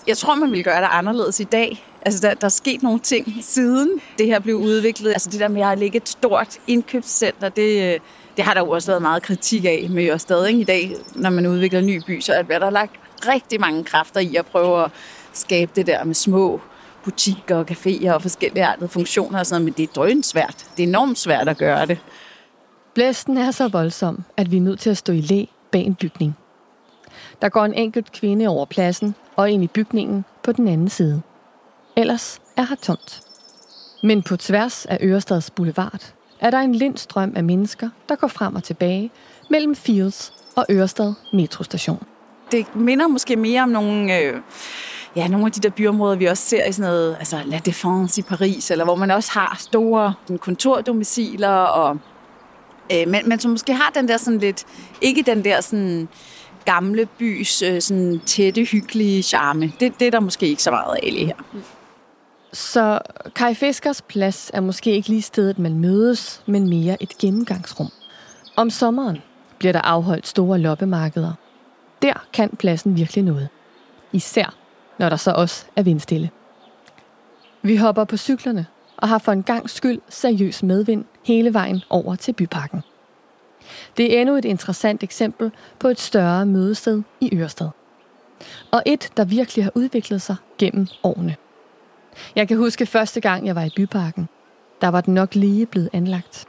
Jeg 0.08 0.18
tror, 0.18 0.36
man 0.36 0.52
ville 0.52 0.64
gøre 0.64 0.82
det 0.82 0.88
anderledes 0.92 1.40
i 1.40 1.44
dag. 1.44 1.86
Altså, 2.06 2.28
der, 2.28 2.34
der 2.34 2.46
er 2.46 2.50
sket 2.50 2.84
nogle 2.84 3.00
ting 3.00 3.38
siden 3.42 4.02
det 4.18 4.28
her 4.28 4.40
blev 4.40 4.56
udviklet. 4.56 5.12
Altså, 5.12 5.30
det 5.30 5.40
der 5.40 5.48
med 5.48 5.62
at 5.62 5.78
lægge 5.78 5.98
et 5.98 6.10
stort 6.10 6.58
indkøbscenter, 6.68 7.50
det, 7.50 8.02
det 8.38 8.46
har 8.46 8.54
der 8.54 8.62
jo 8.62 8.70
også 8.70 8.92
været 8.92 9.02
meget 9.02 9.24
kritik 9.24 9.66
af 9.66 9.88
men 9.90 10.06
jo 10.06 10.18
stadig 10.18 10.60
i 10.60 10.64
dag, 10.64 10.96
når 11.16 11.30
man 11.30 11.46
udvikler 11.46 11.80
en 11.80 11.86
ny 11.86 12.02
by. 12.08 12.22
Så 12.22 12.34
er 12.50 12.60
der 12.60 12.70
lagt 12.70 12.92
rigtig 13.28 13.60
mange 13.60 13.84
kræfter 13.84 14.20
i 14.20 14.36
at 14.36 14.46
prøve 14.46 14.84
at 14.84 14.92
skabe 15.34 15.72
det 15.76 15.88
der 15.88 16.04
med 16.04 16.16
små 16.16 16.62
butikker 17.04 17.56
og 17.56 17.66
caféer 17.72 18.12
og 18.12 18.22
forskellige 18.22 18.66
andre 18.66 18.88
funktioner 18.88 19.40
og 19.40 19.46
sådan 19.46 19.62
noget, 19.62 19.66
men 19.66 19.74
det 19.78 19.90
er 19.90 19.94
drønsvært. 19.94 20.66
Det 20.78 20.84
er 20.84 20.88
enormt 20.88 21.18
svært 21.18 21.50
at 21.50 21.58
gøre 21.58 21.86
det. 21.86 21.98
Blæsten 22.94 23.38
er 23.38 23.52
så 23.52 23.68
voldsom, 23.68 24.24
at 24.38 24.52
vi 24.52 24.58
er 24.58 24.62
nødt 24.62 24.80
til 24.80 24.90
at 24.90 24.98
stå 24.98 25.14
i 25.14 25.22
læ 25.22 25.46
bag 25.72 25.82
en 25.82 25.96
bygning. 25.96 26.38
Der 27.42 27.50
går 27.50 27.66
en 27.66 27.74
enkelt 27.74 28.12
kvinde 28.12 28.48
over 28.48 28.66
pladsen 28.66 29.16
og 29.36 29.52
ind 29.52 29.64
i 29.64 29.68
bygningen 29.68 30.26
på 30.44 30.52
den 30.52 30.68
anden 30.68 30.90
side. 30.90 31.22
Ellers 31.96 32.42
er 32.58 32.64
her 32.64 32.76
tomt. 32.76 33.22
Men 34.04 34.24
på 34.24 34.38
tværs 34.38 34.86
af 34.86 34.98
Ørestads 35.02 35.50
Boulevard 35.50 36.14
er 36.40 36.50
der 36.50 36.58
en 36.58 36.76
lindstrøm 36.76 37.34
af 37.36 37.44
mennesker, 37.44 37.90
der 38.10 38.16
går 38.16 38.28
frem 38.28 38.56
og 38.56 38.64
tilbage 38.64 39.12
mellem 39.50 39.76
Fields 39.76 40.34
og 40.56 40.66
Ørestad 40.72 41.14
metrostation. 41.34 42.04
Det 42.52 42.76
minder 42.76 43.08
måske 43.08 43.36
mere 43.36 43.62
om 43.64 43.70
nogle, 43.70 44.20
øh, 44.20 44.42
ja, 45.16 45.28
nogle 45.28 45.46
af 45.46 45.52
de 45.52 45.60
der 45.60 45.70
byområder, 45.70 46.16
vi 46.16 46.26
også 46.26 46.44
ser 46.44 46.66
i 46.66 46.72
sådan 46.72 46.92
noget, 46.92 47.16
altså 47.20 47.42
La 47.46 47.62
Défense 47.70 48.20
i 48.20 48.22
Paris, 48.22 48.72
eller 48.72 48.86
hvor 48.86 48.96
man 48.96 49.12
også 49.12 49.32
har 49.32 49.56
store 49.60 50.14
kontordomiciler 50.40 51.50
og 51.50 51.98
Øh, 52.92 53.08
men, 53.08 53.30
men 53.30 53.40
som 53.40 53.52
måske 53.52 53.74
har 53.74 53.92
den 53.96 54.08
der 54.08 54.18
sådan 54.18 54.40
lidt, 54.40 54.66
ikke 55.02 55.22
den 55.22 55.44
der 55.44 55.62
sådan 55.62 56.08
gamle 56.66 57.06
bys 57.06 57.62
øh, 57.62 57.82
sådan 57.82 58.22
tætte, 58.26 58.64
hyggelige 58.64 59.24
charme. 59.24 59.72
Det, 59.80 60.00
det 60.00 60.08
er 60.08 60.12
der 60.12 60.20
måske 60.20 60.48
ikke 60.48 60.64
så 60.64 60.72
meget 60.72 60.98
af 61.04 61.10
her. 61.12 61.36
Så 62.54 63.00
Kai 63.36 63.56
Fiskers 63.56 64.02
plads 64.02 64.52
er 64.54 64.62
måske 64.62 64.92
ikke 64.92 65.10
lige 65.10 65.22
stedet, 65.22 65.60
man 65.60 65.78
mødes, 65.78 66.44
men 66.46 66.70
mere 66.70 67.04
et 67.04 67.18
gennemgangsrum. 67.18 67.90
Om 68.56 68.70
sommeren 68.70 69.18
bliver 69.58 69.72
der 69.72 69.82
afholdt 69.82 70.28
store 70.28 70.60
loppemarkeder. 70.60 71.34
Der 72.02 72.14
kan 72.34 72.50
pladsen 72.50 72.98
virkelig 72.98 73.24
noget. 73.24 73.50
Især 74.12 74.56
når 74.98 75.10
der 75.10 75.16
så 75.16 75.32
også 75.32 75.66
er 75.76 75.84
vindstille. 75.84 76.30
Vi 77.62 77.76
hopper 77.76 78.04
på 78.04 78.18
cyklerne 78.18 78.66
og 79.04 79.10
har 79.10 79.18
for 79.18 79.32
en 79.32 79.44
gang 79.44 79.70
skyld 79.70 80.02
seriøs 80.10 80.64
medvind 80.64 81.06
hele 81.24 81.54
vejen 81.54 81.82
over 81.90 82.16
til 82.16 82.34
byparken. 82.34 82.82
Det 83.98 84.18
er 84.18 84.22
endnu 84.22 84.36
et 84.36 84.46
interessant 84.46 85.04
eksempel 85.04 85.52
på 85.80 85.88
et 85.88 86.00
større 86.00 86.46
mødested 86.46 87.02
i 87.22 87.38
Ørsted. 87.38 87.70
Og 88.72 88.84
et, 88.86 89.12
der 89.18 89.26
virkelig 89.26 89.66
har 89.66 89.72
udviklet 89.76 90.22
sig 90.22 90.36
gennem 90.58 90.88
årene. 91.04 91.36
Jeg 92.36 92.48
kan 92.48 92.58
huske 92.58 92.86
første 92.86 93.22
gang, 93.22 93.48
jeg 93.48 93.56
var 93.56 93.64
i 93.64 93.70
byparken. 93.76 94.30
Der 94.82 94.88
var 94.88 95.02
den 95.02 95.14
nok 95.14 95.36
lige 95.36 95.66
blevet 95.66 95.90
anlagt. 95.94 96.46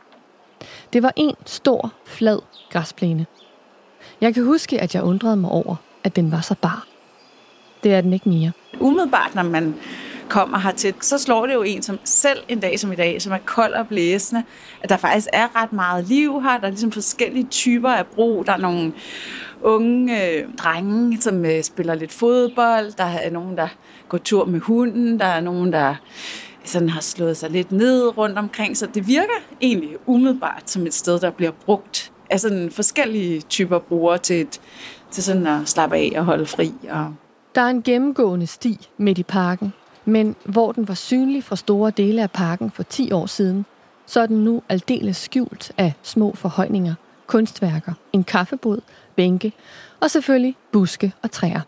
Det 0.93 1.03
var 1.03 1.13
en 1.17 1.35
stor, 1.47 1.93
flad 2.05 2.39
græsplæne. 2.71 3.27
Jeg 4.21 4.35
kan 4.35 4.45
huske, 4.45 4.81
at 4.81 4.95
jeg 4.95 5.03
undrede 5.03 5.37
mig 5.37 5.51
over, 5.51 5.77
at 6.05 6.17
den 6.17 6.33
var 6.33 6.41
så 6.41 6.55
bar. 6.55 6.87
Det 7.83 7.95
er 7.95 8.01
den 8.01 8.13
ikke 8.13 8.29
mere. 8.29 8.53
Umiddelbart, 8.81 9.35
når 9.35 9.43
man 9.43 9.75
kommer 10.29 10.59
hertil, 10.59 10.95
så 11.01 11.19
slår 11.19 11.47
det 11.47 11.55
jo 11.55 11.63
en 11.63 11.83
som 11.83 11.99
selv 12.05 12.39
en 12.49 12.61
dag 12.61 12.81
som 12.81 12.93
i 12.93 12.95
dag, 12.95 13.23
som 13.23 13.33
er 13.33 13.39
kold 13.45 13.73
og 13.73 13.89
blæsende, 13.89 14.43
at 14.83 14.89
der 14.89 14.97
faktisk 14.97 15.29
er 15.33 15.63
ret 15.63 15.73
meget 15.73 16.05
liv 16.05 16.43
her. 16.43 16.59
Der 16.59 16.67
er 16.67 16.71
ligesom 16.71 16.93
forskellige 16.93 17.47
typer 17.51 17.91
af 17.91 18.07
brug. 18.07 18.47
Der 18.47 18.53
er 18.53 18.57
nogle 18.57 18.93
unge 19.63 20.29
øh, 20.31 20.45
drenge, 20.59 21.21
som 21.21 21.45
øh, 21.45 21.63
spiller 21.63 21.95
lidt 21.95 22.13
fodbold. 22.13 22.97
Der 22.97 23.05
er 23.05 23.31
nogen, 23.31 23.57
der 23.57 23.69
går 24.09 24.19
tur 24.19 24.45
med 24.45 24.61
hunden. 24.61 25.21
Der 25.21 25.27
er 25.27 25.41
nogen, 25.41 25.73
der 25.73 25.95
sådan 26.65 26.89
har 26.89 27.01
slået 27.01 27.37
sig 27.37 27.51
lidt 27.51 27.73
ned 27.73 28.19
rundt 28.19 28.39
omkring. 28.39 28.77
Så 28.77 28.87
det 28.87 29.09
virker 29.09 29.35
egentlig 29.61 29.97
umiddelbart 30.07 30.71
som 30.71 30.87
et 30.87 30.95
sted, 30.95 31.21
der 31.21 31.31
bliver 31.31 31.53
brugt 31.65 32.13
af 32.31 32.41
sådan 32.41 32.71
forskellige 32.71 33.41
typer 33.41 33.79
brugere 33.79 34.19
til, 34.19 34.41
et, 34.41 34.61
til 35.11 35.23
sådan 35.23 35.47
at 35.47 35.69
slappe 35.69 35.97
af 35.97 36.13
og 36.17 36.25
holde 36.25 36.47
fri. 36.47 36.73
Og 36.91 37.15
der 37.55 37.61
er 37.61 37.69
en 37.69 37.83
gennemgående 37.83 38.47
sti 38.47 38.89
midt 38.99 39.19
i 39.19 39.23
parken, 39.23 39.73
men 40.05 40.37
hvor 40.45 40.73
den 40.73 40.89
var 40.89 40.95
synlig 40.95 41.45
fra 41.45 41.57
store 41.57 41.91
dele 41.91 42.23
af 42.23 42.31
parken 42.31 42.71
for 42.71 42.83
10 42.83 43.13
år 43.13 43.27
siden, 43.27 43.67
så 44.07 44.21
er 44.21 44.27
den 44.27 44.45
nu 44.45 44.63
aldeles 44.69 45.17
skjult 45.17 45.73
af 45.79 45.93
små 46.03 46.35
forhøjninger, 46.35 46.95
kunstværker, 47.27 47.93
en 48.13 48.25
kaffebod, 48.25 48.81
bænke 49.17 49.53
og 50.01 50.11
selvfølgelig 50.11 50.57
buske 50.73 51.13
og 51.23 51.31
træer. 51.31 51.61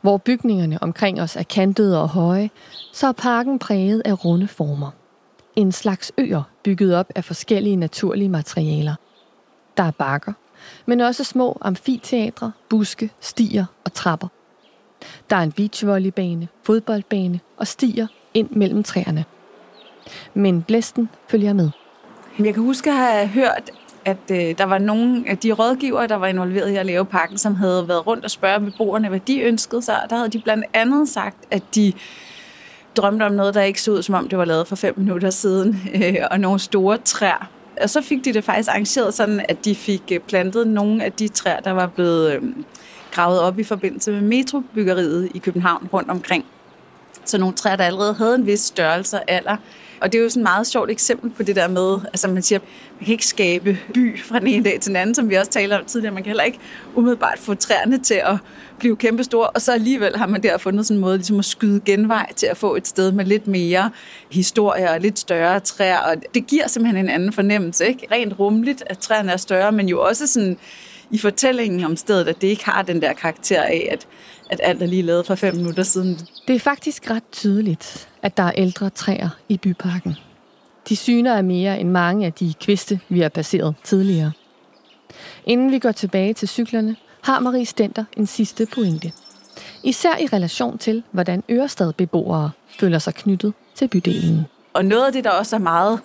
Hvor 0.00 0.18
bygningerne 0.18 0.82
omkring 0.82 1.20
os 1.20 1.36
er 1.36 1.42
kantede 1.42 2.02
og 2.02 2.08
høje, 2.08 2.50
så 2.92 3.06
er 3.06 3.12
parken 3.12 3.58
præget 3.58 4.02
af 4.04 4.24
runde 4.24 4.48
former. 4.48 4.90
En 5.56 5.72
slags 5.72 6.12
øer 6.18 6.42
bygget 6.64 6.94
op 6.94 7.12
af 7.14 7.24
forskellige 7.24 7.76
naturlige 7.76 8.28
materialer. 8.28 8.94
Der 9.76 9.82
er 9.82 9.90
bakker, 9.90 10.32
men 10.86 11.00
også 11.00 11.24
små 11.24 11.58
amfiteatre, 11.60 12.52
buske, 12.68 13.10
stier 13.20 13.64
og 13.84 13.92
trapper. 13.92 14.28
Der 15.30 15.36
er 15.36 15.40
en 15.40 15.52
beachvolleybane, 15.52 16.48
fodboldbane 16.62 17.40
og 17.56 17.66
stier 17.66 18.06
ind 18.34 18.50
mellem 18.50 18.82
træerne. 18.82 19.24
Men 20.34 20.62
blæsten 20.62 21.08
følger 21.28 21.52
med. 21.52 21.70
Jeg 22.38 22.54
kan 22.54 22.62
huske 22.62 22.90
at 22.90 22.96
have 22.96 23.26
hørt, 23.26 23.70
at 24.04 24.30
øh, 24.30 24.58
der 24.58 24.64
var 24.64 24.78
nogle 24.78 25.24
af 25.28 25.38
de 25.38 25.52
rådgivere, 25.52 26.06
der 26.06 26.14
var 26.14 26.26
involveret 26.26 26.70
i 26.70 26.76
at 26.76 26.86
lave 26.86 27.04
pakken, 27.04 27.38
som 27.38 27.54
havde 27.54 27.88
været 27.88 28.06
rundt 28.06 28.24
og 28.24 28.30
spørge 28.30 28.60
beboerne, 28.60 29.08
hvad 29.08 29.20
de 29.20 29.40
ønskede 29.40 29.82
sig. 29.82 30.00
Der 30.10 30.16
havde 30.16 30.28
de 30.28 30.40
blandt 30.40 30.64
andet 30.74 31.08
sagt, 31.08 31.36
at 31.50 31.62
de 31.74 31.92
drømte 32.96 33.22
om 33.22 33.32
noget, 33.32 33.54
der 33.54 33.62
ikke 33.62 33.82
så 33.82 33.90
ud, 33.90 34.02
som 34.02 34.14
om 34.14 34.28
det 34.28 34.38
var 34.38 34.44
lavet 34.44 34.66
for 34.66 34.76
fem 34.76 34.94
minutter 34.96 35.30
siden, 35.30 35.80
øh, 35.94 36.16
og 36.30 36.40
nogle 36.40 36.58
store 36.58 36.98
træer. 36.98 37.50
Og 37.82 37.90
så 37.90 38.02
fik 38.02 38.24
de 38.24 38.32
det 38.32 38.44
faktisk 38.44 38.68
arrangeret 38.68 39.14
sådan, 39.14 39.44
at 39.48 39.64
de 39.64 39.74
fik 39.74 40.02
øh, 40.12 40.20
plantet 40.20 40.66
nogle 40.66 41.04
af 41.04 41.12
de 41.12 41.28
træer, 41.28 41.60
der 41.60 41.70
var 41.70 41.86
blevet 41.86 42.32
øh, 42.32 42.42
gravet 43.18 43.40
op 43.40 43.58
i 43.58 43.64
forbindelse 43.64 44.12
med 44.12 44.20
metrobyggeriet 44.20 45.28
i 45.34 45.38
København 45.38 45.88
rundt 45.92 46.10
omkring. 46.10 46.44
Så 47.24 47.38
nogle 47.38 47.54
træer, 47.54 47.76
der 47.76 47.84
allerede 47.84 48.14
havde 48.14 48.34
en 48.34 48.46
vis 48.46 48.60
størrelse 48.60 49.16
og 49.16 49.24
alder, 49.28 49.56
og 50.00 50.12
det 50.12 50.18
er 50.18 50.22
jo 50.22 50.28
sådan 50.28 50.40
et 50.40 50.42
meget 50.42 50.66
sjovt 50.66 50.90
eksempel 50.90 51.30
på 51.30 51.42
det 51.42 51.56
der 51.56 51.68
med, 51.68 51.98
altså 52.04 52.28
man 52.28 52.42
siger, 52.42 52.58
man 52.98 53.04
kan 53.04 53.12
ikke 53.12 53.26
skabe 53.26 53.78
by 53.94 54.20
fra 54.20 54.38
den 54.38 54.46
ene 54.46 54.64
dag 54.64 54.80
til 54.80 54.88
den 54.88 54.96
anden, 54.96 55.14
som 55.14 55.30
vi 55.30 55.34
også 55.34 55.50
talte 55.50 55.78
om 55.78 55.84
tidligere. 55.84 56.14
Man 56.14 56.22
kan 56.22 56.30
heller 56.30 56.44
ikke 56.44 56.58
umiddelbart 56.94 57.38
få 57.38 57.54
træerne 57.54 57.98
til 57.98 58.14
at 58.24 58.36
blive 58.78 58.96
kæmpestore, 58.96 59.50
og 59.50 59.62
så 59.62 59.72
alligevel 59.72 60.16
har 60.16 60.26
man 60.26 60.42
der 60.42 60.58
fundet 60.58 60.86
sådan 60.86 60.96
en 60.96 61.00
måde 61.00 61.16
ligesom 61.16 61.38
at 61.38 61.44
skyde 61.44 61.80
genvej 61.84 62.32
til 62.36 62.46
at 62.46 62.56
få 62.56 62.76
et 62.76 62.86
sted 62.86 63.12
med 63.12 63.24
lidt 63.24 63.46
mere 63.46 63.90
historie 64.30 64.90
og 64.90 65.00
lidt 65.00 65.18
større 65.18 65.60
træer, 65.60 65.98
og 65.98 66.14
det 66.34 66.46
giver 66.46 66.68
simpelthen 66.68 67.04
en 67.04 67.10
anden 67.10 67.32
fornemmelse, 67.32 67.86
ikke? 67.86 68.06
Rent 68.12 68.38
rumligt, 68.38 68.82
at 68.86 68.98
træerne 68.98 69.32
er 69.32 69.36
større, 69.36 69.72
men 69.72 69.88
jo 69.88 70.02
også 70.02 70.26
sådan 70.26 70.58
i 71.10 71.18
fortællingen 71.18 71.84
om 71.84 71.96
stedet, 71.96 72.28
at 72.28 72.42
det 72.42 72.48
ikke 72.48 72.64
har 72.64 72.82
den 72.82 73.02
der 73.02 73.12
karakter 73.12 73.62
af, 73.62 73.88
at, 73.90 74.06
at 74.50 74.60
alt 74.62 74.82
er 74.82 74.86
lige 74.86 75.02
lavet 75.02 75.26
for 75.26 75.34
fem 75.34 75.56
minutter 75.56 75.82
siden. 75.82 76.18
Det 76.48 76.56
er 76.56 76.60
faktisk 76.60 77.10
ret 77.10 77.22
tydeligt, 77.32 78.08
at 78.22 78.36
der 78.36 78.42
er 78.42 78.52
ældre 78.56 78.90
træer 78.90 79.28
i 79.48 79.56
byparken. 79.56 80.16
De 80.88 80.96
syner 80.96 81.34
er 81.34 81.42
mere 81.42 81.80
end 81.80 81.90
mange 81.90 82.26
af 82.26 82.32
de 82.32 82.54
kviste, 82.60 83.00
vi 83.08 83.20
har 83.20 83.28
passeret 83.28 83.74
tidligere. 83.84 84.32
Inden 85.46 85.72
vi 85.72 85.78
går 85.78 85.92
tilbage 85.92 86.34
til 86.34 86.48
cyklerne, 86.48 86.96
har 87.22 87.40
Marie 87.40 87.66
Stenter 87.66 88.04
en 88.16 88.26
sidste 88.26 88.66
pointe. 88.66 89.12
Især 89.84 90.18
i 90.20 90.26
relation 90.26 90.78
til, 90.78 91.02
hvordan 91.12 91.42
Ørestad-beboere 91.50 92.50
føler 92.80 92.98
sig 92.98 93.14
knyttet 93.14 93.52
til 93.74 93.88
bydelen. 93.88 94.46
Og 94.72 94.84
noget 94.84 95.06
af 95.06 95.12
det, 95.12 95.24
der 95.24 95.30
også 95.30 95.56
er 95.56 95.60
meget 95.60 96.00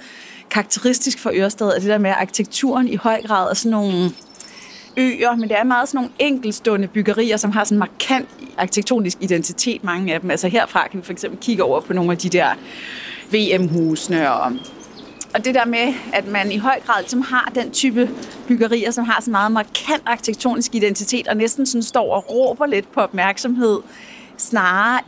karakteristisk 0.50 1.20
for 1.20 1.32
Ørestad, 1.34 1.68
er 1.68 1.80
det 1.80 1.90
der 1.90 1.98
med, 1.98 2.10
at 2.10 2.16
arkitekturen 2.20 2.88
i 2.88 2.96
høj 2.96 3.22
grad 3.22 3.50
er 3.50 3.54
sådan 3.54 3.72
nogle 3.72 4.12
øer, 4.98 5.36
men 5.36 5.50
det 5.50 5.58
er 5.58 5.64
meget 5.64 5.90
sådan 5.90 5.98
nogle 5.98 6.12
enkelstående 6.20 6.88
byggerier, 6.88 7.38
som 7.38 7.52
har 7.52 7.64
sådan 7.64 7.76
en 7.76 7.80
markant 7.80 8.30
arkitektonisk 8.58 9.18
identitet, 9.22 9.84
mange 9.84 10.14
af 10.14 10.22
dem. 10.22 10.32
Altså 10.32 10.48
herfra 10.48 10.88
kan 10.88 11.00
vi 11.00 11.06
for 11.06 11.12
eksempel 11.12 11.40
kigge 11.40 11.64
over 11.64 11.82
på 11.82 11.94
nogle 11.94 12.12
af 12.12 12.18
de 12.18 12.30
der 12.30 12.48
VM-husene 13.32 14.34
og 14.34 14.52
og 15.34 15.46
det 15.46 15.56
der 15.56 15.66
med, 15.66 15.94
at 16.14 16.28
man 16.28 16.52
i 16.52 16.58
høj 16.58 16.80
grad 16.86 17.04
som 17.08 17.22
har 17.22 17.52
den 17.56 17.72
type 17.72 18.10
byggerier, 18.48 18.92
som 18.92 19.06
har 19.06 19.22
så 19.22 19.32
meget 19.32 19.52
markant 19.52 20.04
arkitektonisk 20.06 20.76
identitet, 20.76 21.28
og 21.28 21.38
næsten 21.38 21.66
sådan 21.66 21.84
står 21.84 22.16
og 22.16 22.32
råber 22.32 22.66
lidt 22.66 22.92
på 22.92 23.00
opmærksomhed, 23.00 23.80
snarere 24.38 25.00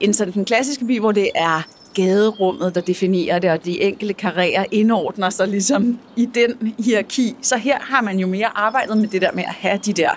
end 0.00 0.14
sådan 0.14 0.34
den 0.34 0.44
klassiske 0.44 0.84
by, 0.84 1.00
hvor 1.00 1.12
det 1.12 1.30
er 1.34 1.62
gaderummet, 1.94 2.74
der 2.74 2.80
definerer 2.80 3.38
det, 3.38 3.50
og 3.50 3.64
de 3.64 3.82
enkelte 3.82 4.14
karrierer 4.14 4.64
indordner 4.70 5.30
sig 5.30 5.48
ligesom 5.48 5.98
i 6.16 6.28
den 6.34 6.74
hierarki. 6.78 7.36
Så 7.42 7.56
her 7.56 7.78
har 7.80 8.02
man 8.02 8.18
jo 8.18 8.26
mere 8.26 8.58
arbejdet 8.58 8.96
med 8.96 9.08
det 9.08 9.22
der 9.22 9.32
med 9.32 9.42
at 9.42 9.54
have 9.54 9.78
de 9.84 9.92
der 9.92 10.10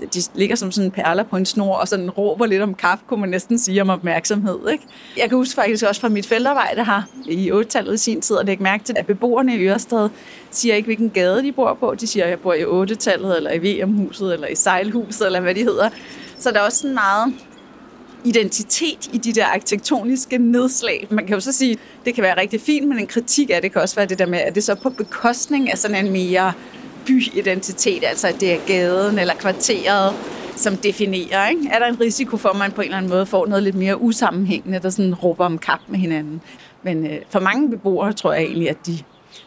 de 0.00 0.22
ligger 0.34 0.56
som 0.56 0.72
sådan 0.72 0.90
perler 0.90 1.22
på 1.22 1.36
en 1.36 1.46
snor, 1.46 1.74
og 1.74 1.88
sådan 1.88 2.10
råber 2.10 2.46
lidt 2.46 2.62
om 2.62 2.74
kaffe, 2.74 3.04
kunne 3.08 3.20
man 3.20 3.28
næsten 3.28 3.58
sige, 3.58 3.82
om 3.82 3.90
opmærksomhed. 3.90 4.58
Ikke? 4.72 4.84
Jeg 5.16 5.28
kan 5.28 5.38
huske 5.38 5.54
faktisk 5.54 5.84
også 5.84 6.00
fra 6.00 6.08
mit 6.08 6.26
feltarbejde 6.26 6.84
her 6.84 7.02
i 7.26 7.50
8-tallet 7.50 7.94
i 7.94 7.96
sin 7.96 8.20
tid, 8.20 8.38
at 8.38 8.46
lægge 8.46 8.62
mærke 8.62 8.84
til, 8.84 8.94
at 8.98 9.06
beboerne 9.06 9.56
i 9.56 9.68
Ørsted 9.68 10.08
siger 10.50 10.74
ikke, 10.74 10.86
hvilken 10.86 11.10
gade 11.10 11.42
de 11.42 11.52
bor 11.52 11.76
på. 11.80 11.94
De 12.00 12.06
siger, 12.06 12.24
at 12.24 12.30
jeg 12.30 12.40
bor 12.40 12.54
i 12.54 12.64
8-tallet, 12.64 13.36
eller 13.36 13.52
i 13.52 13.58
VM-huset, 13.58 14.34
eller 14.34 14.48
i 14.48 14.54
sejlhuset, 14.54 15.26
eller 15.26 15.40
hvad 15.40 15.54
de 15.54 15.62
hedder. 15.62 15.88
Så 16.38 16.50
der 16.50 16.60
er 16.60 16.64
også 16.64 16.78
sådan 16.78 16.94
meget 16.94 17.34
identitet 18.24 19.10
i 19.12 19.18
de 19.18 19.32
der 19.32 19.46
arkitektoniske 19.46 20.38
nedslag. 20.38 21.06
Man 21.10 21.26
kan 21.26 21.34
jo 21.34 21.40
så 21.40 21.52
sige, 21.52 21.78
det 22.04 22.14
kan 22.14 22.22
være 22.22 22.40
rigtig 22.40 22.60
fint, 22.60 22.88
men 22.88 22.98
en 22.98 23.06
kritik 23.06 23.50
af 23.50 23.62
det 23.62 23.72
kan 23.72 23.82
også 23.82 23.96
være 23.96 24.06
det 24.06 24.18
der 24.18 24.26
med, 24.26 24.38
at 24.38 24.54
det 24.54 24.64
så 24.64 24.74
på 24.74 24.90
bekostning 24.90 25.72
af 25.72 25.78
sådan 25.78 26.06
en 26.06 26.12
mere 26.12 26.52
byidentitet, 27.06 28.04
altså 28.04 28.28
at 28.28 28.40
det 28.40 28.52
er 28.52 28.58
gaden 28.66 29.18
eller 29.18 29.34
kvarteret, 29.34 30.14
som 30.56 30.76
definerer. 30.76 31.48
Ikke? 31.48 31.68
Er 31.72 31.78
der 31.78 31.86
en 31.86 32.00
risiko 32.00 32.36
for, 32.36 32.48
at 32.48 32.56
man 32.56 32.72
på 32.72 32.80
en 32.80 32.84
eller 32.84 32.96
anden 32.96 33.10
måde 33.10 33.26
får 33.26 33.46
noget 33.46 33.62
lidt 33.62 33.76
mere 33.76 34.00
usammenhængende, 34.00 34.78
der 34.78 34.90
sådan 34.90 35.14
råber 35.14 35.44
om 35.44 35.58
kap 35.58 35.80
med 35.88 35.98
hinanden? 35.98 36.40
Men 36.82 37.06
øh, 37.06 37.18
for 37.30 37.40
mange 37.40 37.70
beboere 37.70 38.12
tror 38.12 38.32
jeg 38.32 38.42
egentlig, 38.42 38.70
at 38.70 38.86
de 38.86 38.98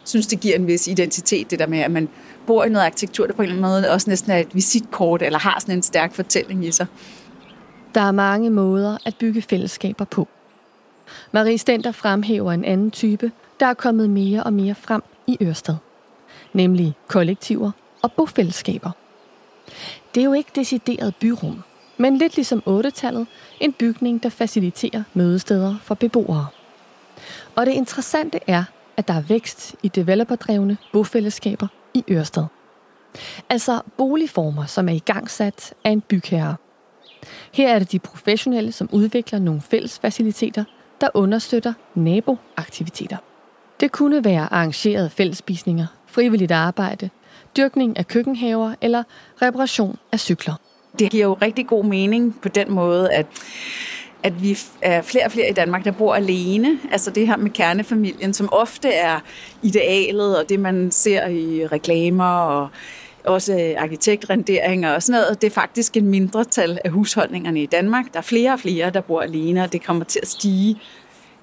synes, 0.04 0.26
det 0.26 0.40
giver 0.40 0.56
en 0.56 0.66
vis 0.66 0.88
identitet, 0.88 1.50
det 1.50 1.58
der 1.58 1.66
med, 1.66 1.78
at 1.78 1.90
man 1.90 2.08
bor 2.46 2.64
i 2.64 2.68
noget 2.68 2.84
arkitektur, 2.86 3.26
der 3.26 3.32
på 3.32 3.42
en 3.42 3.48
eller 3.48 3.66
anden 3.66 3.82
måde 3.82 3.92
også 3.92 4.10
næsten 4.10 4.32
er 4.32 4.38
et 4.38 4.54
visitkort, 4.54 5.22
eller 5.22 5.38
har 5.38 5.60
sådan 5.60 5.74
en 5.74 5.82
stærk 5.82 6.14
fortælling 6.14 6.66
i 6.66 6.72
sig. 6.72 6.86
Der 7.98 8.04
er 8.04 8.12
mange 8.12 8.50
måder 8.50 8.98
at 9.06 9.16
bygge 9.16 9.42
fællesskaber 9.42 10.04
på. 10.04 10.28
Marie 11.32 11.58
Stenter 11.58 11.92
fremhæver 11.92 12.52
en 12.52 12.64
anden 12.64 12.90
type, 12.90 13.32
der 13.60 13.66
er 13.66 13.74
kommet 13.74 14.10
mere 14.10 14.42
og 14.42 14.52
mere 14.52 14.74
frem 14.74 15.02
i 15.26 15.36
Ørsted. 15.42 15.74
Nemlig 16.52 16.94
kollektiver 17.08 17.70
og 18.02 18.12
bofællesskaber. 18.12 18.90
Det 20.14 20.20
er 20.20 20.24
jo 20.24 20.32
ikke 20.32 20.50
decideret 20.54 21.16
byrum, 21.16 21.62
men 21.96 22.16
lidt 22.16 22.36
ligesom 22.36 22.62
8-tallet, 22.66 23.26
en 23.60 23.72
bygning, 23.72 24.22
der 24.22 24.28
faciliterer 24.28 25.02
mødesteder 25.14 25.76
for 25.82 25.94
beboere. 25.94 26.46
Og 27.54 27.66
det 27.66 27.72
interessante 27.72 28.40
er, 28.46 28.64
at 28.96 29.08
der 29.08 29.14
er 29.14 29.22
vækst 29.22 29.76
i 29.82 29.88
developerdrevne 29.88 30.76
bofællesskaber 30.92 31.66
i 31.94 32.04
Ørsted. 32.10 32.44
Altså 33.50 33.80
boligformer, 33.96 34.66
som 34.66 34.88
er 34.88 34.92
igangsat 34.92 35.74
af 35.84 35.90
en 35.90 36.00
bygherre– 36.00 36.56
her 37.52 37.74
er 37.74 37.78
det 37.78 37.92
de 37.92 37.98
professionelle, 37.98 38.72
som 38.72 38.88
udvikler 38.92 39.38
nogle 39.38 39.60
fælles 39.60 39.98
faciliteter, 39.98 40.64
der 41.00 41.08
understøtter 41.14 41.72
naboaktiviteter. 41.94 43.16
Det 43.80 43.92
kunne 43.92 44.24
være 44.24 44.52
arrangerede 44.52 45.10
fællesspisninger, 45.10 45.86
frivilligt 46.06 46.52
arbejde, 46.52 47.10
dyrkning 47.56 47.98
af 47.98 48.06
køkkenhaver 48.06 48.74
eller 48.80 49.02
reparation 49.42 49.98
af 50.12 50.20
cykler. 50.20 50.54
Det 50.98 51.10
giver 51.10 51.24
jo 51.24 51.34
rigtig 51.42 51.66
god 51.66 51.84
mening 51.84 52.40
på 52.42 52.48
den 52.48 52.72
måde, 52.72 53.12
at 53.12 53.26
at 54.22 54.42
vi 54.42 54.58
er 54.82 55.02
flere 55.02 55.24
og 55.24 55.32
flere 55.32 55.50
i 55.50 55.52
Danmark, 55.52 55.84
der 55.84 55.90
bor 55.90 56.14
alene. 56.14 56.78
Altså 56.92 57.10
det 57.10 57.26
her 57.26 57.36
med 57.36 57.50
kernefamilien, 57.50 58.34
som 58.34 58.48
ofte 58.52 58.88
er 58.88 59.20
idealet, 59.62 60.38
og 60.38 60.48
det 60.48 60.60
man 60.60 60.90
ser 60.90 61.26
i 61.26 61.66
reklamer 61.66 62.30
og 62.30 62.68
også 63.24 63.52
øh, 63.52 63.82
arkitektrenderinger 63.82 64.94
og 64.94 65.02
sådan 65.02 65.20
noget. 65.20 65.42
Det 65.42 65.46
er 65.46 65.54
faktisk 65.54 65.96
en 65.96 66.06
mindretal 66.06 66.78
af 66.84 66.90
husholdningerne 66.90 67.62
i 67.62 67.66
Danmark. 67.66 68.04
Der 68.12 68.18
er 68.18 68.22
flere 68.22 68.52
og 68.52 68.60
flere, 68.60 68.90
der 68.90 69.00
bor 69.00 69.20
alene, 69.20 69.62
og 69.62 69.72
det 69.72 69.84
kommer 69.84 70.04
til 70.04 70.18
at 70.22 70.28
stige. 70.28 70.80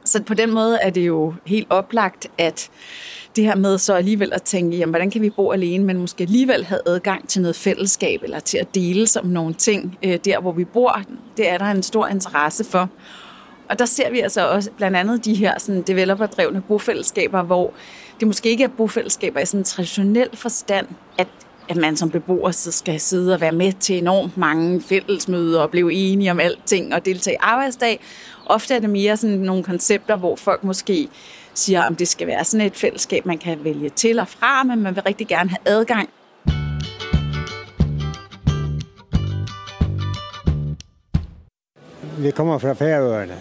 Så 0.06 0.24
på 0.24 0.34
den 0.34 0.54
måde 0.54 0.78
er 0.82 0.90
det 0.90 1.08
jo 1.08 1.34
helt 1.46 1.68
oplagt, 1.70 2.28
at 2.38 2.70
det 3.36 3.44
her 3.44 3.56
med 3.56 3.78
så 3.78 3.94
alligevel 3.94 4.34
at 4.34 4.44
tænke, 4.44 4.78
jamen, 4.78 4.92
hvordan 4.92 5.12
kan 5.12 5.22
vi 5.22 5.30
bo 5.30 5.52
alene, 5.52 5.84
men 5.84 5.98
måske 5.98 6.24
alligevel 6.24 6.66
have 6.66 6.80
adgang 6.86 7.30
til 7.30 7.42
noget 7.42 7.56
fællesskab, 7.56 8.24
eller 8.24 8.40
til 8.40 8.58
at 8.58 8.76
dele 8.76 9.08
som 9.08 9.26
nogle 9.26 9.54
ting 9.54 9.98
øh, 10.04 10.20
der, 10.26 10.40
hvor 10.40 10.52
vi 10.52 10.64
bor, 10.64 11.02
det 11.38 11.49
er 11.49 11.58
der 11.58 11.66
en 11.66 11.84
stor 11.84 12.08
interesse 12.08 12.64
for. 12.64 12.89
Og 13.70 13.80
der 13.80 13.86
ser 13.86 14.12
vi 14.12 14.20
altså 14.20 14.47
også 14.47 14.72
blandt 14.72 14.97
andet 14.97 15.26
de 15.26 15.36
her 15.36 15.60
sådan 15.60 15.82
developerdrevne 15.82 16.62
bofællesskaber, 16.62 17.43
hvor 17.43 17.74
det 18.20 18.28
måske 18.28 18.49
ikke 18.49 18.64
er 18.64 18.68
bofællesskaber 18.68 19.39
i 19.39 19.45
sådan 19.45 19.60
en 19.60 19.64
traditionel 19.64 20.30
forstand, 20.34 20.88
at 21.18 21.28
at 21.70 21.78
man 21.78 21.97
som 21.97 22.09
beboer 22.09 22.51
skal 22.51 22.99
sidde 22.99 23.34
og 23.34 23.41
være 23.41 23.51
med 23.51 23.74
til 23.80 23.97
enormt 23.97 24.38
mange 24.38 24.82
fællesmøder 24.82 25.61
og 25.61 25.72
blive 25.72 25.93
enige 25.93 26.32
om 26.32 26.39
alting 26.39 26.93
og 26.93 27.05
deltage 27.05 27.34
i 27.34 27.38
arbejdsdag. 27.41 27.99
Ofte 28.45 28.74
er 28.74 28.80
det 28.80 28.89
mere 28.89 29.18
sådan 29.18 29.38
nogle 29.38 29.63
koncepter, 29.63 30.16
hvor 30.16 30.36
folk 30.36 30.63
måske 30.63 31.07
siger, 31.53 31.84
om 31.84 31.95
det 31.95 32.07
skal 32.07 32.28
være 32.28 32.43
sådan 32.43 32.66
et 32.66 32.76
fællesskab, 32.76 33.26
man 33.26 33.38
kan 33.38 33.63
vælge 33.63 33.89
til 33.89 34.20
og 34.20 34.28
fra, 34.28 34.63
men 34.63 34.82
man 34.82 34.95
vil 34.95 35.03
rigtig 35.03 35.28
gerne 35.28 35.49
have 35.49 35.59
adgang. 35.66 36.09
Vi 42.18 42.32
kommer 42.32 42.57
fra 42.57 42.74
Færøerne, 42.74 43.36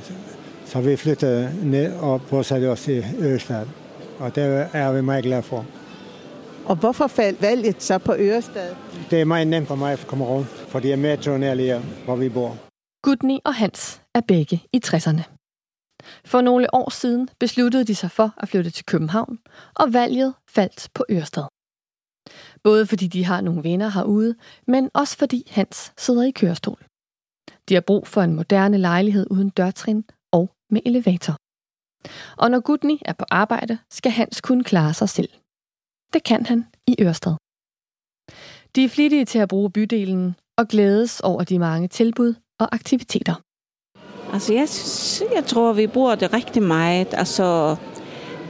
så 0.64 0.80
vi 0.80 0.96
flyttede 0.96 1.50
ned 1.62 1.92
og 2.00 2.22
bosatte 2.22 2.66
os 2.66 2.88
i 2.88 3.02
Ørestad. 3.20 3.66
Og 4.18 4.34
det 4.34 4.68
er 4.72 4.92
vi 4.92 5.00
meget 5.00 5.24
glade 5.24 5.42
for. 5.42 5.66
Og 6.66 6.76
hvorfor 6.76 7.06
faldt 7.06 7.42
valget 7.42 7.82
så 7.82 7.98
på 7.98 8.14
Ørestad? 8.18 8.76
Det 9.10 9.20
er 9.20 9.24
meget 9.24 9.46
nemt 9.46 9.68
for 9.68 9.74
mig 9.74 9.92
at 9.92 10.06
komme 10.06 10.24
rundt, 10.24 10.48
fordi 10.48 10.88
jeg 10.88 10.94
er 10.94 11.38
mere 11.38 11.56
lige, 11.56 11.78
hvor 12.04 12.16
vi 12.16 12.28
bor. 12.28 12.56
Gudni 13.02 13.40
og 13.44 13.54
Hans 13.54 14.02
er 14.14 14.20
begge 14.20 14.62
i 14.72 14.80
60'erne. 14.86 15.22
For 16.24 16.40
nogle 16.40 16.74
år 16.74 16.90
siden 16.90 17.28
besluttede 17.40 17.84
de 17.84 17.94
sig 17.94 18.10
for 18.10 18.34
at 18.36 18.48
flytte 18.48 18.70
til 18.70 18.84
København, 18.84 19.38
og 19.74 19.92
valget 19.92 20.34
faldt 20.48 20.88
på 20.94 21.04
Ørsted. 21.10 21.44
Både 22.62 22.86
fordi 22.86 23.06
de 23.06 23.24
har 23.24 23.40
nogle 23.40 23.64
venner 23.64 23.88
herude, 23.88 24.34
men 24.66 24.90
også 24.94 25.16
fordi 25.18 25.48
Hans 25.50 25.92
sidder 25.96 26.22
i 26.22 26.30
kørestol. 26.30 26.84
De 27.68 27.74
har 27.74 27.80
brug 27.80 28.06
for 28.06 28.22
en 28.22 28.34
moderne 28.34 28.78
lejlighed 28.78 29.26
uden 29.30 29.48
dørtrin 29.48 30.04
og 30.32 30.50
med 30.70 30.80
elevator. 30.86 31.36
Og 32.42 32.50
når 32.50 32.60
Gudni 32.60 33.02
er 33.04 33.12
på 33.12 33.24
arbejde, 33.30 33.78
skal 33.90 34.12
Hans 34.12 34.40
kunne 34.40 34.64
klare 34.64 34.94
sig 34.94 35.08
selv. 35.08 35.28
Det 36.14 36.24
kan 36.24 36.46
han 36.46 36.66
i 36.86 36.96
Ørsted. 37.00 37.32
De 38.76 38.84
er 38.84 38.88
flittige 38.88 39.24
til 39.24 39.38
at 39.38 39.48
bruge 39.48 39.70
bydelen 39.70 40.36
og 40.58 40.68
glædes 40.68 41.20
over 41.20 41.44
de 41.44 41.58
mange 41.58 41.88
tilbud 41.88 42.34
og 42.60 42.74
aktiviteter. 42.74 43.34
Altså, 44.32 44.52
jeg, 44.52 44.68
jeg 45.36 45.44
tror, 45.44 45.72
vi 45.72 45.86
bruger 45.86 46.14
det 46.14 46.32
rigtig 46.32 46.62
meget. 46.62 47.14
Altså, 47.14 47.76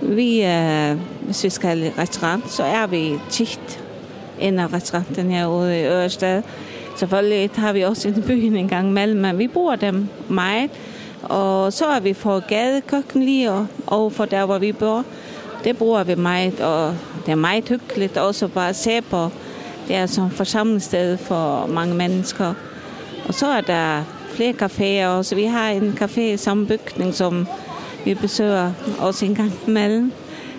vi, 0.03 0.45
øh, 0.45 0.99
hvis 1.25 1.45
vi 1.45 1.51
skal 1.51 1.83
i 1.83 1.89
restaurant, 1.89 2.51
så 2.51 2.63
er 2.63 2.87
vi 2.87 3.19
tit 3.31 3.85
en 4.41 4.59
af 4.59 4.73
restauranten 4.73 5.31
herude 5.31 5.81
i 5.81 5.85
Ørsted. 5.85 6.43
Selvfølgelig 6.97 7.51
har 7.55 7.73
vi 7.73 7.83
også 7.83 8.09
en 8.09 8.23
byen 8.23 8.57
en 8.57 8.69
gang 8.69 8.89
imellem, 8.89 9.21
men 9.21 9.39
vi 9.39 9.49
bruger 9.49 9.77
dem 9.77 10.09
meget. 10.31 10.71
Og 11.23 11.73
så 11.73 11.87
er 11.87 12.01
vi 12.01 12.13
for 12.13 12.49
gadekøkken 12.49 13.23
lige 13.23 13.51
og, 13.51 13.67
og 13.87 14.13
for 14.13 14.25
der, 14.25 14.47
hvor 14.47 14.59
vi 14.59 14.73
bor. 14.73 15.05
Det 15.65 15.79
bruger 15.79 16.05
vi 16.05 16.15
meget, 16.15 16.61
og 16.61 16.95
det 17.27 17.33
er 17.33 17.37
meget 17.37 17.69
hyggeligt 17.69 18.17
også 18.17 18.49
bare 18.49 18.69
at 18.69 18.77
se 18.77 19.01
på. 19.01 19.29
Det 19.89 19.97
er 19.97 20.07
som 20.07 20.31
forsamlingssted 20.31 21.17
for 21.17 21.67
mange 21.67 21.95
mennesker. 21.95 22.55
Og 23.29 23.35
så 23.35 23.47
er 23.47 23.61
der 23.61 24.03
flere 24.31 24.55
caféer 24.63 25.07
også. 25.07 25.35
Vi 25.35 25.45
har 25.45 25.71
en 25.71 25.99
café 26.01 26.21
i 26.21 26.37
samme 26.37 26.67
bygning, 26.67 27.15
som 27.15 27.47
vi 28.05 28.15
besøger 28.15 28.73
også 29.01 29.25
en 29.25 29.35
gang 29.35 29.53
imellem. 29.67 30.13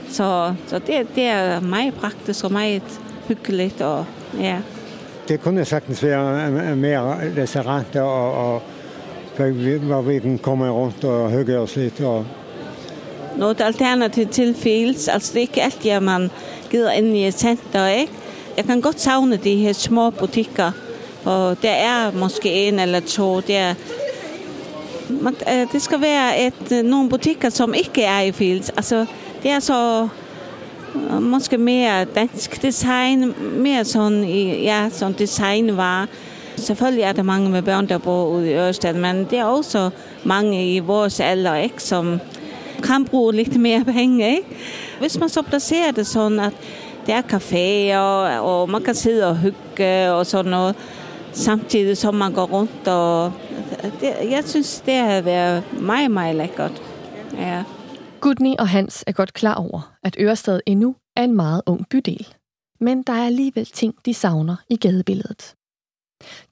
Så, 0.10 0.54
så 0.68 0.80
det, 0.80 1.08
det 1.16 1.24
er 1.24 1.60
meget 1.60 1.94
praktisk 1.94 2.46
og 2.46 2.52
meget 2.52 2.84
hyggeligt. 3.28 3.82
Og, 3.82 4.06
ja. 4.40 4.58
Det 5.28 5.42
kunne 5.42 5.66
sagtens 5.66 6.04
være 6.04 6.48
øh, 6.48 6.78
mere 6.78 7.18
restauranter, 7.38 8.02
og, 8.02 8.54
og 8.54 8.62
hvor 9.38 10.02
vi 10.02 10.20
kan 10.20 10.38
komme 10.38 10.70
rundt 10.70 11.04
og 11.04 11.32
hygge 11.32 11.60
os 11.60 11.76
lidt. 11.76 12.02
Og... 12.02 12.26
Noget 13.38 13.62
alternativ 13.62 14.28
til 14.28 14.56
Fields. 14.56 15.08
Altså 15.08 15.34
det 15.34 15.38
er 15.38 15.42
ikke 15.42 15.64
altid, 15.64 15.92
at 15.92 16.04
man 16.04 16.32
gider 16.72 16.92
ind 16.92 17.18
i 17.18 17.28
et 17.28 17.34
center, 17.34 17.88
ikke? 17.88 18.12
Jeg 18.58 18.66
kan 18.66 18.82
godt 18.82 19.02
savne 19.02 19.38
de 19.38 19.56
her 19.56 19.74
små 19.74 20.10
butikker, 20.10 20.72
og 21.26 21.58
der 21.62 21.72
er 21.72 22.12
måske 22.12 22.68
en 22.68 22.80
eller 22.80 23.00
to. 23.00 23.40
Der, 23.40 23.74
man, 25.10 25.36
øh, 25.54 25.72
det 25.72 25.82
skal 25.82 26.02
være 26.02 26.46
et, 26.46 26.72
øh, 26.72 26.84
nogle 26.84 27.10
butikker, 27.10 27.50
som 27.50 27.74
ikke 27.74 28.04
er 28.04 28.22
i 28.22 28.32
Fields. 28.32 28.70
Altså, 28.70 29.06
det 29.44 29.52
er 29.52 29.60
så 29.60 30.08
øh, 30.96 31.22
måske 31.22 31.58
mere 31.58 32.06
dansk 32.06 32.62
design, 32.62 33.34
mere 33.58 33.86
sådan, 33.86 34.24
ja, 34.64 34.90
sådan 34.92 35.78
var. 35.78 36.08
Selvfølgelig 36.58 37.04
er 37.04 37.12
der 37.12 37.24
mange 37.24 37.50
med 37.50 37.62
børn, 37.62 37.90
der 37.90 37.98
bor 37.98 38.26
ude 38.26 38.50
i 38.50 38.54
Ørsted, 38.54 38.94
men 38.94 39.28
det 39.30 39.40
er 39.40 39.46
også 39.46 39.90
mange 40.24 40.76
i 40.76 40.80
vores 40.80 41.20
alder, 41.20 41.56
ikke, 41.56 41.84
som 41.84 42.20
kan 42.86 43.06
bruge 43.06 43.34
lidt 43.34 43.60
mere 43.60 43.84
penge. 43.84 44.30
Ikke? 44.38 44.58
Hvis 45.00 45.20
man 45.20 45.30
så 45.30 45.42
placerer 45.42 45.92
det 45.92 46.08
sådan, 46.08 46.40
at 46.40 46.54
det 47.06 47.14
er 47.14 47.22
caféer, 47.22 48.40
og 48.40 48.70
man 48.70 48.84
kan 48.84 48.96
sidde 48.96 49.28
og 49.28 49.38
hygge 49.38 50.12
og 50.12 50.26
sådan 50.26 50.52
noget, 50.52 50.76
samtidig 51.32 51.98
som 51.98 52.16
man 52.16 52.34
går 52.34 52.46
rundt. 52.46 52.88
Og 52.88 53.34
det, 54.00 54.32
jeg 54.32 54.44
synes, 54.46 54.84
det 54.86 54.94
har 54.94 55.22
været 55.22 55.64
meget, 55.82 56.12
meget 56.12 56.36
lækkert. 56.36 56.82
Ja. 57.38 57.64
Gudni 58.22 58.56
og 58.60 58.68
Hans 58.68 59.04
er 59.08 59.12
godt 59.12 59.34
klar 59.34 59.56
over, 59.56 59.96
at 60.04 60.16
Ørestad 60.20 60.60
endnu 60.66 60.96
er 61.16 61.24
en 61.24 61.36
meget 61.36 61.62
ung 61.66 61.90
bydel. 61.90 62.28
Men 62.80 63.04
der 63.04 63.14
er 63.14 63.26
alligevel 63.26 63.66
ting, 63.66 63.96
de 64.06 64.14
savner 64.14 64.56
i 64.70 64.76
gadebilledet. 64.76 65.56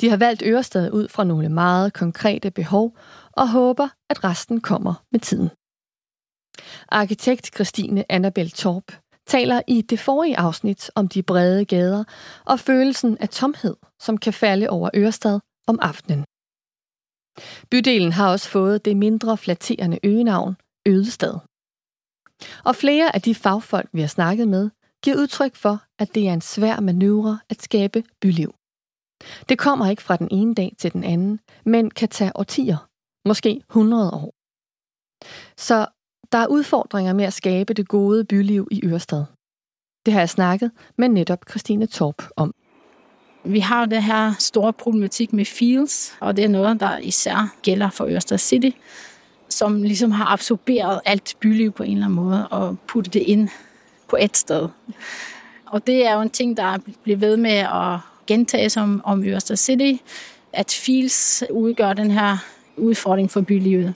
De 0.01 0.09
har 0.09 0.17
valgt 0.17 0.43
Ørestad 0.45 0.91
ud 0.91 1.07
fra 1.07 1.23
nogle 1.23 1.49
meget 1.49 1.93
konkrete 1.93 2.51
behov 2.51 2.97
og 3.31 3.49
håber, 3.49 3.87
at 4.09 4.23
resten 4.23 4.61
kommer 4.61 4.93
med 5.11 5.19
tiden. 5.19 5.49
Arkitekt 6.89 7.53
Christine 7.55 8.11
Annabel 8.11 8.51
Torp 8.51 8.91
taler 9.27 9.61
i 9.67 9.81
det 9.81 9.99
forrige 9.99 10.37
afsnit 10.37 10.91
om 10.95 11.07
de 11.07 11.23
brede 11.23 11.65
gader 11.65 12.03
og 12.45 12.59
følelsen 12.59 13.17
af 13.17 13.29
tomhed, 13.29 13.75
som 14.01 14.17
kan 14.17 14.33
falde 14.33 14.69
over 14.69 14.89
Ørestad 14.95 15.39
om 15.67 15.79
aftenen. 15.81 16.25
Bydelen 17.71 18.11
har 18.11 18.31
også 18.31 18.49
fået 18.49 18.85
det 18.85 18.97
mindre 18.97 19.37
flatterende 19.37 19.99
øgenavn 20.03 20.55
Ødestad. 20.87 21.39
Og 22.65 22.75
flere 22.75 23.15
af 23.15 23.21
de 23.21 23.35
fagfolk, 23.35 23.89
vi 23.93 24.01
har 24.01 24.07
snakket 24.07 24.47
med, 24.47 24.69
giver 25.03 25.17
udtryk 25.17 25.55
for, 25.55 25.83
at 25.99 26.15
det 26.15 26.27
er 26.27 26.33
en 26.33 26.41
svær 26.41 26.79
manøvre 26.79 27.39
at 27.49 27.61
skabe 27.61 28.03
byliv. 28.21 28.55
Det 29.49 29.59
kommer 29.59 29.89
ikke 29.89 30.01
fra 30.01 30.15
den 30.15 30.27
ene 30.31 30.55
dag 30.55 30.75
til 30.79 30.93
den 30.93 31.03
anden, 31.03 31.39
men 31.65 31.91
kan 31.91 32.09
tage 32.09 32.31
årtier, 32.35 32.89
måske 33.27 33.61
100 33.69 34.11
år. 34.13 34.33
Så 35.57 35.87
der 36.33 36.39
er 36.39 36.47
udfordringer 36.47 37.13
med 37.13 37.25
at 37.25 37.33
skabe 37.33 37.73
det 37.73 37.87
gode 37.87 38.23
byliv 38.23 38.67
i 38.71 38.81
Ørestad. 38.85 39.25
Det 40.05 40.13
har 40.13 40.21
jeg 40.21 40.29
snakket 40.29 40.71
med 40.97 41.09
netop 41.09 41.39
Christine 41.49 41.85
Torp 41.85 42.23
om. 42.35 42.53
Vi 43.45 43.59
har 43.59 43.85
det 43.85 44.03
her 44.03 44.33
store 44.39 44.73
problematik 44.73 45.33
med 45.33 45.45
fields, 45.45 46.15
og 46.19 46.37
det 46.37 46.45
er 46.45 46.49
noget, 46.49 46.79
der 46.79 46.97
især 46.97 47.55
gælder 47.61 47.89
for 47.89 48.05
Ørestad 48.05 48.37
City, 48.37 48.69
som 49.49 49.83
ligesom 49.83 50.11
har 50.11 50.25
absorberet 50.25 51.01
alt 51.05 51.35
byliv 51.39 51.71
på 51.71 51.83
en 51.83 51.91
eller 51.91 52.05
anden 52.05 52.15
måde 52.15 52.47
og 52.47 52.77
puttet 52.87 53.13
det 53.13 53.19
ind 53.21 53.49
på 54.07 54.17
et 54.19 54.37
sted. 54.37 54.69
Og 55.65 55.87
det 55.87 56.07
er 56.07 56.13
jo 56.13 56.21
en 56.21 56.29
ting, 56.29 56.57
der 56.57 56.77
bliver 57.03 57.17
ved 57.17 57.37
med 57.37 57.57
at 57.57 57.99
gentage 58.27 58.69
som 58.69 59.01
om 59.03 59.23
Ørestad 59.23 59.55
City, 59.55 60.03
at 60.53 60.79
fields 60.83 61.43
udgør 61.51 61.93
den 61.93 62.11
her 62.11 62.37
udfordring 62.77 63.31
for 63.31 63.41
bylivet 63.41 63.93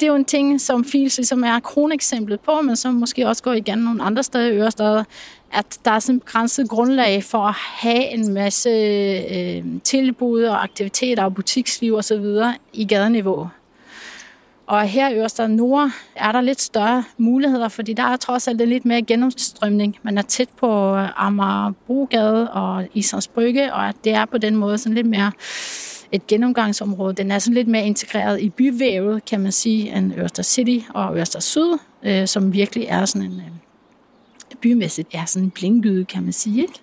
det 0.00 0.06
er 0.06 0.10
jo 0.10 0.16
en 0.16 0.24
ting, 0.24 0.60
som 0.60 0.84
Fils 0.84 1.16
ligesom 1.16 1.44
er 1.44 1.60
kroneksemplet 1.60 2.40
på, 2.40 2.60
men 2.60 2.76
som 2.76 2.94
måske 2.94 3.28
også 3.28 3.42
går 3.42 3.52
igen 3.52 3.78
nogle 3.78 4.02
andre 4.02 4.22
steder 4.22 4.50
i 4.50 4.56
Ørestad, 4.56 5.04
at 5.52 5.78
der 5.84 5.90
er 5.90 5.98
sådan 5.98 6.16
et 6.16 6.22
begrænset 6.22 6.68
grundlag 6.68 7.24
for 7.24 7.38
at 7.38 7.54
have 7.54 8.04
en 8.10 8.34
masse 8.34 8.70
øh, 8.70 9.64
tilbud 9.84 10.42
og 10.42 10.62
aktiviteter 10.62 11.24
og 11.24 11.34
butiksliv 11.34 11.94
osv. 11.94 12.24
i 12.72 12.84
gadeniveau. 12.84 13.48
Og 14.66 14.82
her 14.82 15.08
i 15.08 15.18
Ørestad 15.18 15.48
Nord 15.48 15.90
er 16.16 16.32
der 16.32 16.40
lidt 16.40 16.60
større 16.60 17.04
muligheder, 17.18 17.68
fordi 17.68 17.92
der 17.92 18.02
er 18.02 18.16
trods 18.16 18.48
alt 18.48 18.68
lidt 18.68 18.84
mere 18.84 19.02
gennemstrømning. 19.02 19.96
Man 20.02 20.18
er 20.18 20.22
tæt 20.22 20.48
på 20.56 20.96
Amager 21.16 21.72
Brogade 21.86 22.50
og 22.50 22.84
Islands 22.94 23.28
Brygge, 23.28 23.74
og 23.74 23.94
det 24.04 24.12
er 24.12 24.24
på 24.24 24.38
den 24.38 24.56
måde 24.56 24.78
sådan 24.78 24.94
lidt 24.94 25.06
mere 25.06 25.32
et 26.12 26.26
gennemgangsområde. 26.26 27.14
Den 27.14 27.30
er 27.30 27.38
sådan 27.38 27.54
lidt 27.54 27.68
mere 27.68 27.86
integreret 27.86 28.40
i 28.40 28.48
byvævet, 28.48 29.24
kan 29.24 29.40
man 29.40 29.52
sige, 29.52 29.96
end 29.96 30.12
Ørstad 30.18 30.44
City 30.44 30.86
og 30.94 31.16
Ørstad 31.16 31.40
Syd, 31.40 31.78
øh, 32.02 32.28
som 32.28 32.52
virkelig 32.52 32.86
er 32.88 33.04
sådan 33.04 33.30
en 33.30 33.36
øh, 33.36 34.56
bymæssigt 34.60 35.08
er 35.12 35.24
sådan 35.24 35.44
en 35.44 35.50
blindgyde, 35.50 36.04
kan 36.04 36.22
man 36.22 36.32
sige. 36.32 36.62
Ikke? 36.62 36.80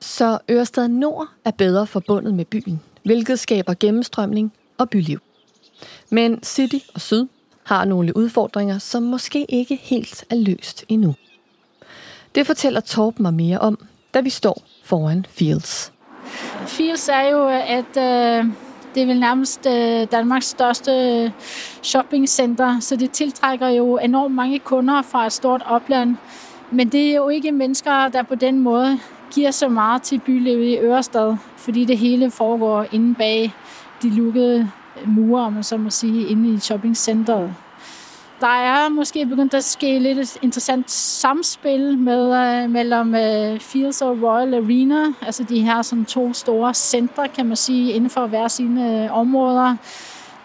Så 0.00 0.38
Ørestad 0.50 0.88
Nord 0.88 1.28
er 1.44 1.50
bedre 1.50 1.86
forbundet 1.86 2.34
med 2.34 2.44
byen, 2.44 2.80
hvilket 3.04 3.38
skaber 3.38 3.74
gennemstrømning 3.80 4.52
og 4.78 4.90
byliv. 4.90 5.18
Men 6.10 6.42
City 6.42 6.78
og 6.94 7.00
Syd 7.00 7.26
har 7.64 7.84
nogle 7.84 8.16
udfordringer, 8.16 8.78
som 8.78 9.02
måske 9.02 9.46
ikke 9.48 9.76
helt 9.76 10.24
er 10.30 10.36
løst 10.36 10.84
endnu. 10.88 11.14
Det 12.34 12.46
fortæller 12.46 12.80
Torben 12.80 13.22
mig 13.22 13.34
mere 13.34 13.58
om, 13.58 13.86
da 14.14 14.20
vi 14.20 14.30
står 14.30 14.62
foran 14.84 15.26
Fields. 15.28 15.92
Fields 16.66 17.08
er 17.08 17.28
jo 17.28 17.48
et, 17.48 17.96
øh, 17.96 18.65
det 18.96 19.02
er 19.02 19.06
vel 19.06 19.20
nærmest 19.20 19.66
øh, 19.66 20.06
Danmarks 20.12 20.46
største 20.46 20.90
øh, 20.90 21.30
shoppingcenter, 21.82 22.80
så 22.80 22.96
det 22.96 23.10
tiltrækker 23.10 23.68
jo 23.68 23.98
enormt 23.98 24.34
mange 24.34 24.58
kunder 24.58 25.02
fra 25.02 25.26
et 25.26 25.32
stort 25.32 25.62
opland. 25.66 26.16
Men 26.70 26.88
det 26.88 27.10
er 27.10 27.16
jo 27.16 27.28
ikke 27.28 27.52
mennesker, 27.52 28.08
der 28.08 28.22
på 28.22 28.34
den 28.34 28.58
måde 28.58 28.98
giver 29.34 29.50
så 29.50 29.68
meget 29.68 30.02
til 30.02 30.18
bylivet 30.18 30.64
i 30.64 30.78
Ørestad, 30.78 31.36
fordi 31.56 31.84
det 31.84 31.98
hele 31.98 32.30
foregår 32.30 32.86
inde 32.92 33.14
bag 33.14 33.52
de 34.02 34.10
lukkede 34.10 34.70
mure, 35.06 35.42
om 35.42 35.52
man 35.52 35.62
så 35.62 35.76
må 35.76 35.90
sige, 35.90 36.28
inde 36.28 36.54
i 36.54 36.58
shoppingcenteret. 36.58 37.54
Der 38.40 38.46
er 38.46 38.88
måske 38.88 39.26
begyndt 39.26 39.54
at 39.54 39.64
ske 39.64 39.98
lidt 39.98 40.18
et 40.18 40.38
interessant 40.42 40.90
samspil 40.90 41.98
med, 41.98 42.36
øh, 42.36 42.70
mellem 42.70 43.14
øh, 43.14 43.60
Fields 43.60 44.02
og 44.02 44.22
Royal 44.22 44.54
Arena, 44.54 45.12
altså 45.22 45.42
de 45.42 45.60
her 45.60 45.82
sådan, 45.82 46.04
to 46.04 46.32
store 46.32 46.74
centre, 46.74 47.28
kan 47.28 47.46
man 47.46 47.56
sige, 47.56 47.92
inden 47.92 48.10
for 48.10 48.26
hver 48.26 48.48
sine 48.48 49.04
øh, 49.04 49.18
områder. 49.18 49.76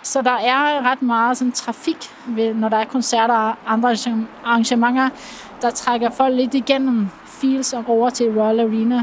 Så 0.04 0.22
der 0.22 0.32
er 0.32 0.92
ret 0.92 1.02
meget 1.02 1.38
sådan, 1.38 1.52
trafik, 1.52 1.98
ved, 2.28 2.54
når 2.54 2.70
der 2.70 2.78
er 2.78 2.86
koncerter 2.86 3.34
og 3.34 3.56
andre 3.68 3.96
arrangementer, 4.46 5.10
der 5.62 5.70
trækker 5.70 6.10
folk 6.10 6.36
lidt 6.36 6.54
igennem 6.54 7.08
Fields 7.26 7.74
og 7.74 7.84
over 7.88 8.10
til 8.10 8.32
Royal 8.32 8.60
Arena. 8.60 9.02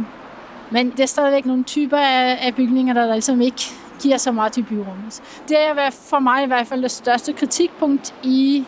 Men 0.70 0.90
det 0.90 1.00
er 1.00 1.06
stadigvæk 1.06 1.46
nogle 1.46 1.64
typer 1.64 1.96
af, 1.96 2.38
af 2.46 2.54
bygninger, 2.54 2.94
der, 2.94 3.06
der 3.06 3.12
ligesom 3.12 3.40
ikke 3.40 3.62
giver 4.02 4.16
så 4.16 4.32
meget 4.32 4.52
til 4.52 4.62
byrummet. 4.62 5.22
Det 5.48 5.56
er 5.60 5.90
for 5.90 6.18
mig 6.18 6.44
i 6.44 6.46
hvert 6.46 6.66
fald 6.66 6.82
det 6.82 6.90
største 6.90 7.32
kritikpunkt 7.32 8.14
i 8.22 8.64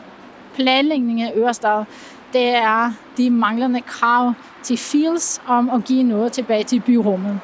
planlægningen 0.61 1.27
af 1.27 1.33
Ørestad. 1.37 1.85
Det 2.33 2.49
er 2.49 2.93
de 3.17 3.31
manglende 3.31 3.81
krav 3.81 4.33
til 4.63 4.79
Fields 4.79 5.43
om 5.47 5.71
at 5.71 5.85
give 5.85 6.03
noget 6.03 6.33
tilbage 6.33 6.65
til 6.65 6.81
byrummet. 6.81 7.41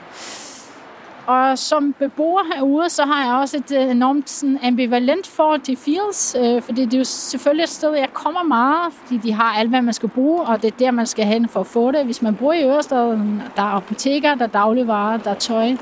Og 1.26 1.58
som 1.58 1.94
beboer 1.98 2.42
herude, 2.54 2.90
så 2.90 3.04
har 3.04 3.24
jeg 3.24 3.34
også 3.34 3.56
et 3.56 3.76
øh, 3.76 3.90
enormt 3.90 4.30
sådan, 4.30 4.58
ambivalent 4.62 5.26
forhold 5.26 5.60
til 5.60 5.76
Fields, 5.76 6.36
øh, 6.38 6.62
fordi 6.62 6.84
det 6.84 6.94
er 6.94 6.98
jo 6.98 7.04
selvfølgelig 7.04 7.62
et 7.62 7.68
sted, 7.68 7.94
jeg 7.94 8.08
kommer 8.12 8.42
meget, 8.42 8.92
fordi 8.92 9.16
de 9.16 9.32
har 9.32 9.54
alt, 9.58 9.70
hvad 9.70 9.82
man 9.82 9.94
skal 9.94 10.08
bruge, 10.08 10.42
og 10.42 10.62
det 10.62 10.72
er 10.72 10.76
der, 10.78 10.90
man 10.90 11.06
skal 11.06 11.24
hen 11.24 11.48
for 11.48 11.60
at 11.60 11.66
få 11.66 11.90
det. 11.90 12.04
Hvis 12.04 12.22
man 12.22 12.36
bor 12.36 12.52
i 12.52 12.64
Ørestad, 12.64 13.18
der 13.56 13.62
er 13.62 13.76
apoteker, 13.76 14.34
der 14.34 14.44
er 14.44 14.48
dagligvarer, 14.48 15.16
der 15.16 15.30
er 15.30 15.34
tøj, 15.34 15.76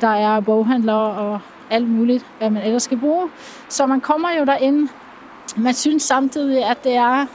der 0.00 0.08
er 0.08 0.40
boghandlere 0.40 1.12
og 1.12 1.40
alt 1.70 1.88
muligt, 1.88 2.26
hvad 2.38 2.50
man 2.50 2.62
ellers 2.62 2.82
skal 2.82 2.98
bruge. 2.98 3.28
Så 3.68 3.86
man 3.86 4.00
kommer 4.00 4.28
jo 4.38 4.44
derind. 4.44 4.88
Man 5.56 5.74
synes 5.74 6.02
samtidig, 6.02 6.64
at 6.64 6.84
det 6.84 6.94
er 6.94 7.26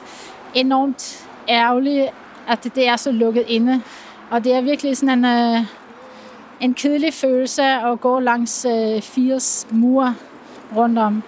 enormt 0.54 1.28
ærgerligt, 1.48 2.06
at 2.48 2.64
det 2.74 2.88
er 2.88 2.96
så 2.96 3.12
lukket 3.12 3.44
inde. 3.48 3.82
Og 4.30 4.44
det 4.44 4.54
er 4.54 4.60
virkelig 4.60 4.96
sådan 4.96 5.24
en... 5.24 5.56
Øh, 5.56 5.64
en 6.60 6.74
kedelig 6.74 7.14
følelse 7.14 7.62
at 7.62 8.00
gå 8.00 8.20
langs 8.20 8.64
øh, 8.64 9.02
Firs 9.02 9.66
mur 9.70 10.14
rundt 10.76 10.98
om. 10.98 11.22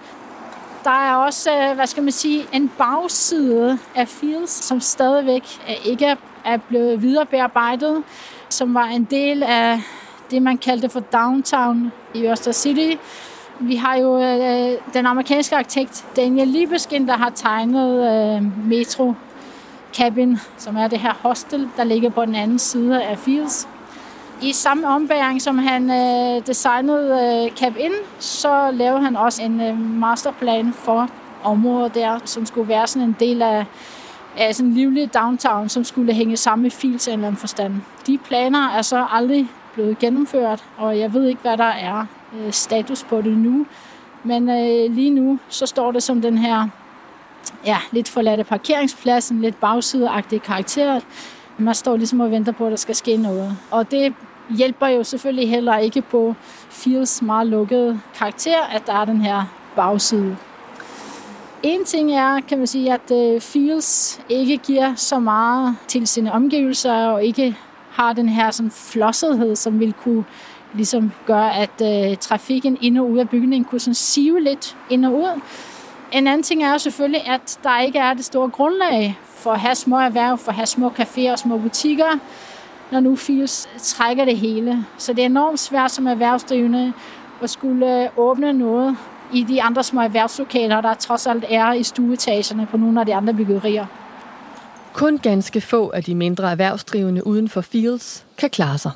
Der 0.83 0.91
er 0.91 1.15
også, 1.15 1.51
øh, 1.51 1.75
hvad 1.75 1.87
skal 1.87 2.03
man 2.03 2.11
sige, 2.11 2.45
en 2.53 2.71
bagside 2.77 3.79
af 3.95 4.07
Fields, 4.07 4.49
som 4.49 4.79
stadigvæk 4.79 5.43
øh, 5.69 5.87
ikke 5.87 6.17
er 6.45 6.57
blevet 6.57 7.01
viderebearbejdet, 7.01 8.03
som 8.49 8.73
var 8.73 8.85
en 8.85 9.03
del 9.03 9.43
af 9.43 9.81
det, 10.31 10.41
man 10.41 10.57
kaldte 10.57 10.89
for 10.89 10.99
downtown 10.99 11.91
i 12.13 12.27
Øster 12.27 12.51
City. 12.51 12.97
Vi 13.59 13.75
har 13.75 13.95
jo 13.95 14.21
øh, 14.21 14.77
den 14.93 15.05
amerikanske 15.05 15.55
arkitekt 15.55 16.05
Daniel 16.15 16.47
Libeskind, 16.47 17.07
der 17.07 17.17
har 17.17 17.29
tegnet 17.29 18.11
øh, 18.11 18.67
Metro 18.67 19.13
Cabin, 19.93 20.37
som 20.57 20.77
er 20.77 20.87
det 20.87 20.99
her 20.99 21.13
hostel, 21.21 21.69
der 21.77 21.83
ligger 21.83 22.09
på 22.09 22.25
den 22.25 22.35
anden 22.35 22.59
side 22.59 23.03
af 23.03 23.17
Fields. 23.17 23.67
I 24.41 24.53
samme 24.53 24.87
ombæring, 24.87 25.41
som 25.41 25.57
han 25.57 25.91
øh, 25.91 26.47
designede 26.47 27.45
øh, 27.45 27.57
Cap 27.57 27.75
In, 27.77 27.91
så 28.19 28.71
lavede 28.73 29.01
han 29.01 29.15
også 29.15 29.43
en 29.43 29.61
øh, 29.61 29.79
masterplan 29.79 30.73
for 30.73 31.09
området 31.43 31.95
der, 31.95 32.19
som 32.25 32.45
skulle 32.45 32.67
være 32.67 32.87
sådan 32.87 33.07
en 33.07 33.15
del 33.19 33.41
af, 33.41 33.65
af 34.37 34.55
sådan 34.55 34.69
en 34.69 34.75
livlig 34.75 35.13
downtown, 35.13 35.69
som 35.69 35.83
skulle 35.83 36.13
hænge 36.13 36.37
sammen 36.37 36.63
med 36.63 36.71
Fields 36.71 37.07
en 37.07 37.13
eller 37.13 37.27
anden 37.27 37.39
forstand. 37.39 37.73
De 38.07 38.17
planer 38.17 38.69
er 38.69 38.81
så 38.81 39.05
aldrig 39.11 39.49
blevet 39.73 39.99
gennemført, 39.99 40.63
og 40.77 40.99
jeg 40.99 41.13
ved 41.13 41.27
ikke, 41.27 41.41
hvad 41.41 41.57
der 41.57 41.63
er 41.63 42.05
øh, 42.39 42.51
status 42.51 43.03
på 43.03 43.21
det 43.21 43.37
nu. 43.37 43.65
Men 44.23 44.49
øh, 44.49 44.95
lige 44.95 45.09
nu, 45.09 45.39
så 45.49 45.65
står 45.65 45.91
det 45.91 46.03
som 46.03 46.21
den 46.21 46.37
her 46.37 46.67
ja, 47.65 47.77
lidt 47.91 48.09
forladte 48.09 48.43
parkeringsplads, 48.43 49.29
en 49.29 49.41
lidt 49.41 49.59
bagsideagtig 49.59 50.41
karakter. 50.41 50.99
Man 51.57 51.75
står 51.75 51.97
ligesom 51.97 52.19
og 52.19 52.31
venter 52.31 52.51
på, 52.51 52.65
at 52.65 52.71
der 52.71 52.77
skal 52.77 52.95
ske 52.95 53.17
noget. 53.17 53.57
Og 53.71 53.91
det 53.91 54.13
hjælper 54.57 54.87
jo 54.87 55.03
selvfølgelig 55.03 55.49
heller 55.49 55.77
ikke 55.77 56.01
på 56.01 56.35
Fields 56.69 57.21
meget 57.21 57.47
lukkede 57.47 57.99
karakter, 58.15 58.61
at 58.71 58.87
der 58.87 58.93
er 58.93 59.05
den 59.05 59.21
her 59.21 59.43
bagside. 59.75 60.37
En 61.63 61.85
ting 61.85 62.11
er, 62.11 62.39
kan 62.39 62.57
man 62.57 62.67
sige, 62.67 62.93
at 62.93 63.11
øh, 63.11 63.41
Fields 63.41 64.21
ikke 64.29 64.57
giver 64.57 64.95
så 64.95 65.19
meget 65.19 65.75
til 65.87 66.07
sine 66.07 66.31
omgivelser, 66.31 67.05
og 67.05 67.23
ikke 67.23 67.57
har 67.91 68.13
den 68.13 68.29
her 68.29 68.51
sådan 68.51 68.71
flossethed, 68.71 69.55
som 69.55 69.79
vil 69.79 69.93
kunne 69.93 70.23
ligesom 70.73 71.11
gør, 71.25 71.43
at 71.43 71.81
øh, 72.11 72.17
trafikken 72.17 72.77
ind 72.81 72.97
og 72.97 73.11
ud 73.11 73.17
af 73.17 73.29
bygningen 73.29 73.65
kunne 73.65 73.79
sådan 73.79 73.93
sive 73.93 74.43
lidt 74.43 74.77
ind 74.89 75.05
og 75.05 75.13
ud. 75.13 75.41
En 76.11 76.27
anden 76.27 76.43
ting 76.43 76.63
er 76.63 76.71
jo 76.71 76.77
selvfølgelig, 76.77 77.27
at 77.27 77.59
der 77.63 77.81
ikke 77.81 77.99
er 77.99 78.13
det 78.13 78.25
store 78.25 78.49
grundlag 78.49 79.19
for 79.23 79.51
at 79.51 79.59
have 79.59 79.75
små 79.75 79.99
erhverv, 79.99 80.37
for 80.37 80.49
at 80.49 80.55
have 80.55 80.65
små 80.65 80.89
caféer 80.99 81.31
og 81.31 81.39
små 81.39 81.57
butikker, 81.57 82.19
når 82.91 82.99
nu 82.99 83.15
Fields 83.15 83.69
trækker 83.77 84.25
det 84.25 84.37
hele. 84.37 84.85
Så 84.97 85.13
det 85.13 85.21
er 85.21 85.25
enormt 85.25 85.59
svært 85.59 85.91
som 85.91 86.07
erhvervsdrivende 86.07 86.93
at 87.43 87.49
skulle 87.49 88.03
øh, 88.03 88.09
åbne 88.17 88.53
noget 88.53 88.97
i 89.33 89.43
de 89.43 89.61
andre 89.61 89.83
små 89.83 90.01
erhvervslokaler, 90.01 90.81
der 90.81 90.93
trods 90.93 91.27
alt 91.27 91.45
er 91.49 91.73
i 91.73 91.83
stueetagerne 91.83 92.67
på 92.71 92.77
nogle 92.77 92.99
af 92.99 93.05
de 93.05 93.15
andre 93.15 93.33
byggerier. 93.33 93.85
Kun 94.93 95.17
ganske 95.17 95.61
få 95.61 95.89
af 95.89 96.03
de 96.03 96.15
mindre 96.15 96.51
erhvervsdrivende 96.51 97.27
uden 97.27 97.49
for 97.49 97.61
Fields 97.61 98.25
kan 98.37 98.49
klare 98.49 98.77
sig. 98.77 98.91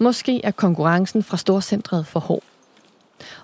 Måske 0.00 0.44
er 0.44 0.50
konkurrencen 0.50 1.22
fra 1.22 1.36
storcentret 1.36 2.06
for 2.06 2.20
hård. 2.20 2.42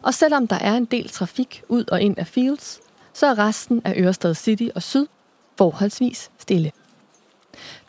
Og 0.02 0.14
selvom 0.14 0.46
der 0.48 0.56
er 0.56 0.76
en 0.76 0.84
del 0.84 1.08
trafik 1.08 1.62
ud 1.68 1.84
og 1.92 2.00
ind 2.02 2.18
af 2.18 2.26
Fields, 2.26 2.80
så 3.12 3.26
er 3.26 3.38
resten 3.38 3.82
af 3.84 3.94
Ørestad 3.96 4.34
City 4.34 4.68
og 4.74 4.82
Syd 4.82 5.06
forholdsvis 5.58 6.30
stille. 6.38 6.72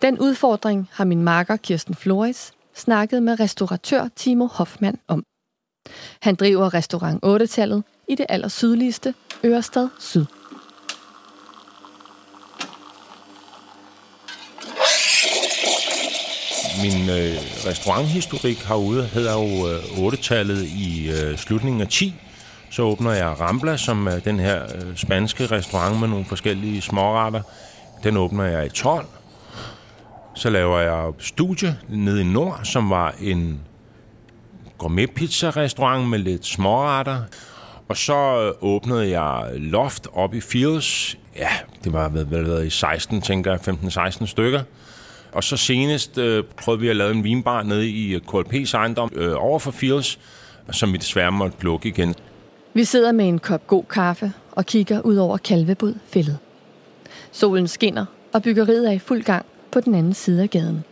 Den 0.01 0.19
udfordring 0.19 0.89
har 0.91 1.05
min 1.05 1.23
marker 1.23 1.55
Kirsten 1.55 1.95
Flores 1.95 2.51
snakket 2.75 3.23
med 3.23 3.39
restauratør 3.39 4.07
Timo 4.15 4.47
Hoffmann 4.47 4.99
om. 5.07 5.23
Han 6.21 6.35
driver 6.35 6.73
restaurant 6.73 7.25
8-tallet 7.25 7.83
i 8.07 8.15
det 8.15 8.25
allersydligste 8.29 9.13
Ørestad 9.45 9.89
Syd. 9.99 10.25
Min 16.81 17.09
øh, 17.09 17.35
restauranthistorik 17.65 18.63
herude 18.63 19.03
hedder 19.03 19.33
jo 19.33 19.69
øh, 19.69 20.13
8-tallet 20.13 20.63
i 20.63 21.09
øh, 21.09 21.37
slutningen 21.37 21.81
af 21.81 21.87
10. 21.87 22.15
Så 22.69 22.81
åbner 22.81 23.11
jeg 23.11 23.39
Rambla, 23.39 23.77
som 23.77 24.07
er 24.07 24.19
den 24.19 24.39
her 24.39 24.63
øh, 24.63 24.95
spanske 24.95 25.45
restaurant 25.45 25.99
med 25.99 26.07
nogle 26.07 26.25
forskellige 26.25 26.81
småretter. 26.81 27.41
Den 28.03 28.17
åbner 28.17 28.43
jeg 28.43 28.65
i 28.65 28.69
12. 28.69 29.05
Så 30.35 30.49
laver 30.49 30.79
jeg 30.79 31.11
studie 31.19 31.77
nede 31.89 32.21
i 32.21 32.23
Nord, 32.23 32.59
som 32.63 32.89
var 32.89 33.15
en 33.21 33.59
gourmet-pizza-restaurant 34.77 36.07
med 36.09 36.19
lidt 36.19 36.45
småretter. 36.45 37.21
Og 37.87 37.97
så 37.97 38.41
øh, 38.41 38.53
åbnede 38.61 39.19
jeg 39.19 39.49
Loft 39.53 40.07
op 40.13 40.33
i 40.33 40.41
Fields. 40.41 41.17
Ja, 41.35 41.49
det 41.83 41.93
var 41.93 42.09
været, 42.09 42.31
vel 42.31 42.67
i 42.67 42.69
16, 42.69 43.21
tænker 43.21 43.51
jeg, 43.51 43.59
15-16 43.67 44.25
stykker. 44.25 44.61
Og 45.31 45.43
så 45.43 45.57
senest 45.57 46.17
øh, 46.17 46.43
prøvede 46.43 46.81
vi 46.81 46.87
at 46.87 46.95
lave 46.95 47.11
en 47.11 47.23
vinbar 47.23 47.63
nede 47.63 47.89
i 47.89 48.15
øh, 48.15 48.21
KLP's 48.27 48.73
ejendom 48.73 49.11
øh, 49.15 49.33
over 49.37 49.59
for 49.59 49.71
Fields, 49.71 50.19
som 50.71 50.93
vi 50.93 50.97
desværre 50.97 51.31
måtte 51.31 51.63
lukke 51.63 51.89
igen. 51.89 52.15
Vi 52.73 52.83
sidder 52.83 53.11
med 53.11 53.27
en 53.27 53.39
kop 53.39 53.67
god 53.67 53.83
kaffe 53.83 54.33
og 54.51 54.65
kigger 54.65 55.01
ud 55.01 55.15
over 55.15 55.37
Kalvebod 55.37 55.93
fældet. 56.07 56.37
Solen 57.31 57.67
skinner, 57.67 58.05
og 58.33 58.43
byggeriet 58.43 58.87
er 58.87 58.91
i 58.91 58.99
fuld 58.99 59.23
gang 59.23 59.45
på 59.71 59.79
den 59.79 59.95
anden 59.95 60.13
side 60.13 60.41
af 60.41 60.49
gaden. 60.49 60.83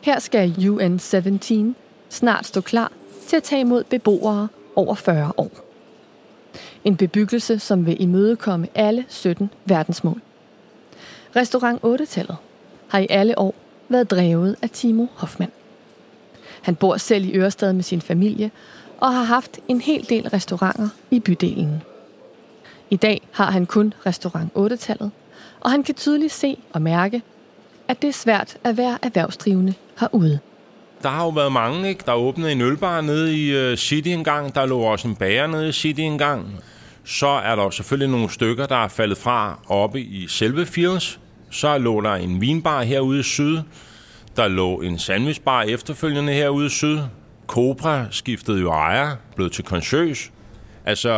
Her 0.00 0.18
skal 0.18 0.54
UN-17 0.58 1.74
snart 2.08 2.46
stå 2.46 2.60
klar 2.60 2.92
til 3.26 3.36
at 3.36 3.42
tage 3.42 3.60
imod 3.60 3.84
beboere 3.84 4.48
over 4.76 4.94
40 4.94 5.32
år. 5.36 5.50
En 6.84 6.96
bebyggelse, 6.96 7.58
som 7.58 7.86
vil 7.86 8.02
imødekomme 8.02 8.68
alle 8.74 9.04
17 9.08 9.50
verdensmål. 9.64 10.20
Restaurant 11.36 11.84
8-tallet 11.84 12.36
har 12.90 12.98
i 12.98 13.06
alle 13.10 13.38
år 13.38 13.54
været 13.88 14.10
drevet 14.10 14.56
af 14.62 14.70
Timo 14.70 15.06
Hoffmann. 15.14 15.52
Han 16.62 16.74
bor 16.74 16.96
selv 16.96 17.24
i 17.24 17.36
Ørestad 17.38 17.72
med 17.72 17.82
sin 17.82 18.00
familie 18.00 18.50
og 19.00 19.14
har 19.14 19.22
haft 19.22 19.58
en 19.68 19.80
hel 19.80 20.08
del 20.08 20.28
restauranter 20.28 20.88
i 21.10 21.20
bydelen. 21.20 21.82
I 22.90 22.96
dag 22.96 23.20
har 23.32 23.50
han 23.50 23.66
kun 23.66 23.94
restaurant 24.06 24.52
8-tallet, 24.56 25.10
og 25.60 25.70
han 25.70 25.82
kan 25.82 25.94
tydeligt 25.94 26.32
se 26.32 26.56
og 26.72 26.82
mærke, 26.82 27.22
at 27.88 28.02
det 28.02 28.08
er 28.08 28.12
svært 28.12 28.56
at 28.64 28.76
være 28.76 28.98
erhvervsdrivende 29.02 29.74
herude. 30.00 30.38
Der 31.02 31.08
har 31.08 31.24
jo 31.24 31.28
været 31.28 31.52
mange, 31.52 31.88
ikke? 31.88 32.02
Der 32.06 32.14
åbnede 32.14 32.52
en 32.52 32.60
ølbar 32.60 33.00
nede 33.00 33.36
i 33.36 33.50
øh, 33.50 33.76
City 33.76 34.08
engang. 34.08 34.54
Der 34.54 34.66
lå 34.66 34.80
også 34.80 35.08
en 35.08 35.16
bager 35.16 35.46
nede 35.46 35.68
i 35.68 35.72
City 35.72 36.00
engang. 36.00 36.60
Så 37.04 37.26
er 37.26 37.56
der 37.56 37.70
selvfølgelig 37.70 38.10
nogle 38.10 38.30
stykker, 38.30 38.66
der 38.66 38.84
er 38.84 38.88
faldet 38.88 39.18
fra 39.18 39.58
oppe 39.68 40.00
i 40.00 40.26
selve 40.28 40.66
Fields. 40.66 41.20
Så 41.50 41.78
lå 41.78 42.00
der 42.00 42.14
en 42.14 42.40
vinbar 42.40 42.82
herude 42.82 43.20
i 43.20 43.22
syd. 43.22 43.58
Der 44.36 44.48
lå 44.48 44.80
en 44.80 44.98
sandwichbar 44.98 45.62
efterfølgende 45.62 46.32
herude 46.32 46.66
i 46.66 46.68
syd. 46.68 46.98
Cobra 47.46 48.06
skiftede 48.10 48.60
jo 48.60 48.70
ejer, 48.70 49.16
blev 49.36 49.50
til 49.50 49.64
Concierge. 49.64 50.30
Altså, 50.84 51.10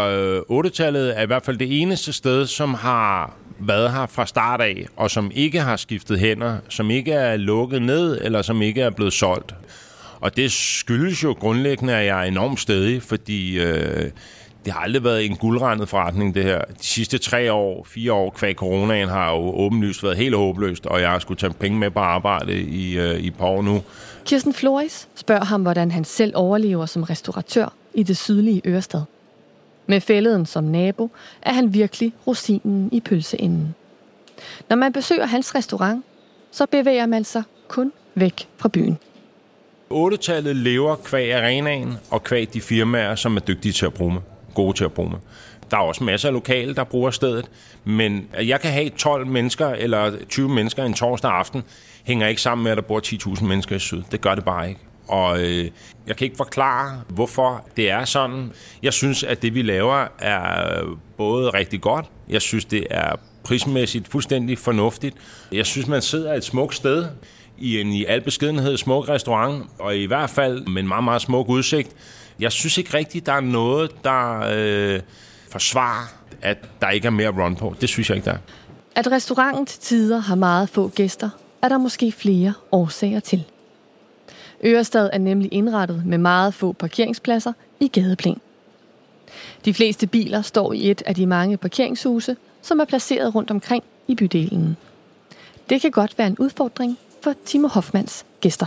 øh, 0.51 0.59
8-tallet 0.59 1.19
er 1.19 1.23
i 1.23 1.27
hvert 1.27 1.43
fald 1.43 1.57
det 1.57 1.83
eneste 1.83 2.13
sted, 2.13 2.47
som 2.47 2.75
har 2.75 3.37
været 3.59 3.93
her 3.93 4.07
fra 4.07 4.27
start 4.27 4.61
af, 4.61 4.87
og 4.97 5.11
som 5.11 5.31
ikke 5.35 5.61
har 5.61 5.77
skiftet 5.77 6.19
hænder, 6.19 6.59
som 6.69 6.91
ikke 6.91 7.13
er 7.13 7.37
lukket 7.37 7.83
ned, 7.83 8.19
eller 8.23 8.43
som 8.43 8.63
ikke 8.63 8.81
er 8.81 8.91
blevet 8.91 9.13
solgt. 9.13 9.55
Og 10.21 10.37
det 10.37 10.53
skyldes 10.53 11.25
jo 11.25 11.33
grundlæggende, 11.33 11.97
at 11.97 12.07
jeg 12.07 12.19
er 12.21 12.23
enormt 12.23 12.61
stedig, 12.61 13.03
fordi 13.03 13.61
øh, 13.61 14.11
det 14.65 14.73
har 14.73 14.81
aldrig 14.81 15.05
været 15.05 15.25
en 15.25 15.37
guldrendet 15.37 15.89
forretning, 15.89 16.35
det 16.35 16.45
her. 16.45 16.59
De 16.59 16.87
sidste 16.87 17.19
tre 17.19 17.53
år, 17.53 17.85
fire 17.85 18.13
år 18.13 18.31
kvæg 18.31 18.55
coronaen 18.55 19.09
har 19.09 19.31
jo 19.31 19.37
åbenlyst 19.37 20.03
været 20.03 20.17
helt 20.17 20.37
håbløst, 20.37 20.87
og 20.87 21.01
jeg 21.01 21.11
har 21.11 21.19
skulle 21.19 21.39
tage 21.39 21.53
penge 21.53 21.79
med 21.79 21.91
på 21.91 21.99
arbejde 21.99 22.61
i, 22.61 22.99
øh, 22.99 23.19
i 23.19 23.27
et 23.27 23.35
par 23.35 23.47
år 23.47 23.63
nu. 23.63 23.83
Kirsten 24.25 24.53
Flores 24.53 25.09
spørger 25.15 25.45
ham, 25.45 25.63
hvordan 25.63 25.91
han 25.91 26.05
selv 26.05 26.33
overlever 26.37 26.87
som 26.87 27.03
restauratør 27.03 27.73
i 27.95 28.03
det 28.03 28.17
sydlige 28.17 28.63
Ørestad. 28.67 29.03
Med 29.87 30.01
fælleden 30.01 30.47
som 30.47 30.65
nabo 30.65 31.11
er 31.43 31.53
han 31.53 31.75
virkelig 31.75 32.13
rosinen 32.27 32.89
i 32.93 33.01
pølseenden. 33.01 33.75
Når 34.69 34.77
man 34.77 34.93
besøger 34.93 35.27
hans 35.27 35.55
restaurant, 35.55 36.05
så 36.51 36.67
bevæger 36.67 37.07
man 37.07 37.25
sig 37.25 37.43
kun 37.69 37.93
væk 38.15 38.49
fra 38.57 38.69
byen. 38.69 38.99
8-tallet 39.91 40.57
lever 40.57 40.97
kvæg 40.97 41.33
arenaen 41.33 41.95
og 42.11 42.25
kvæg 42.25 42.49
de 42.55 42.61
firmaer, 42.61 43.15
som 43.15 43.37
er 43.37 43.41
dygtige 43.41 43.73
til 43.73 43.87
at 43.87 43.95
bruge 43.95 44.13
med. 44.13 44.21
Gode 44.55 44.77
til 44.77 44.85
at 44.85 44.93
bruge 44.93 45.11
mig. 45.11 45.19
Der 45.71 45.77
er 45.77 45.83
også 45.83 46.05
masser 46.05 46.29
af 46.29 46.35
lokale, 46.35 46.75
der 46.75 46.85
bruger 46.85 47.11
stedet, 47.11 47.51
men 47.85 48.29
at 48.33 48.49
jeg 48.49 48.61
kan 48.61 48.71
have 48.71 48.89
12 48.89 49.27
mennesker 49.27 49.69
eller 49.69 50.13
20 50.29 50.49
mennesker 50.49 50.85
en 50.85 50.95
torsdag 50.95 51.31
aften, 51.31 51.63
hænger 52.05 52.27
ikke 52.27 52.43
sammen 52.43 52.65
med, 52.65 52.71
at 52.71 52.77
der 52.77 52.83
bor 52.83 53.01
10.000 53.01 53.45
mennesker 53.45 53.77
i 53.77 53.79
syd. 53.79 54.03
Det 54.11 54.21
gør 54.21 54.35
det 54.35 54.45
bare 54.45 54.69
ikke. 54.69 54.81
Og 55.09 55.41
øh, 55.41 55.71
jeg 56.07 56.17
kan 56.17 56.25
ikke 56.25 56.37
forklare, 56.37 57.03
hvorfor 57.09 57.67
det 57.77 57.91
er 57.91 58.05
sådan. 58.05 58.53
Jeg 58.83 58.93
synes, 58.93 59.23
at 59.23 59.43
det 59.43 59.55
vi 59.55 59.63
laver 59.63 60.07
er 60.19 60.81
både 61.17 61.51
rigtig 61.51 61.81
godt. 61.81 62.07
Jeg 62.29 62.43
synes, 62.43 62.65
det 62.65 62.87
er 62.91 63.17
prismæssigt 63.45 64.09
fuldstændig 64.09 64.59
fornuftigt. 64.59 65.17
Jeg 65.53 65.67
synes, 65.67 65.87
man 65.89 66.03
sidder 66.03 66.35
et 66.35 66.45
smukt 66.45 66.75
sted 66.75 67.07
i 67.59 67.81
en 67.81 67.93
i 67.93 68.05
al 68.05 68.21
beskedenhed 68.21 68.77
smuk 68.77 69.09
restaurant, 69.09 69.67
og 69.79 69.97
i 69.97 70.07
hvert 70.07 70.31
fald 70.31 70.67
med 70.67 70.83
en 70.83 70.89
meget, 70.89 71.05
meget 71.05 71.23
smuk 71.23 71.49
udsigt. 71.49 71.91
Jeg 72.41 72.53
synes 72.53 72.79
ikke 72.79 72.95
rigtigt, 72.95 73.27
der 73.27 73.33
er 73.33 73.41
noget, 73.41 74.05
der 74.05 74.41
øh, 74.55 75.01
forsvarer, 75.49 76.07
at 76.43 76.59
der 76.81 76.91
ikke 76.91 77.07
er 77.07 77.11
mere 77.11 77.29
run 77.29 77.57
på. 77.57 77.75
Det 77.81 77.89
synes 77.89 78.09
jeg 78.11 78.17
ikke, 78.17 78.27
der 78.27 78.33
er. 78.33 78.39
At 78.97 79.13
restauranten 79.13 79.67
til 79.67 79.81
tider 79.81 80.19
har 80.19 80.35
meget 80.35 80.69
få 80.69 80.89
gæster, 80.89 81.31
er 81.63 81.69
der 81.69 81.79
måske 81.79 82.13
flere 82.13 82.55
årsager 82.73 83.21
til. 83.21 83.45
Ørestad 84.65 85.11
er 85.13 85.19
nemlig 85.19 85.53
indrettet 85.53 86.07
med 86.07 86.19
meget 86.19 86.55
få 86.55 86.73
parkeringspladser 86.73 87.53
i 87.81 87.89
gadeplan. 87.89 88.41
De 89.65 89.75
fleste 89.75 90.07
biler 90.07 90.43
står 90.43 90.73
i 90.73 90.91
et 90.91 91.03
af 91.07 91.15
de 91.15 91.27
mange 91.27 91.57
parkeringshuse, 91.57 92.37
som 92.63 92.81
er 92.81 92.85
placeret 92.85 93.35
rundt 93.35 93.51
omkring 93.51 93.85
i 94.09 94.15
bydelen. 94.15 94.77
Det 95.71 95.81
kan 95.81 95.91
godt 95.91 96.19
være 96.19 96.27
en 96.27 96.37
udfordring 96.39 96.99
for 97.23 97.35
Timo 97.45 97.69
Hoffmans 97.69 98.25
gæster. 98.41 98.67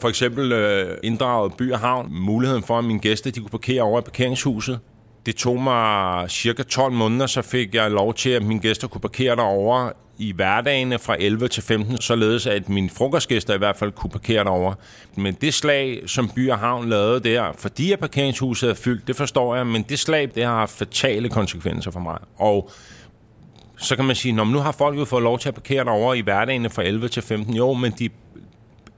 For 0.00 0.08
eksempel 0.08 0.52
øh, 0.52 0.96
inddraget 1.02 1.54
by 1.54 1.72
og 1.72 1.78
havn 1.78 2.08
muligheden 2.10 2.62
for, 2.62 2.78
at 2.78 2.84
mine 2.84 3.00
gæster 3.00 3.30
de 3.30 3.40
kunne 3.40 3.50
parkere 3.50 3.82
over 3.82 4.00
i 4.00 4.02
parkeringshuset. 4.02 4.80
Det 5.26 5.36
tog 5.36 5.62
mig 5.62 6.30
cirka 6.30 6.62
12 6.62 6.92
måneder, 6.92 7.26
så 7.26 7.42
fik 7.42 7.74
jeg 7.74 7.90
lov 7.90 8.14
til, 8.14 8.30
at 8.30 8.42
mine 8.42 8.60
gæster 8.60 8.88
kunne 8.88 9.00
parkere 9.00 9.36
derovre 9.36 9.92
i 10.18 10.32
hverdagene 10.32 10.98
fra 10.98 11.16
11 11.18 11.48
til 11.48 11.62
15, 11.62 12.00
således 12.00 12.46
at 12.46 12.68
mine 12.68 12.90
frokostgæster 12.90 13.54
i 13.54 13.58
hvert 13.58 13.76
fald 13.76 13.92
kunne 13.92 14.10
parkere 14.10 14.44
derovre. 14.44 14.74
Men 15.16 15.34
det 15.34 15.54
slag, 15.54 16.02
som 16.06 16.28
By 16.28 16.50
og 16.50 16.58
Havn 16.58 16.88
lavede 16.88 17.20
der, 17.20 17.52
fordi 17.58 17.92
at 17.92 17.98
parkeringshuset 17.98 18.70
er 18.70 18.74
fyldt, 18.74 19.06
det 19.06 19.16
forstår 19.16 19.56
jeg, 19.56 19.66
men 19.66 19.82
det 19.82 19.98
slag, 19.98 20.30
det 20.34 20.44
har 20.44 20.54
haft 20.54 20.72
fatale 20.72 21.28
konsekvenser 21.28 21.90
for 21.90 22.00
mig. 22.00 22.18
Og 22.36 22.70
så 23.76 23.96
kan 23.96 24.04
man 24.04 24.16
sige, 24.16 24.32
når 24.32 24.44
nu 24.44 24.58
har 24.58 24.72
folk 24.72 24.98
jo 24.98 25.04
fået 25.04 25.22
lov 25.22 25.38
til 25.38 25.48
at 25.48 25.54
parkere 25.54 25.84
derovre 25.84 26.18
i 26.18 26.20
hverdagene 26.20 26.70
fra 26.70 26.82
11 26.82 27.08
til 27.08 27.22
15. 27.22 27.54
Jo, 27.54 27.72
men 27.72 27.92
de, 27.98 28.08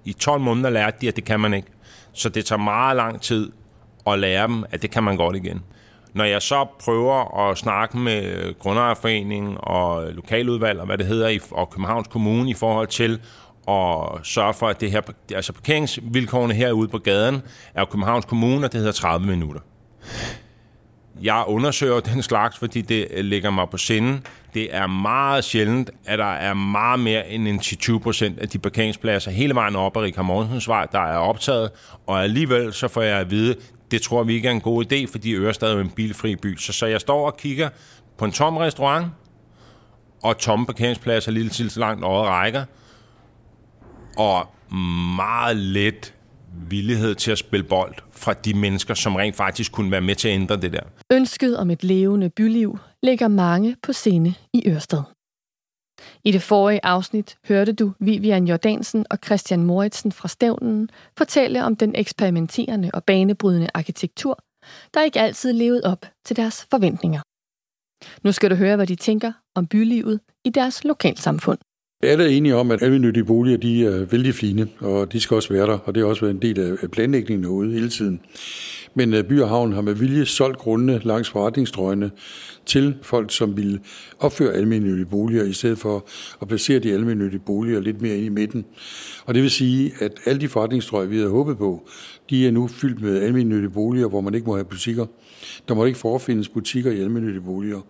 i 0.04 0.12
12 0.12 0.40
måneder 0.40 0.70
lærte 0.70 0.96
de, 1.00 1.08
at 1.08 1.16
det 1.16 1.24
kan 1.24 1.40
man 1.40 1.54
ikke. 1.54 1.68
Så 2.12 2.28
det 2.28 2.44
tager 2.44 2.60
meget 2.60 2.96
lang 2.96 3.20
tid 3.20 3.52
at 4.06 4.18
lære 4.18 4.46
dem, 4.46 4.64
at 4.70 4.82
det 4.82 4.90
kan 4.90 5.04
man 5.04 5.16
godt 5.16 5.36
igen. 5.36 5.62
Når 6.14 6.24
jeg 6.24 6.42
så 6.42 6.66
prøver 6.80 7.38
at 7.50 7.58
snakke 7.58 7.98
med 7.98 8.58
Grundejerforeningen 8.58 9.56
og 9.60 10.12
lokaludvalg 10.12 10.80
og 10.80 10.86
hvad 10.86 10.98
det 10.98 11.06
hedder, 11.06 11.38
og 11.50 11.70
Københavns 11.70 12.08
Kommune 12.08 12.50
i 12.50 12.54
forhold 12.54 12.86
til 12.86 13.20
at 13.68 14.26
sørge 14.26 14.54
for, 14.54 14.68
at 14.68 14.80
det 14.80 14.90
her, 14.90 15.00
altså 15.34 15.52
parkeringsvilkårene 15.52 16.54
herude 16.54 16.88
på 16.88 16.98
gaden 16.98 17.42
er 17.74 17.84
Københavns 17.84 18.24
Kommune, 18.24 18.66
og 18.66 18.72
det 18.72 18.78
hedder 18.78 18.92
30 18.92 19.26
minutter. 19.26 19.60
Jeg 21.22 21.44
undersøger 21.46 22.00
den 22.00 22.22
slags, 22.22 22.58
fordi 22.58 22.80
det 22.80 23.06
øh, 23.10 23.24
ligger 23.24 23.50
mig 23.50 23.70
på 23.70 23.76
sinde. 23.76 24.20
Det 24.54 24.74
er 24.76 24.86
meget 24.86 25.44
sjældent, 25.44 25.90
at 26.04 26.18
der 26.18 26.24
er 26.24 26.54
meget 26.54 27.00
mere 27.00 27.28
end 27.28 27.48
en 27.48 27.58
20 27.58 28.00
procent 28.00 28.38
af 28.38 28.48
de 28.48 28.58
parkeringspladser 28.58 29.30
hele 29.30 29.54
vejen 29.54 29.76
op 29.76 29.96
ad 29.96 30.02
Rikard 30.02 30.24
Mortensens 30.24 30.68
vej, 30.68 30.86
der 30.92 30.98
er 30.98 31.16
optaget. 31.16 31.70
Og 32.06 32.22
alligevel 32.22 32.72
så 32.72 32.88
får 32.88 33.02
jeg 33.02 33.18
at 33.18 33.30
vide, 33.30 33.56
det 33.90 34.02
tror 34.02 34.22
vi 34.22 34.34
ikke 34.34 34.48
er 34.48 34.52
en 34.52 34.60
god 34.60 34.92
idé, 34.92 35.12
fordi 35.12 35.34
Ørestad 35.34 35.72
er 35.72 35.80
en 35.80 35.90
bilfri 35.90 36.36
by. 36.36 36.56
Så, 36.56 36.72
så 36.72 36.86
jeg 36.86 37.00
står 37.00 37.26
og 37.26 37.36
kigger 37.36 37.68
på 38.18 38.24
en 38.24 38.32
tom 38.32 38.56
restaurant, 38.56 39.06
og 40.22 40.38
tomme 40.38 40.66
parkeringspladser 40.66 41.32
lige 41.32 41.48
til 41.48 41.72
langt 41.76 42.04
over 42.04 42.24
rækker, 42.24 42.64
og 44.16 44.48
meget 45.16 45.56
let 45.56 46.14
villighed 46.52 47.14
til 47.14 47.30
at 47.30 47.38
spille 47.38 47.64
bold 47.64 47.94
fra 48.12 48.32
de 48.32 48.54
mennesker, 48.54 48.94
som 48.94 49.16
rent 49.16 49.36
faktisk 49.36 49.72
kunne 49.72 49.90
være 49.90 50.00
med 50.00 50.14
til 50.14 50.28
at 50.28 50.34
ændre 50.34 50.56
det 50.56 50.72
der. 50.72 50.82
Ønsket 51.12 51.58
om 51.58 51.70
et 51.70 51.84
levende 51.84 52.30
byliv 52.30 52.78
ligger 53.02 53.28
mange 53.28 53.76
på 53.82 53.92
scene 53.92 54.34
i 54.54 54.62
Ørsted. 54.66 55.02
I 56.24 56.30
det 56.32 56.42
forrige 56.42 56.80
afsnit 56.84 57.36
hørte 57.48 57.72
du 57.72 57.92
Vivian 58.00 58.48
Jordansen 58.48 59.06
og 59.10 59.18
Christian 59.24 59.64
Moritsen 59.64 60.12
fra 60.12 60.28
Stævnen 60.28 60.90
fortælle 61.18 61.64
om 61.64 61.76
den 61.76 61.94
eksperimenterende 61.94 62.90
og 62.94 63.04
banebrydende 63.04 63.68
arkitektur, 63.74 64.38
der 64.94 65.02
ikke 65.02 65.20
altid 65.20 65.52
levede 65.52 65.82
op 65.84 66.06
til 66.24 66.36
deres 66.36 66.66
forventninger. 66.70 67.20
Nu 68.22 68.32
skal 68.32 68.50
du 68.50 68.54
høre, 68.54 68.76
hvad 68.76 68.86
de 68.86 68.94
tænker 68.96 69.32
om 69.54 69.66
bylivet 69.66 70.20
i 70.44 70.50
deres 70.50 70.84
lokalsamfund. 70.84 71.58
Alle 72.02 72.24
er 72.24 72.28
enige 72.28 72.56
om, 72.56 72.70
at 72.70 72.82
almindelige 72.82 73.24
boliger 73.24 73.58
de 73.58 73.84
er 73.84 74.04
vældig 74.04 74.34
fine, 74.34 74.68
og 74.78 75.12
de 75.12 75.20
skal 75.20 75.34
også 75.34 75.52
være 75.52 75.66
der, 75.66 75.78
og 75.78 75.94
det 75.94 76.02
har 76.02 76.08
også 76.08 76.20
været 76.20 76.34
en 76.34 76.42
del 76.42 76.78
af 76.82 76.90
planlægningen 76.90 77.44
herude 77.44 77.72
hele 77.72 77.88
tiden. 77.88 78.20
Men 78.94 79.14
øh, 79.14 79.24
By 79.24 79.40
og 79.40 79.48
Havn 79.48 79.72
har 79.72 79.80
med 79.80 79.94
vilje 79.94 80.26
solgt 80.26 80.58
grundene 80.58 81.00
langs 81.04 81.30
forretningsstrøgene 81.30 82.10
til 82.66 82.94
folk, 83.02 83.32
som 83.32 83.56
vil 83.56 83.80
opføre 84.18 84.52
almindelige 84.52 85.06
boliger, 85.06 85.44
i 85.44 85.52
stedet 85.52 85.78
for 85.78 86.06
at 86.42 86.48
placere 86.48 86.78
de 86.78 86.92
almindelige 86.92 87.40
boliger 87.46 87.80
lidt 87.80 88.02
mere 88.02 88.16
ind 88.16 88.26
i 88.26 88.28
midten. 88.28 88.64
Og 89.24 89.34
det 89.34 89.42
vil 89.42 89.50
sige, 89.50 89.92
at 90.00 90.12
alle 90.26 90.40
de 90.40 90.48
forretningsstrøg, 90.48 91.10
vi 91.10 91.16
havde 91.16 91.30
håbet 91.30 91.58
på, 91.58 91.88
de 92.30 92.46
er 92.46 92.50
nu 92.50 92.66
fyldt 92.68 93.02
med 93.02 93.22
almindelige 93.22 93.70
boliger, 93.70 94.08
hvor 94.08 94.20
man 94.20 94.34
ikke 94.34 94.46
må 94.46 94.54
have 94.54 94.64
butikker. 94.64 95.06
Der 95.68 95.74
må 95.74 95.84
ikke 95.84 95.98
forefindes 95.98 96.48
butikker 96.48 96.90
i 96.90 97.00
almindelige 97.00 97.40
boliger 97.40 97.80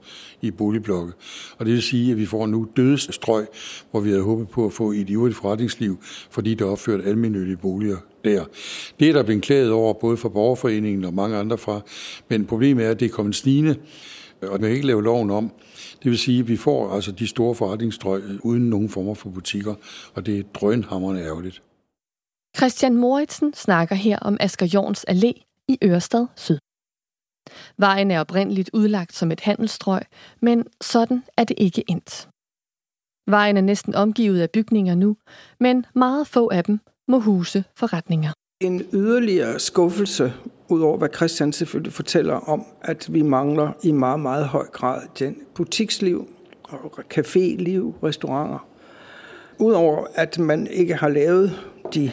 i 0.40 0.51
boligblokke. 0.51 1.12
Og 1.59 1.66
det 1.66 1.74
vil 1.74 1.82
sige, 1.82 2.12
at 2.12 2.18
vi 2.18 2.26
får 2.26 2.46
nu 2.46 2.68
døde 2.76 2.98
strøg, 2.98 3.46
hvor 3.90 4.01
vi 4.01 4.09
havde 4.09 4.22
håbet 4.22 4.48
på 4.48 4.66
at 4.66 4.72
få 4.72 4.92
et 4.92 5.11
ivrigt 5.11 5.36
forretningsliv, 5.36 5.98
fordi 6.30 6.55
der 6.55 6.64
er 6.66 6.70
opført 6.70 7.07
almindelige 7.07 7.57
boliger 7.57 7.96
der. 8.24 8.44
Det 9.01 9.09
er 9.09 9.12
der 9.12 9.22
blevet 9.22 9.42
klaget 9.42 9.70
over, 9.70 9.92
både 9.92 10.16
fra 10.16 10.28
borgerforeningen 10.28 11.05
og 11.05 11.14
mange 11.14 11.36
andre 11.36 11.59
fra. 11.59 11.80
Men 12.28 12.46
problemet 12.46 12.86
er, 12.86 12.90
at 12.90 13.01
det 13.01 13.07
er 13.07 13.11
kommet 13.11 13.34
snigende, 13.34 13.76
og 14.42 14.51
man 14.51 14.61
kan 14.61 14.70
ikke 14.70 14.86
lave 14.86 15.05
loven 15.05 15.30
om. 15.30 15.51
Det 16.03 16.11
vil 16.11 16.18
sige, 16.18 16.40
at 16.40 16.48
vi 16.48 16.57
får 16.57 16.94
altså 16.94 17.12
de 17.12 17.26
store 17.26 17.55
forretningsstrøg 17.55 18.22
uden 18.42 18.70
nogen 18.70 18.88
former 18.88 19.14
for 19.14 19.30
butikker, 19.30 19.74
og 20.14 20.26
det 20.26 20.38
er 20.38 20.42
drønhammerende 20.55 21.22
ærgerligt. 21.22 21.62
Christian 22.57 22.96
Moritsen 22.96 23.55
snakker 23.55 23.94
her 23.94 24.18
om 24.18 24.36
Asger 24.40 24.66
Jorns 24.74 25.05
Allé 25.11 25.64
i 25.68 25.78
Ørestad 25.84 26.26
Syd. 26.36 26.59
Vejen 27.78 28.11
er 28.11 28.20
oprindeligt 28.20 28.70
udlagt 28.72 29.14
som 29.14 29.32
et 29.32 29.41
handelsstrøg, 29.41 30.01
men 30.43 30.64
sådan 30.80 31.22
er 31.36 31.45
det 31.45 31.55
ikke 31.59 31.84
endt. 31.88 32.28
Vejen 33.26 33.57
er 33.57 33.61
næsten 33.61 33.95
omgivet 33.95 34.41
af 34.41 34.51
bygninger 34.51 34.95
nu, 34.95 35.16
men 35.61 35.86
meget 35.95 36.26
få 36.26 36.51
af 36.53 36.64
dem 36.64 36.80
må 37.09 37.20
huse 37.20 37.64
forretninger. 37.76 38.32
En 38.61 38.82
yderligere 38.93 39.59
skuffelse, 39.59 40.32
udover 40.68 40.99
hvad 40.99 41.09
Christian 41.16 41.53
selvfølgelig 41.53 41.93
fortæller 41.93 42.34
om, 42.34 42.64
at 42.82 43.09
vi 43.12 43.22
mangler 43.22 43.72
i 43.82 43.93
meget, 43.93 44.20
meget 44.20 44.47
høj 44.47 44.66
grad 44.66 45.03
den 45.18 45.36
butiksliv, 45.55 46.28
og 46.62 46.99
caféliv, 47.14 47.95
restauranter. 48.03 48.66
Udover 49.59 50.07
at 50.14 50.38
man 50.38 50.66
ikke 50.66 50.95
har 50.95 51.09
lavet 51.09 51.61
de 51.95 52.11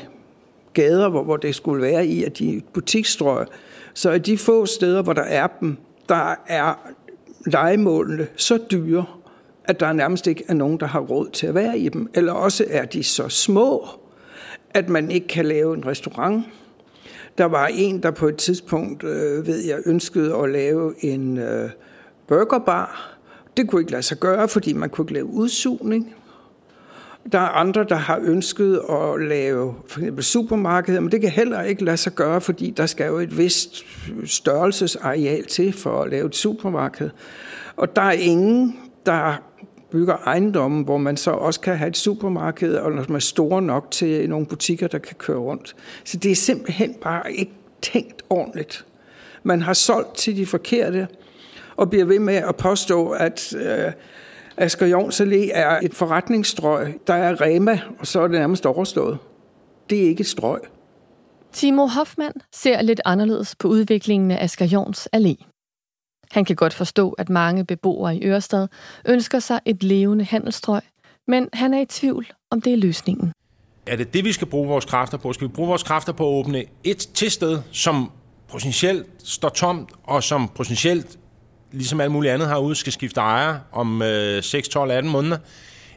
gader, 0.74 1.10
hvor, 1.10 1.24
hvor 1.24 1.38
det 1.38 1.56
skulle 1.56 1.82
være 1.82 2.06
i, 2.08 2.24
at 2.24 2.40
de 2.40 2.62
butiksstrøg, 2.74 3.48
så 3.98 4.10
er 4.10 4.18
de 4.18 4.38
få 4.38 4.66
steder, 4.66 5.02
hvor 5.02 5.14
der 5.14 5.22
er 5.22 5.48
dem, 5.48 5.78
der 6.10 6.36
er 6.48 6.74
legemålene 7.46 8.28
så 8.36 8.60
dyre, 8.72 9.06
at 9.64 9.80
der 9.80 9.94
nærmest 9.94 10.28
ikke 10.28 10.44
er 10.48 10.54
nogen, 10.54 10.80
der 10.80 10.86
har 10.86 11.00
råd 11.00 11.30
til 11.30 11.48
at 11.48 11.56
være 11.56 11.80
i 11.80 11.90
dem. 11.90 12.10
Eller 12.14 12.34
også 12.34 12.66
er 12.70 12.86
de 12.86 13.04
så 13.04 13.30
små, 13.30 13.88
at 14.70 14.90
man 14.90 15.12
ikke 15.12 15.28
kan 15.28 15.46
lave 15.46 15.74
en 15.74 15.86
restaurant. 15.86 16.46
Der 17.38 17.46
var 17.46 17.68
en, 17.68 18.04
der 18.04 18.12
på 18.12 18.28
et 18.28 18.38
tidspunkt, 18.38 19.04
øh, 19.04 19.48
ved 19.48 19.66
jeg, 19.66 19.80
ønskede 19.86 20.36
at 20.36 20.50
lave 20.50 21.06
en 21.06 21.38
øh, 21.38 21.70
burgerbar. 22.28 23.18
Det 23.58 23.70
kunne 23.70 23.82
ikke 23.82 23.92
lade 23.92 24.04
sig 24.04 24.18
gøre, 24.18 24.48
fordi 24.48 24.74
man 24.74 24.90
kunne 24.90 25.04
ikke 25.04 25.14
lave 25.14 25.26
udsugning. 25.26 26.16
Der 27.32 27.40
er 27.40 27.48
andre, 27.48 27.84
der 27.84 27.96
har 27.96 28.20
ønsket 28.24 28.82
at 28.90 29.22
lave 29.22 29.76
for 29.88 30.00
eksempel 30.00 30.24
supermarkeder, 30.24 31.00
men 31.00 31.12
det 31.12 31.22
kan 31.22 31.30
heller 31.30 31.62
ikke 31.62 31.84
lade 31.84 31.98
sig 31.98 32.14
gøre, 32.14 32.42
fordi 32.42 32.70
der 32.70 32.86
skal 32.86 33.08
jo 33.08 33.18
et 33.18 33.38
vist 33.38 33.86
størrelsesareal 34.26 35.46
til 35.46 35.74
for 35.74 36.02
at 36.02 36.10
lave 36.10 36.26
et 36.26 36.36
supermarked. 36.36 37.10
Og 37.78 37.96
der 37.96 38.02
er 38.02 38.12
ingen, 38.12 38.80
der 39.06 39.42
bygger 39.92 40.16
ejendommen, 40.16 40.84
hvor 40.84 40.98
man 40.98 41.18
så 41.18 41.32
også 41.32 41.60
kan 41.60 41.78
have 41.78 41.88
et 41.88 41.98
supermarked, 41.98 42.76
og 42.76 42.92
når 42.92 43.06
man 43.08 43.16
er 43.16 43.20
store 43.20 43.62
nok 43.62 43.92
til 43.92 44.30
nogle 44.30 44.46
butikker, 44.46 44.88
der 44.88 44.98
kan 44.98 45.16
køre 45.16 45.38
rundt. 45.38 45.76
Så 46.04 46.18
det 46.18 46.32
er 46.32 46.36
simpelthen 46.36 46.96
bare 47.02 47.34
ikke 47.34 47.54
tænkt 47.82 48.24
ordentligt. 48.30 48.86
man 49.44 49.62
har 49.62 49.74
solgt 49.74 50.16
til 50.16 50.38
de 50.38 50.46
forkerte, 50.46 51.08
og 51.78 51.90
bliver 51.90 52.06
ved 52.06 52.20
med 52.20 52.36
at 52.36 52.56
påstå, 52.56 53.10
at 53.10 53.56
øh, 53.56 53.92
Asger 54.58 54.86
Jons 54.88 55.22
Allé 55.22 55.52
er 55.54 55.80
et 55.84 55.94
forretningsstrøg. 55.94 57.00
Der 57.08 57.14
er 57.14 57.42
Rema, 57.42 57.80
og 58.00 58.08
så 58.08 58.20
er 58.20 58.28
det 58.28 58.32
nærmest 58.40 58.66
overstået. 58.66 59.18
Det 59.90 60.04
er 60.04 60.08
ikke 60.08 60.22
et 60.22 60.28
strøg. 60.28 60.60
Timo 61.52 61.88
Hoffmann 61.88 62.34
ser 62.54 62.82
lidt 62.82 63.02
anderledes 63.06 63.56
på 63.56 63.68
udviklingen 63.68 64.32
af 64.32 64.44
Asger 64.44 64.66
Jorns 64.66 65.08
Allé. 65.16 65.46
Han 66.32 66.46
kan 66.46 66.56
godt 66.56 66.74
forstå, 66.74 67.12
at 67.12 67.30
mange 67.30 67.66
beboere 67.66 68.16
i 68.16 68.26
Ørestad 68.26 68.68
ønsker 69.06 69.40
sig 69.40 69.60
et 69.66 69.84
levende 69.84 70.26
handelstrøg, 70.26 70.82
men 71.28 71.50
han 71.54 71.74
er 71.74 71.82
i 71.82 71.86
tvivl, 71.86 72.28
om 72.52 72.62
det 72.62 72.74
er 72.74 72.78
løsningen. 72.78 73.32
Er 73.88 73.96
det 73.96 74.14
det, 74.14 74.24
vi 74.26 74.32
skal 74.32 74.48
bruge 74.48 74.68
vores 74.68 74.86
kræfter 74.86 75.18
på? 75.18 75.34
Skal 75.34 75.48
vi 75.48 75.54
bruge 75.54 75.68
vores 75.68 75.84
kræfter 75.84 76.14
på 76.14 76.24
at 76.30 76.34
åbne 76.34 76.64
et 76.84 76.98
tilsted, 76.98 77.60
som 77.72 78.12
potentielt 78.48 79.08
står 79.24 79.50
tomt, 79.50 79.90
og 80.04 80.24
som 80.24 80.48
potentielt, 80.56 81.20
ligesom 81.72 82.02
alt 82.02 82.12
muligt 82.12 82.34
andet 82.34 82.48
herude, 82.48 82.76
skal 82.76 82.94
skifte 82.94 83.22
ejer 83.22 83.60
om 83.72 84.02
øh, 84.02 84.44
6, 84.44 84.70
12, 84.70 84.92
18 84.92 85.12
måneder? 85.12 85.38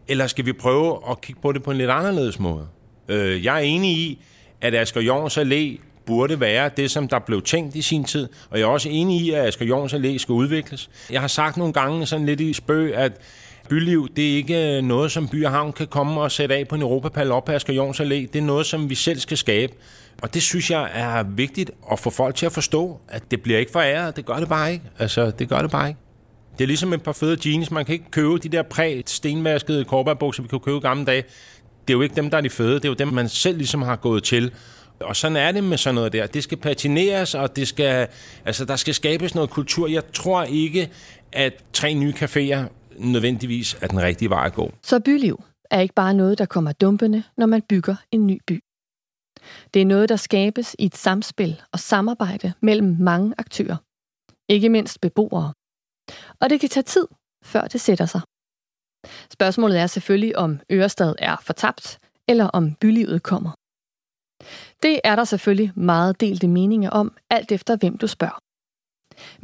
Eller 0.09 0.27
skal 0.27 0.47
vi 0.47 0.53
prøve 0.53 0.99
at 1.11 1.21
kigge 1.21 1.41
på 1.41 1.53
det 1.53 1.63
på 1.63 1.71
en 1.71 1.79
lidt 1.79 1.91
anderledes 1.91 2.39
måde? 2.39 2.67
Øh, 3.09 3.45
jeg 3.45 3.55
er 3.55 3.61
enig 3.61 3.91
i, 3.91 4.23
at 4.61 4.75
Asger 4.75 5.01
Jorns 5.01 5.39
Allé 5.39 5.81
burde 6.07 6.41
være 6.41 6.71
det, 6.77 6.91
som 6.91 7.09
der 7.09 7.19
blev 7.19 7.43
tænkt 7.43 7.77
i 7.77 7.83
sin 7.83 8.05
tid. 8.05 8.29
Og 8.51 8.59
jeg 8.59 8.65
er 8.65 8.69
også 8.69 8.89
enig 8.89 9.21
i, 9.21 9.31
at 9.31 9.47
Asger 9.47 9.67
Jorns 9.67 9.95
Allé 9.95 10.19
skal 10.19 10.33
udvikles. 10.33 10.91
Jeg 11.11 11.21
har 11.21 11.29
sagt 11.29 11.57
nogle 11.57 11.73
gange 11.73 12.07
sådan 12.07 12.27
lidt 12.27 12.41
i 12.41 12.53
spøg, 12.53 12.95
at 12.95 13.13
byliv, 13.69 14.09
det 14.17 14.33
er 14.33 14.37
ikke 14.37 14.77
øh, 14.77 14.83
noget, 14.83 15.13
som 15.13 15.29
by 15.29 15.45
og 15.45 15.51
havn 15.51 15.73
kan 15.73 15.87
komme 15.87 16.21
og 16.21 16.33
sætte 16.33 16.55
af 16.55 16.69
på 16.69 16.75
en 16.75 16.83
Europapal 16.83 17.33
op 17.33 17.45
på 17.45 17.53
Asger 17.53 17.75
Jorns 17.75 18.01
Allé. 18.01 18.15
Det 18.15 18.37
er 18.37 18.43
noget, 18.43 18.67
som 18.67 18.91
vi 18.91 18.95
selv 18.95 19.21
skal 19.21 19.37
skabe. 19.37 19.73
Og 20.23 20.35
det 20.35 20.43
synes 20.43 20.71
jeg 20.71 20.91
er 20.95 21.23
vigtigt 21.23 21.71
at 21.93 21.99
få 21.99 22.11
folk 22.11 22.35
til 22.35 22.47
at 22.47 22.53
forstå, 22.53 23.01
at 23.09 23.31
det 23.31 23.43
bliver 23.43 23.59
ikke 23.59 23.73
foræret. 23.73 24.17
Det 24.17 24.27
gør 24.27 24.37
det 24.37 24.49
bare 24.49 24.73
ikke. 24.73 24.85
Altså, 24.99 25.31
det 25.31 25.49
gør 25.49 25.63
det 25.63 25.71
bare 25.71 25.89
ikke. 25.89 26.01
Det 26.59 26.65
er 26.65 26.69
ligesom 26.69 26.93
et 26.93 27.03
par 27.03 27.13
fede 27.13 27.51
jeans. 27.51 27.71
Man 27.71 27.85
kan 27.85 27.93
ikke 27.93 28.11
købe 28.11 28.39
de 28.39 28.49
der 28.49 28.63
præ 28.63 29.03
stenvaskede 29.07 29.85
korberbukser, 29.85 30.43
vi 30.43 30.49
kunne 30.49 30.61
købe 30.61 30.81
gamle 30.81 31.05
dage. 31.05 31.23
Det 31.89 31.95
er 31.95 31.99
jo 31.99 32.03
ikke 32.03 32.17
dem, 32.17 32.31
der 32.31 32.37
er 32.37 32.41
de 32.41 32.51
fede. 32.51 32.75
Det 32.75 32.85
er 32.85 32.89
jo 32.89 32.95
dem, 32.95 33.09
man 33.09 33.29
selv 33.29 33.57
ligesom 33.57 33.83
har 33.83 33.97
gået 33.97 34.23
til. 34.23 34.53
Og 35.01 35.17
sådan 35.17 35.37
er 35.37 35.53
det 35.53 35.65
med 35.65 35.79
sådan 35.79 35.95
noget 35.95 36.13
der. 36.13 36.27
Det 36.27 36.43
skal 36.43 36.59
patineres, 36.59 37.35
og 37.35 37.57
det 37.57 37.69
skal, 37.69 38.09
altså, 38.45 38.65
der 38.65 38.77
skal 38.77 38.95
skabes 38.95 39.35
noget 39.35 39.51
kultur. 39.51 39.89
Jeg 39.89 40.03
tror 40.13 40.43
ikke, 40.43 40.91
at 41.33 41.65
tre 41.73 41.95
nye 41.95 42.15
caféer 42.17 42.59
nødvendigvis 42.99 43.79
er 43.81 43.87
den 43.87 44.03
rigtige 44.03 44.31
vej 44.31 44.47
at 44.47 44.55
gå. 44.55 44.73
Så 44.83 45.01
byliv 45.01 45.43
er 45.71 45.81
ikke 45.81 45.95
bare 45.95 46.15
noget, 46.15 46.39
der 46.39 46.47
kommer 46.47 46.73
dumpende, 46.73 47.23
når 47.37 47.47
man 47.47 47.63
bygger 47.69 47.97
en 48.13 48.27
ny 48.27 48.41
by. 48.47 48.63
Det 49.75 49.83
er 49.83 49.87
noget, 49.87 50.09
der 50.09 50.17
skabes 50.17 50.77
i 50.79 50.87
et 50.87 50.97
samspil 50.97 51.63
og 51.73 51.79
samarbejde 51.79 52.53
mellem 52.61 52.97
mange 53.01 53.35
aktører. 53.39 53.77
Ikke 54.49 54.69
mindst 54.69 55.01
beboere. 55.01 55.53
Og 56.41 56.51
det 56.51 56.61
kan 56.61 56.69
tage 56.69 56.85
tid, 56.85 57.07
før 57.45 57.63
det 57.63 57.81
sætter 57.81 58.07
sig. 58.07 58.21
Spørgsmålet 59.31 59.79
er 59.79 59.87
selvfølgelig, 59.87 60.37
om 60.37 60.61
Ørestad 60.73 61.15
er 61.19 61.37
fortabt, 61.43 61.99
eller 62.29 62.45
om 62.45 62.75
bylivet 62.75 63.23
kommer. 63.23 63.51
Det 64.83 65.01
er 65.05 65.17
der 65.17 65.25
selvfølgelig 65.25 65.73
meget 65.77 66.21
delte 66.21 66.49
meninger 66.49 66.91
om, 66.91 67.17
alt 67.31 67.53
efter 67.53 67.77
hvem 67.77 67.99
du 67.99 68.07
spørger. 68.07 68.39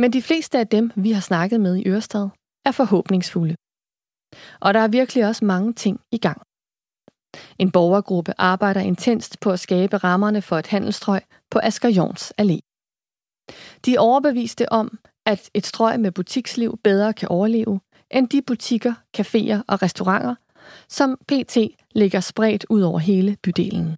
Men 0.00 0.12
de 0.12 0.22
fleste 0.22 0.58
af 0.58 0.68
dem, 0.68 0.92
vi 0.96 1.12
har 1.12 1.20
snakket 1.20 1.60
med 1.60 1.76
i 1.76 1.88
Ørestad, 1.88 2.28
er 2.64 2.72
forhåbningsfulde. 2.72 3.56
Og 4.60 4.74
der 4.74 4.80
er 4.80 4.88
virkelig 4.88 5.26
også 5.26 5.44
mange 5.44 5.72
ting 5.72 6.00
i 6.12 6.18
gang. 6.18 6.42
En 7.58 7.70
borgergruppe 7.70 8.32
arbejder 8.38 8.80
intenst 8.80 9.40
på 9.40 9.50
at 9.50 9.60
skabe 9.60 9.96
rammerne 9.96 10.42
for 10.42 10.58
et 10.58 10.66
handelstrøg 10.66 11.20
på 11.50 11.60
Asger 11.62 11.88
Jorns 11.88 12.32
Allé. 12.40 12.58
De 13.84 13.94
er 13.94 14.00
overbeviste 14.00 14.72
om, 14.72 14.98
at 15.26 15.50
et 15.54 15.66
strøg 15.66 16.00
med 16.00 16.12
butiksliv 16.12 16.78
bedre 16.84 17.12
kan 17.12 17.28
overleve 17.28 17.80
end 18.10 18.28
de 18.28 18.42
butikker, 18.42 18.94
caféer 19.18 19.62
og 19.68 19.82
restauranter, 19.82 20.34
som 20.88 21.18
PT 21.28 21.56
ligger 21.94 22.20
spredt 22.20 22.66
ud 22.70 22.82
over 22.82 22.98
hele 22.98 23.36
bydelen. 23.42 23.96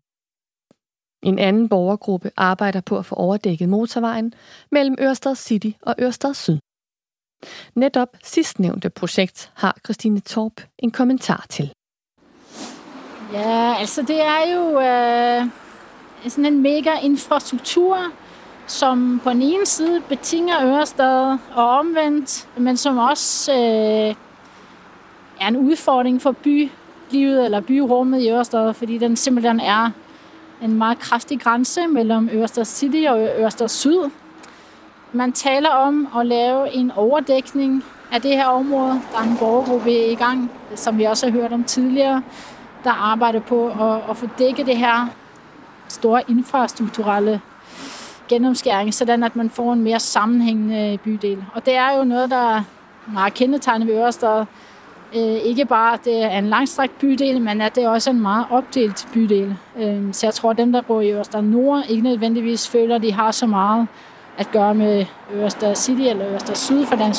En 1.23 1.39
anden 1.39 1.69
borgergruppe 1.69 2.31
arbejder 2.37 2.81
på 2.81 2.99
at 2.99 3.07
få 3.07 3.15
overdækket 3.15 3.69
motorvejen 3.69 4.35
mellem 4.71 4.97
Ørestad 5.01 5.35
City 5.35 5.71
og 5.83 5.95
Ørestad 6.01 6.35
Syd. 6.35 6.59
Netop 7.75 8.09
sidstnævnte 8.25 8.91
projekt 8.91 9.53
har 9.55 9.79
Christine 9.85 10.21
Torp 10.21 10.61
en 10.79 10.91
kommentar 10.91 11.47
til. 11.49 11.73
Ja, 13.33 13.75
altså 13.79 14.03
det 14.03 14.23
er 14.23 14.53
jo 14.55 14.81
øh, 14.81 15.47
sådan 16.29 16.47
en 16.47 16.63
mega 16.63 16.91
infrastruktur, 17.03 17.99
som 18.67 19.21
på 19.25 19.31
den 19.31 19.43
ene 19.43 19.67
side 19.67 20.01
betinger 20.01 20.65
Ørestad 20.65 21.39
og 21.55 21.69
omvendt, 21.71 22.49
men 22.57 22.77
som 22.77 22.99
også 22.99 23.53
øh, 23.53 24.15
er 25.41 25.49
en 25.49 25.57
udfordring 25.57 26.23
for 26.23 26.33
bylivet 26.33 27.45
eller 27.45 27.61
byrummet 27.61 28.23
i 28.23 28.31
Ørestad, 28.31 28.75
fordi 28.75 28.99
den 28.99 29.17
simpelthen 29.17 29.61
er 29.61 29.91
en 30.63 30.73
meget 30.73 30.99
kraftig 30.99 31.41
grænse 31.41 31.87
mellem 31.87 32.31
Ørestad 32.33 32.65
City 32.65 33.05
og 33.09 33.29
Ørestad 33.39 33.69
Syd. 33.69 34.11
Man 35.13 35.33
taler 35.33 35.71
om 35.71 36.09
at 36.19 36.27
lave 36.27 36.73
en 36.73 36.91
overdækning 36.91 37.85
af 38.13 38.23
det 38.23 38.31
her 38.31 38.47
område. 38.47 39.01
Der 39.13 39.19
er 39.19 39.23
en 39.23 39.37
borgergruppe 39.39 40.13
i 40.13 40.15
gang, 40.15 40.51
som 40.75 40.99
vi 40.99 41.05
også 41.05 41.27
har 41.27 41.33
hørt 41.33 41.53
om 41.53 41.65
tidligere, 41.65 42.23
der 42.85 42.91
arbejder 42.91 43.41
på 43.41 43.69
at, 43.69 44.11
at 44.11 44.17
få 44.17 44.29
dækket 44.39 44.67
det 44.67 44.77
her 44.77 45.07
store 45.89 46.23
infrastrukturelle 46.29 47.41
gennemskæring, 48.29 48.95
sådan 48.95 49.23
at 49.23 49.37
man 49.37 49.51
får 49.51 49.73
en 49.73 49.83
mere 49.83 50.01
sammenhængende 50.01 50.93
øh, 50.93 50.99
bydel. 50.99 51.45
Og 51.55 51.67
det 51.67 51.75
er 51.75 51.99
jo 51.99 52.05
noget, 52.05 52.31
der 52.31 52.57
er 52.57 52.63
meget 53.07 53.35
kendetegnet 53.35 53.89
ved 53.89 53.95
Ørestad. 53.95 54.45
Øh, 55.15 55.23
ikke 55.23 55.65
bare, 55.65 55.95
at 55.95 56.05
det 56.05 56.23
er 56.23 56.39
en 56.39 56.47
langstrakt 56.47 56.99
bydel, 56.99 57.41
men 57.41 57.61
at 57.61 57.75
det 57.75 57.85
er 57.85 57.89
også 57.89 58.11
en 58.11 58.21
meget 58.21 58.47
opdelt 58.51 59.09
bydel. 59.13 59.57
Øhm, 59.77 60.13
så 60.13 60.27
jeg 60.27 60.35
tror, 60.35 60.51
at 60.51 60.59
dem, 60.59 60.73
der 60.73 60.81
bor 60.81 61.01
i 61.01 61.13
Ørestad 61.13 61.43
Nord, 61.43 61.85
ikke 61.89 62.03
nødvendigvis 62.03 62.69
føler, 62.69 62.95
at 62.95 63.03
de 63.03 63.13
har 63.13 63.31
så 63.31 63.47
meget 63.47 63.87
at 64.39 64.51
gøre 64.51 64.75
med 64.75 65.07
Ørestad 65.35 65.75
City 65.75 66.03
eller 66.03 66.33
Ørestad 66.33 66.55
Syd 66.55 66.87
for 66.87 66.97
den, 66.97 67.15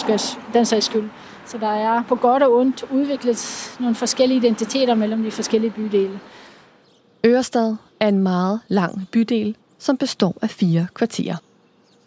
den 0.53 0.65
sags 0.65 0.85
skyld. 0.85 1.09
Så 1.49 1.57
der 1.57 1.67
er 1.67 2.03
på 2.03 2.15
godt 2.15 2.43
og 2.43 2.55
ondt 2.55 2.83
udviklet 2.91 3.71
nogle 3.79 3.95
forskellige 3.95 4.37
identiteter 4.37 4.95
mellem 4.95 5.23
de 5.23 5.31
forskellige 5.31 5.71
bydele. 5.71 6.19
Ørestad 7.25 7.75
er 7.99 8.07
en 8.07 8.19
meget 8.19 8.59
lang 8.67 9.07
bydel, 9.11 9.55
som 9.79 9.97
består 9.97 10.37
af 10.41 10.49
fire 10.49 10.87
kvarterer. 10.93 11.35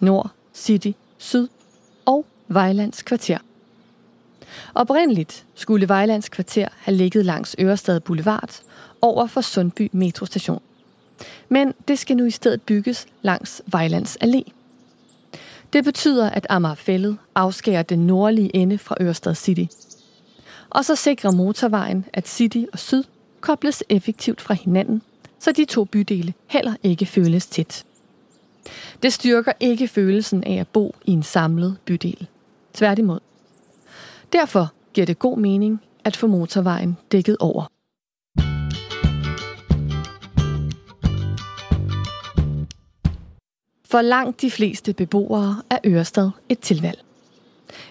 Nord, 0.01 0.31
City, 0.55 0.91
Syd 1.19 1.49
og 2.07 2.27
Vejlands 2.49 3.03
kvarter. 3.03 3.39
Oprindeligt 4.75 5.45
skulle 5.55 5.89
Vejlands 5.89 6.29
kvarter 6.29 6.69
have 6.77 6.97
ligget 6.97 7.25
langs 7.25 7.57
Ørestad 7.61 8.01
Boulevard 8.01 8.61
over 9.01 9.27
for 9.27 9.41
Sundby 9.41 9.91
metrostation. 9.93 10.63
Men 11.49 11.75
det 11.89 11.99
skal 11.99 12.17
nu 12.17 12.25
i 12.25 12.31
stedet 12.31 12.63
bygges 12.63 13.07
langs 13.23 13.63
Vejlands 13.67 14.17
Allé. 14.25 14.62
Det 15.73 15.85
betyder, 15.85 16.31
at 16.31 16.47
Amagerfællet 16.51 17.19
afskærer 17.35 17.83
den 17.83 18.07
nordlige 18.07 18.57
ende 18.57 18.79
fra 18.79 18.97
Ørestad 19.01 19.35
City. 19.35 19.65
Og 20.71 20.85
så 20.85 20.95
sikrer 20.95 21.31
motorvejen, 21.31 22.05
at 22.13 22.29
City 22.29 22.65
og 22.73 22.79
Syd 22.79 23.05
kobles 23.41 23.85
effektivt 23.89 24.41
fra 24.41 24.55
hinanden, 24.55 25.03
så 25.39 25.53
de 25.53 25.65
to 25.65 25.85
bydele 25.85 26.35
heller 26.47 26.75
ikke 26.83 27.07
føles 27.07 27.47
tæt. 27.47 27.85
Det 29.03 29.13
styrker 29.13 29.53
ikke 29.61 29.89
følelsen 29.89 30.45
af 30.45 30.61
at 30.61 30.69
bo 30.69 30.95
i 31.05 31.11
en 31.11 31.23
samlet 31.23 31.77
bydel. 31.85 32.27
Tværtimod. 32.75 33.21
Derfor 34.33 34.73
giver 34.95 35.07
det 35.07 35.19
god 35.19 35.39
mening 35.39 35.81
at 36.05 36.17
få 36.17 36.27
motorvejen 36.27 36.97
dækket 37.13 37.37
over. 37.41 37.67
For 43.93 44.03
langt 44.03 44.41
de 44.41 44.51
fleste 44.51 44.93
beboere 44.93 45.63
er 45.71 45.79
Ørestad 45.87 46.31
et 46.49 46.59
tilvalg. 46.59 46.99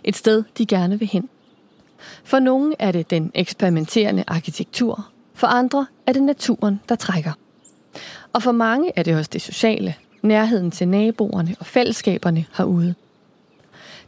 Et 0.03 0.15
sted, 0.15 0.43
de 0.57 0.65
gerne 0.65 0.99
vil 0.99 1.07
hen. 1.07 1.29
For 2.23 2.39
nogle 2.39 2.75
er 2.79 2.91
det 2.91 3.09
den 3.09 3.31
eksperimenterende 3.33 4.23
arkitektur, 4.27 5.07
for 5.33 5.47
andre 5.47 5.85
er 6.07 6.13
det 6.13 6.23
naturen, 6.23 6.79
der 6.89 6.95
trækker. 6.95 7.31
Og 8.33 8.43
for 8.43 8.51
mange 8.51 8.91
er 8.95 9.03
det 9.03 9.15
også 9.15 9.29
det 9.33 9.41
sociale, 9.41 9.95
nærheden 10.21 10.71
til 10.71 10.87
naboerne 10.87 11.55
og 11.59 11.65
fællesskaberne 11.65 12.45
herude. 12.57 12.95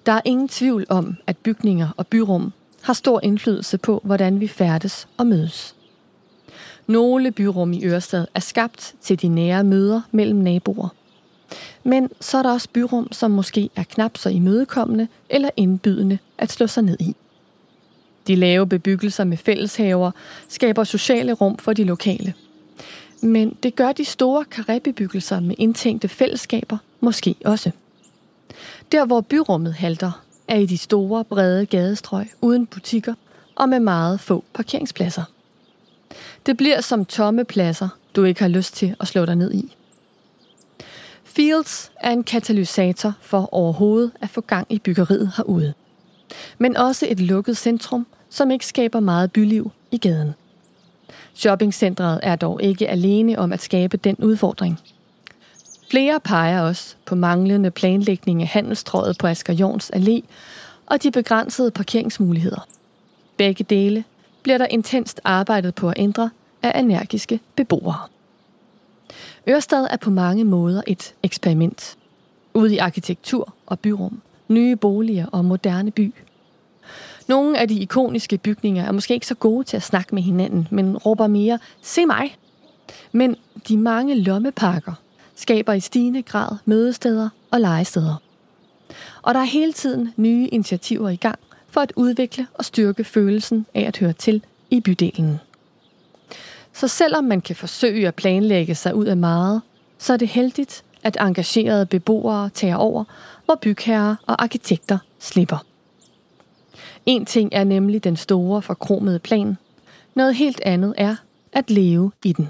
Der 0.06 0.12
er 0.12 0.22
ingen 0.26 0.48
tvivl 0.48 0.86
om, 0.90 1.16
at 1.28 1.38
bygninger 1.38 1.88
og 1.98 2.08
byrum 2.08 2.54
har 2.82 2.94
stor 2.94 3.20
indflydelse 3.24 3.78
på, 3.78 4.02
hvordan 4.04 4.40
vi 4.40 4.48
færdes 4.48 5.08
og 5.18 5.28
mødes. 5.28 5.76
Nogle 6.88 7.32
byrum 7.32 7.74
i 7.74 7.86
Ørestad 7.86 8.28
er 8.36 8.40
skabt 8.40 8.96
til 9.02 9.22
de 9.22 9.28
nære 9.28 9.64
møder 9.64 10.02
mellem 10.12 10.40
naboer– 10.40 10.90
men 11.84 12.10
så 12.22 12.38
er 12.38 12.44
der 12.44 12.52
også 12.52 12.70
byrum, 12.74 13.12
som 13.12 13.32
måske 13.32 13.70
er 13.76 13.84
knap 13.84 14.18
så 14.18 14.30
imødekommende 14.30 15.08
eller 15.30 15.50
indbydende 15.58 16.18
at 16.38 16.52
slå 16.52 16.68
sig 16.68 16.84
ned 16.84 16.98
i. 17.00 17.16
De 18.28 18.36
lave 18.36 18.68
bebyggelser 18.68 19.24
med 19.24 19.38
fælleshaver 19.38 20.12
skaber 20.50 20.84
sociale 20.84 21.34
rum 21.34 21.58
for 21.58 21.74
de 21.74 21.84
lokale. 21.84 22.34
Men 23.22 23.58
det 23.64 23.76
gør 23.76 23.92
de 23.92 24.06
store 24.06 24.46
karébebyggelser 24.56 25.40
med 25.40 25.56
indtænkte 25.58 26.08
fællesskaber 26.08 26.78
måske 27.00 27.36
også. 27.46 27.72
Der, 28.92 29.06
hvor 29.06 29.22
byrummet 29.22 29.74
halter, 29.74 30.24
er 30.48 30.58
i 30.58 30.66
de 30.66 30.78
store, 30.78 31.24
brede 31.24 31.66
gadestrøg 31.66 32.28
uden 32.42 32.66
butikker 32.66 33.14
og 33.56 33.70
med 33.70 33.80
meget 33.80 34.20
få 34.20 34.44
parkeringspladser. 34.54 35.24
Det 36.46 36.58
bliver 36.58 36.82
som 36.82 37.06
tomme 37.06 37.46
pladser, 37.46 37.90
du 38.16 38.24
ikke 38.24 38.42
har 38.42 38.48
lyst 38.48 38.76
til 38.76 38.96
at 39.00 39.08
slå 39.08 39.26
dig 39.26 39.36
ned 39.36 39.54
i. 39.54 39.76
Fields 41.36 41.92
er 42.00 42.12
en 42.12 42.24
katalysator 42.24 43.14
for 43.22 43.50
overhovedet 43.52 44.12
at 44.22 44.30
få 44.30 44.42
gang 44.42 44.68
i 44.70 44.80
byggeriet 44.80 45.32
herude. 45.38 45.74
Men 46.58 46.78
også 46.78 47.08
et 47.10 47.20
lukket 47.20 47.58
centrum, 47.58 48.08
som 48.30 48.52
ikke 48.52 48.66
skaber 48.66 49.00
meget 49.00 49.32
byliv 49.32 49.72
i 49.92 49.98
gaden. 49.98 50.34
Shoppingcentret 51.34 52.20
er 52.24 52.36
dog 52.36 52.64
ikke 52.64 52.88
alene 52.90 53.40
om 53.40 53.54
at 53.54 53.62
skabe 53.62 53.98
den 53.98 54.16
udfordring. 54.16 54.80
Flere 55.92 56.20
peger 56.20 56.62
også 56.62 56.96
på 57.06 57.16
manglende 57.16 57.72
planlægning 57.72 58.42
af 58.42 58.48
handelstrøget 58.48 59.18
på 59.18 59.28
Asger 59.28 59.54
Jorns 59.54 59.92
Allé 59.96 60.22
og 60.86 61.04
de 61.04 61.12
begrænsede 61.12 61.72
parkeringsmuligheder. 61.72 62.68
Begge 63.38 63.64
dele 63.64 64.04
bliver 64.44 64.58
der 64.58 64.66
intenst 64.66 65.22
arbejdet 65.24 65.76
på 65.76 65.90
at 65.90 65.96
ændre 65.98 66.30
af 66.64 66.80
energiske 66.80 67.40
beboere. 67.56 68.13
Ørestad 69.50 69.88
er 69.90 69.98
på 69.98 70.10
mange 70.10 70.44
måder 70.44 70.82
et 70.88 71.14
eksperiment. 71.24 71.98
Ude 72.54 72.76
i 72.76 72.78
arkitektur 72.78 73.54
og 73.66 73.80
byrum, 73.80 74.22
nye 74.48 74.76
boliger 74.76 75.26
og 75.26 75.46
moderne 75.46 75.92
by. 75.92 76.14
Nogle 77.28 77.60
af 77.60 77.68
de 77.68 77.80
ikoniske 77.80 78.38
bygninger 78.38 78.84
er 78.84 78.92
måske 78.92 79.14
ikke 79.14 79.28
så 79.28 79.36
gode 79.36 79.64
til 79.64 79.78
at 79.78 79.84
snakke 79.84 80.16
med 80.16 80.24
hinanden, 80.24 80.68
men 80.72 80.98
råber 80.98 81.28
mere, 81.28 81.60
se 81.82 82.06
mig! 82.06 82.38
Men 83.12 83.36
de 83.68 83.78
mange 83.78 84.16
lommepakker 84.16 84.94
skaber 85.36 85.74
i 85.74 85.80
stigende 85.80 86.22
grad 86.22 86.58
mødesteder 86.66 87.30
og 87.52 87.62
legesteder. 87.62 88.16
Og 89.22 89.34
der 89.34 89.40
er 89.40 89.46
hele 89.46 89.74
tiden 89.74 90.14
nye 90.18 90.48
initiativer 90.48 91.10
i 91.10 91.16
gang 91.16 91.40
for 91.70 91.82
at 91.82 91.94
udvikle 91.96 92.48
og 92.54 92.66
styrke 92.66 93.04
følelsen 93.04 93.66
af 93.74 93.82
at 93.82 93.98
høre 93.98 94.14
til 94.14 94.44
i 94.70 94.80
bydelen. 94.82 95.40
Så 96.74 96.88
selvom 96.88 97.24
man 97.24 97.42
kan 97.42 97.56
forsøge 97.56 98.08
at 98.08 98.16
planlægge 98.16 98.76
sig 98.76 98.96
ud 98.96 99.06
af 99.06 99.18
meget, 99.18 99.62
så 99.98 100.14
er 100.14 100.18
det 100.18 100.28
heldigt, 100.28 100.84
at 101.04 101.18
engagerede 101.20 101.86
beboere 101.86 102.50
tager 102.50 102.76
over, 102.76 103.04
hvor 103.46 103.56
bygherrer 103.56 104.16
og 104.28 104.44
arkitekter 104.44 104.98
slipper. 105.20 105.66
En 107.06 107.26
ting 107.26 107.50
er 107.52 107.64
nemlig 107.64 108.04
den 108.04 108.18
store 108.18 108.62
forkromede 108.62 109.20
plan. 109.20 109.58
Noget 110.16 110.36
helt 110.36 110.62
andet 110.66 110.94
er 110.98 111.16
at 111.52 111.72
leve 111.72 112.12
i 112.26 112.34
den. 112.34 112.50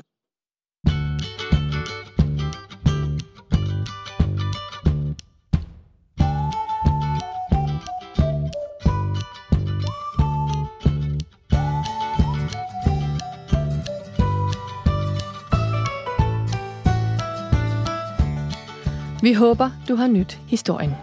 Vi 19.24 19.34
håber, 19.34 19.70
du 19.88 19.96
har 19.96 20.08
nyt 20.08 20.40
historien. 20.48 20.96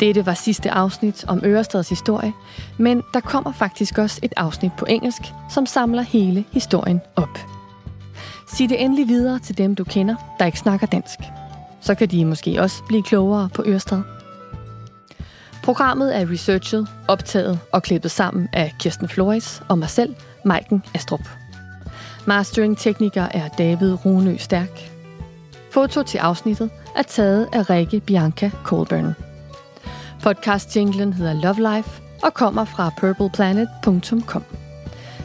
Dette 0.00 0.26
var 0.26 0.34
sidste 0.34 0.70
afsnit 0.70 1.24
om 1.28 1.40
Ørestads 1.44 1.88
historie, 1.88 2.32
men 2.78 3.02
der 3.14 3.20
kommer 3.20 3.52
faktisk 3.52 3.98
også 3.98 4.20
et 4.22 4.32
afsnit 4.36 4.72
på 4.78 4.86
engelsk, 4.88 5.22
som 5.50 5.66
samler 5.66 6.02
hele 6.02 6.44
historien 6.52 7.00
op. 7.16 7.38
Sig 8.54 8.68
det 8.68 8.82
endelig 8.84 9.08
videre 9.08 9.38
til 9.38 9.58
dem, 9.58 9.74
du 9.74 9.84
kender, 9.84 10.14
der 10.38 10.46
ikke 10.46 10.58
snakker 10.58 10.86
dansk. 10.86 11.18
Så 11.80 11.94
kan 11.94 12.08
de 12.08 12.24
måske 12.24 12.60
også 12.60 12.82
blive 12.88 13.02
klogere 13.02 13.48
på 13.54 13.62
Ørestad. 13.66 14.02
Programmet 15.62 16.16
er 16.16 16.30
researchet, 16.30 16.88
optaget 17.08 17.58
og 17.72 17.82
klippet 17.82 18.10
sammen 18.10 18.48
af 18.52 18.72
Kirsten 18.78 19.08
Flores 19.08 19.62
og 19.68 19.78
mig 19.78 19.90
selv, 19.90 20.14
Maiken 20.44 20.82
Astrup. 20.94 21.28
Mastering-tekniker 22.26 23.28
er 23.30 23.48
David 23.48 24.06
Runø 24.06 24.36
Stærk. 24.36 24.92
Foto 25.70 26.02
til 26.02 26.18
afsnittet 26.18 26.70
er 26.96 27.02
taget 27.02 27.48
af 27.52 27.70
Rikke 27.70 28.00
Bianca 28.00 28.50
Colburn. 28.64 29.14
podcast 30.22 30.74
hedder 30.74 31.32
Love 31.32 31.76
Life 31.76 32.02
og 32.22 32.34
kommer 32.34 32.64
fra 32.64 32.90
purpleplanet.com. 33.00 34.44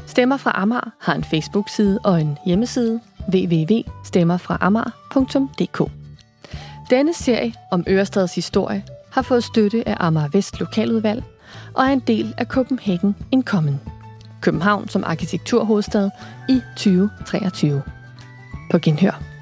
Stemmer 0.08 0.38
fra 0.38 0.52
Amager 0.56 0.92
har 1.02 1.14
en 1.14 1.24
Facebook-side 1.24 2.00
og 2.04 2.22
en 2.22 2.38
hjemmeside 2.46 3.00
www.stemmerfraamager.dk. 3.34 5.92
Denne 6.90 7.14
serie 7.14 7.54
om 7.72 7.84
Ørestads 7.90 8.36
historie 8.36 8.84
har 9.12 9.22
fået 9.22 9.44
støtte 9.44 9.88
af 9.88 9.96
Amager 10.00 10.28
Vest 10.28 10.60
Lokaludvalg 10.60 11.24
og 11.74 11.86
er 11.86 11.90
en 11.90 12.00
del 12.00 12.34
af 12.38 12.46
Copenhagen 12.46 13.16
in 13.32 13.44
København 14.42 14.90
som 14.90 15.04
arkitekturhovedstad 15.08 16.10
i 16.50 16.62
2023. 16.76 17.82
På 18.72 18.78
genhør. 18.78 19.37